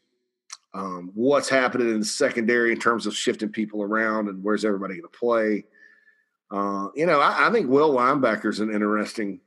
Um, 0.74 1.10
what's 1.14 1.50
happening 1.50 1.90
in 1.90 2.00
the 2.00 2.06
secondary 2.06 2.72
in 2.72 2.78
terms 2.78 3.06
of 3.06 3.14
shifting 3.14 3.50
people 3.50 3.82
around 3.82 4.28
and 4.28 4.42
where's 4.42 4.64
everybody 4.64 4.94
going 4.94 5.02
to 5.02 5.18
play? 5.18 5.64
Uh, 6.52 6.88
you 6.94 7.06
know, 7.06 7.18
I, 7.18 7.48
I 7.48 7.50
think 7.50 7.68
Will 7.70 7.94
linebacker 7.94 8.50
is 8.50 8.60
an 8.60 8.72
interesting 8.72 9.40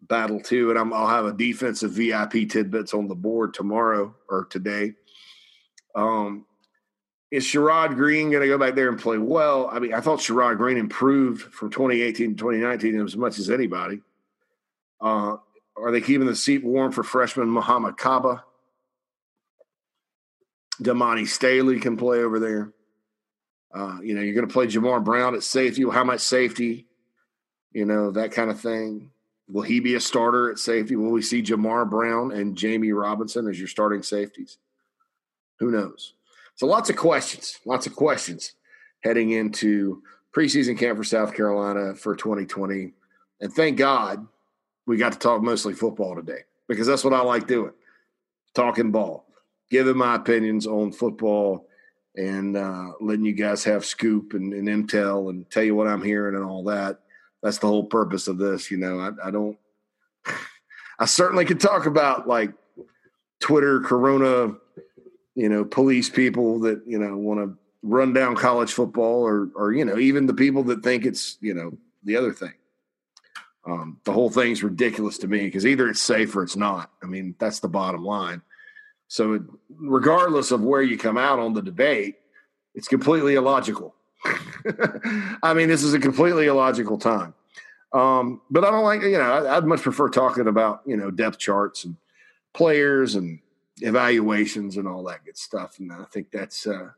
battle 0.00 0.40
too, 0.40 0.70
and 0.70 0.78
i 0.78 0.82
will 0.82 1.08
have 1.08 1.26
a 1.26 1.32
defensive 1.32 1.90
VIP 1.90 2.48
tidbits 2.48 2.94
on 2.94 3.08
the 3.08 3.16
board 3.16 3.52
tomorrow 3.52 4.14
or 4.28 4.44
today. 4.44 4.94
Um, 5.96 6.46
is 7.32 7.44
Sherrod 7.44 7.96
Greene 7.96 8.30
going 8.30 8.42
to 8.42 8.48
go 8.48 8.58
back 8.58 8.76
there 8.76 8.88
and 8.88 9.00
play 9.00 9.18
well? 9.18 9.68
I 9.72 9.80
mean, 9.80 9.92
I 9.92 10.00
thought 10.00 10.20
Sherrod 10.20 10.58
Greene 10.58 10.76
improved 10.76 11.52
from 11.52 11.70
2018 11.70 12.30
to 12.30 12.36
2019 12.36 13.00
as 13.00 13.16
much 13.16 13.40
as 13.40 13.50
anybody. 13.50 14.00
Uh, 15.00 15.38
are 15.76 15.90
they 15.90 16.00
keeping 16.00 16.26
the 16.26 16.36
seat 16.36 16.62
warm 16.62 16.92
for 16.92 17.02
freshman 17.02 17.48
Mohamed 17.48 17.96
Kaba? 17.96 18.44
Damani 20.80 21.26
Staley 21.26 21.80
can 21.80 21.96
play 21.96 22.20
over 22.20 22.38
there. 22.38 22.72
Uh, 23.76 23.98
you 24.02 24.14
know, 24.14 24.22
you're 24.22 24.34
going 24.34 24.46
to 24.46 24.52
play 24.52 24.66
Jamar 24.66 25.04
Brown 25.04 25.34
at 25.34 25.42
safety. 25.42 25.84
How 25.90 26.04
much 26.04 26.20
safety? 26.20 26.86
You 27.72 27.84
know, 27.84 28.10
that 28.12 28.32
kind 28.32 28.50
of 28.50 28.58
thing. 28.58 29.10
Will 29.48 29.62
he 29.62 29.80
be 29.80 29.94
a 29.94 30.00
starter 30.00 30.50
at 30.50 30.58
safety? 30.58 30.96
Will 30.96 31.10
we 31.10 31.20
see 31.20 31.42
Jamar 31.42 31.88
Brown 31.88 32.32
and 32.32 32.56
Jammie 32.56 32.98
Robinson 32.98 33.46
as 33.48 33.58
your 33.58 33.68
starting 33.68 34.02
safeties? 34.02 34.56
Who 35.58 35.70
knows? 35.70 36.14
So 36.54 36.66
lots 36.66 36.88
of 36.88 36.96
questions, 36.96 37.58
lots 37.66 37.86
of 37.86 37.94
questions 37.94 38.54
heading 39.00 39.32
into 39.32 40.02
preseason 40.34 40.78
camp 40.78 40.96
for 40.96 41.04
South 41.04 41.34
Carolina 41.34 41.94
for 41.94 42.16
2020. 42.16 42.92
And 43.40 43.52
thank 43.52 43.76
God 43.76 44.26
we 44.86 44.96
got 44.96 45.12
to 45.12 45.18
talk 45.18 45.42
mostly 45.42 45.74
football 45.74 46.16
today 46.16 46.40
because 46.66 46.86
that's 46.86 47.04
what 47.04 47.12
I 47.12 47.20
like 47.20 47.46
doing 47.46 47.72
talking 48.54 48.90
ball, 48.90 49.26
giving 49.70 49.98
my 49.98 50.14
opinions 50.14 50.66
on 50.66 50.90
football 50.90 51.68
and 52.16 52.56
uh, 52.56 52.92
letting 53.00 53.24
you 53.24 53.32
guys 53.32 53.62
have 53.64 53.84
scoop 53.84 54.32
and, 54.32 54.52
and, 54.52 54.68
intel 54.68 55.30
and 55.30 55.48
tell 55.50 55.62
you 55.62 55.74
what 55.74 55.86
I'm 55.86 56.02
hearing 56.02 56.34
and 56.34 56.44
all 56.44 56.64
that. 56.64 57.00
That's 57.42 57.58
the 57.58 57.66
whole 57.66 57.84
purpose 57.84 58.26
of 58.26 58.38
this. 58.38 58.70
You 58.70 58.78
know, 58.78 58.98
I, 58.98 59.28
I 59.28 59.30
don't. 59.30 59.58
I 60.98 61.04
certainly 61.04 61.44
could 61.44 61.60
talk 61.60 61.84
about 61.84 62.26
like 62.26 62.52
Twitter, 63.40 63.80
Corona, 63.80 64.54
you 65.34 65.48
know, 65.48 65.64
police 65.64 66.08
people 66.08 66.58
that 66.60 66.82
you 66.86 66.98
know 66.98 67.16
want 67.16 67.40
to 67.40 67.56
run 67.82 68.12
down 68.12 68.34
college 68.34 68.72
football, 68.72 69.22
or 69.22 69.50
or 69.54 69.72
you 69.72 69.84
know, 69.84 69.98
even 69.98 70.26
the 70.26 70.34
people 70.34 70.62
that 70.64 70.82
think 70.82 71.04
it's 71.04 71.36
you 71.40 71.54
know 71.54 71.76
the 72.04 72.16
other 72.16 72.32
thing. 72.32 72.54
Um, 73.66 73.98
the 74.04 74.12
whole 74.12 74.30
thing's 74.30 74.62
ridiculous 74.62 75.18
to 75.18 75.28
me 75.28 75.40
because 75.40 75.66
either 75.66 75.88
it's 75.88 76.00
safe 76.00 76.34
or 76.36 76.44
it's 76.44 76.56
not. 76.56 76.92
I 77.02 77.06
mean, 77.06 77.34
that's 77.38 77.58
the 77.58 77.68
bottom 77.68 78.04
line. 78.04 78.40
So, 79.08 79.44
regardless 79.70 80.50
of 80.50 80.62
where 80.62 80.82
you 80.82 80.98
come 80.98 81.16
out 81.16 81.38
on 81.38 81.52
the 81.52 81.62
debate, 81.62 82.16
it's 82.74 82.88
completely 82.88 83.34
illogical. 83.34 83.94
I 85.42 85.54
mean, 85.54 85.68
this 85.68 85.82
is 85.82 85.94
a 85.94 85.98
completely 85.98 86.46
illogical 86.46 86.98
time. 86.98 87.34
Um, 87.92 88.42
but 88.50 88.64
I 88.64 88.70
don't 88.70 88.84
like, 88.84 89.02
you 89.02 89.12
know, 89.12 89.46
I'd 89.46 89.64
much 89.64 89.82
prefer 89.82 90.08
talking 90.08 90.48
about, 90.48 90.82
you 90.86 90.96
know, 90.96 91.10
depth 91.10 91.38
charts 91.38 91.84
and 91.84 91.96
players 92.52 93.14
and 93.14 93.38
evaluations 93.80 94.76
and 94.76 94.88
all 94.88 95.04
that 95.04 95.24
good 95.24 95.36
stuff. 95.36 95.78
And 95.78 95.92
I 95.92 96.04
think 96.12 96.30
that's 96.30 96.66
uh, 96.66 96.90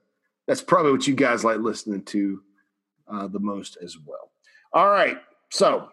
that's 0.47 0.63
probably 0.63 0.93
what 0.93 1.07
you 1.07 1.15
guys 1.15 1.45
like 1.45 1.59
listening 1.59 2.03
to 2.07 2.43
uh, 3.07 3.27
the 3.29 3.39
most 3.39 3.77
as 3.83 3.99
well. 3.99 4.31
All 4.73 4.89
right, 4.89 5.19
so 5.51 5.91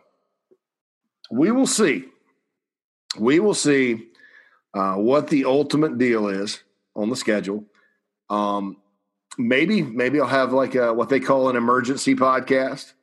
we 1.31 1.51
will 1.51 1.67
see. 1.67 2.05
We 3.17 3.39
will 3.39 3.53
see 3.53 4.07
uh, 4.75 4.95
what 4.95 5.29
the 5.29 5.45
ultimate 5.45 5.97
deal 5.97 6.27
is 6.27 6.61
on 6.95 7.09
the 7.09 7.15
schedule. 7.15 7.63
Um, 8.29 8.77
maybe 9.37 9.81
maybe 9.81 10.19
I'll 10.19 10.27
have 10.27 10.53
like 10.53 10.75
a, 10.75 10.93
what 10.93 11.09
they 11.09 11.19
call 11.19 11.49
an 11.49 11.55
emergency 11.55 12.13
podcast. 12.13 12.93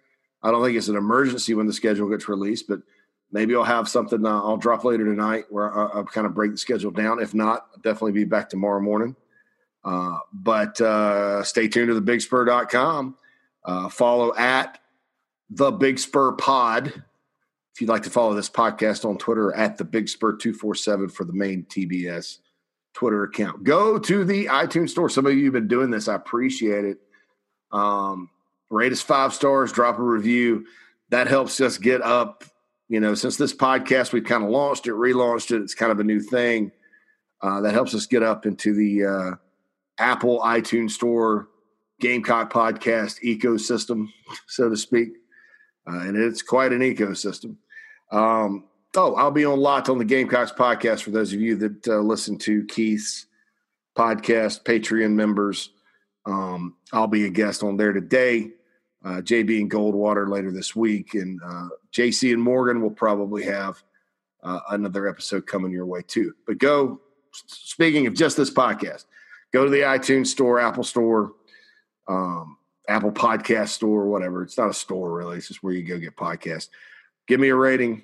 I 0.43 0.51
don't 0.51 0.63
think 0.63 0.77
it's 0.77 0.89
an 0.89 0.97
emergency 0.97 1.55
when 1.55 1.67
the 1.67 1.73
schedule 1.73 2.11
gets 2.11 2.29
released, 2.29 2.69
but 2.69 2.81
maybe 3.31 3.57
I'll 3.57 3.65
have 3.65 3.89
something 3.89 4.25
uh, 4.25 4.43
I'll 4.43 4.59
drop 4.59 4.85
later 4.85 5.05
tonight 5.05 5.47
where 5.49 5.73
I'll, 5.73 5.91
I'll, 5.95 6.05
kind 6.05 6.27
of 6.27 6.35
break 6.35 6.53
the 6.53 6.59
schedule 6.59 6.91
down. 6.91 7.21
If 7.21 7.35
not, 7.35 7.67
I'll 7.73 7.83
definitely 7.83 8.13
be 8.13 8.25
back 8.25 8.51
tomorrow 8.51 8.81
morning. 8.81 9.17
Uh, 9.85 10.19
but 10.33 10.81
uh, 10.81 11.43
stay 11.43 11.69
tuned 11.69 11.89
to 11.89 12.01
thebigspur.com. 12.01 13.17
Uh, 13.65 13.89
follow 13.89 14.35
at 14.37 14.79
the 15.49 15.71
Big 15.71 15.99
Spur 15.99 16.33
Pod. 16.33 17.03
If 17.75 17.81
you'd 17.81 17.89
like 17.89 18.03
to 18.03 18.11
follow 18.11 18.35
this 18.35 18.51
podcast 18.51 19.05
on 19.05 19.17
Twitter 19.17 19.55
at 19.55 19.79
the 19.79 19.85
Big 19.85 20.09
Spur 20.09 20.37
247 20.37 21.09
for 21.09 21.25
the 21.25 21.33
main 21.33 21.65
TBS 21.65 22.39
Twitter 22.93 23.25
account. 23.25 23.65
Go 23.65 23.99
to 23.99 24.25
the 24.25 24.47
iTunes 24.47 24.91
store. 24.91 25.09
Some 25.09 25.27
of 25.27 25.35
you 25.35 25.45
have 25.45 25.55
been 25.55 25.69
doing 25.69 25.91
this. 25.91 26.09
I 26.09 26.15
appreciate 26.15 26.85
it. 26.85 26.99
Um, 27.71 28.29
rate 28.69 28.93
us 28.93 29.01
five 29.01 29.33
stars, 29.33 29.73
drop 29.73 29.99
a 29.99 30.03
review. 30.03 30.67
That 31.09 31.29
helps 31.29 31.61
us 31.61 31.79
get 31.79 32.03
up. 32.03 32.45
You 32.89 33.01
know, 33.01 33.15
since 33.15 33.39
this 33.39 33.55
podcast, 33.55 34.13
we've 34.13 34.25
kind 34.25 34.45
of 34.45 34.51
launched 34.51 34.87
it, 34.87 34.93
relaunched 34.93 35.51
it. 35.51 35.63
It's 35.63 35.75
kind 35.75 35.91
of 35.91 35.99
a 35.99 36.05
new 36.05 36.21
thing. 36.21 36.73
Uh, 37.41 37.63
that 37.63 37.73
helps 37.73 37.95
us 37.95 38.07
get 38.07 38.23
up 38.23 38.45
into 38.45 38.75
the 38.75 39.07
uh, 39.07 39.31
Apple 39.99 40.41
iTunes 40.41 40.91
store, 40.91 41.49
Gamecock 42.01 42.53
podcast 42.53 43.23
ecosystem, 43.25 44.09
so 44.47 44.69
to 44.69 44.77
speak. 44.77 45.15
Uh, 45.87 46.01
and 46.01 46.17
it's 46.17 46.43
quite 46.43 46.73
an 46.73 46.81
ecosystem. 46.81 47.57
Um, 48.11 48.65
Oh, 48.95 49.15
I'll 49.15 49.31
be 49.31 49.47
on 49.47 49.59
Locked 49.59 49.89
on 49.89 49.97
the 49.97 50.05
Gamecocks 50.05 50.53
podcast 50.53 51.03
for 51.03 51.13
those 51.13 51.33
of 51.33 51.41
you 51.41 51.57
that 51.57 51.89
uh, 51.89 52.01
listen 52.01 52.37
to 52.41 52.63
Keith's 52.67 53.25
podcast, 53.97 54.65
Patreon 54.65 55.13
members. 55.13 55.71
Um, 56.27 56.77
I'll 56.93 57.07
be 57.07 57.25
a 57.25 57.31
guest 57.31 57.63
on 57.63 57.79
there 57.79 57.95
today. 57.95 58.51
Uh, 59.03 59.23
JB 59.23 59.63
and 59.63 59.71
Goldwater 59.71 60.29
later 60.29 60.53
this 60.53 60.77
week, 60.77 61.15
and 61.15 61.41
uh, 61.43 61.69
JC 61.91 62.35
and 62.35 62.43
Morgan 62.43 62.83
will 62.83 62.91
probably 62.91 63.45
have 63.45 63.83
uh, 64.43 64.61
another 64.71 65.09
episode 65.09 65.47
coming 65.47 65.73
your 65.73 65.87
way 65.87 66.03
too. 66.07 66.35
But 66.47 66.59
go. 66.59 67.01
Speaking 67.47 68.07
of 68.07 68.13
just 68.13 68.37
this 68.37 68.51
podcast, 68.51 69.07
go 69.55 69.65
to 69.65 69.71
the 69.71 69.81
iTunes 69.81 70.27
store, 70.27 70.61
Apple 70.61 70.85
store, 70.85 71.33
um, 72.07 72.59
Apple 72.89 73.13
Podcast 73.13 73.69
store, 73.69 74.03
or 74.03 74.09
whatever. 74.09 74.43
It's 74.43 74.59
not 74.59 74.71
a 74.71 74.75
store 74.75 75.13
really; 75.13 75.39
it's 75.39 75.49
just 75.49 75.63
where 75.63 75.73
you 75.73 75.83
go 75.83 75.99
get 75.99 76.17
podcasts. 76.17 76.69
Give 77.27 77.41
me 77.41 77.49
a 77.49 77.57
rating 77.57 78.03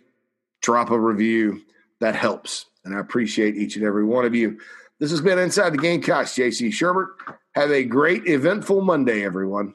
drop 0.61 0.91
a 0.91 0.99
review. 0.99 1.63
That 2.01 2.15
helps. 2.15 2.67
And 2.85 2.95
I 2.95 3.01
appreciate 3.01 3.57
each 3.57 3.77
and 3.77 3.85
every 3.85 4.05
one 4.05 4.25
of 4.25 4.35
you. 4.35 4.59
This 5.01 5.11
has 5.11 5.21
been 5.21 5.39
Inside 5.39 5.71
the 5.71 5.79
Gamecocks, 5.79 6.35
JC 6.35 6.69
Shurburtt. 6.69 7.09
Have 7.55 7.71
a 7.71 7.85
great, 7.85 8.27
eventful 8.27 8.83
Monday, 8.83 9.25
everyone. 9.25 9.75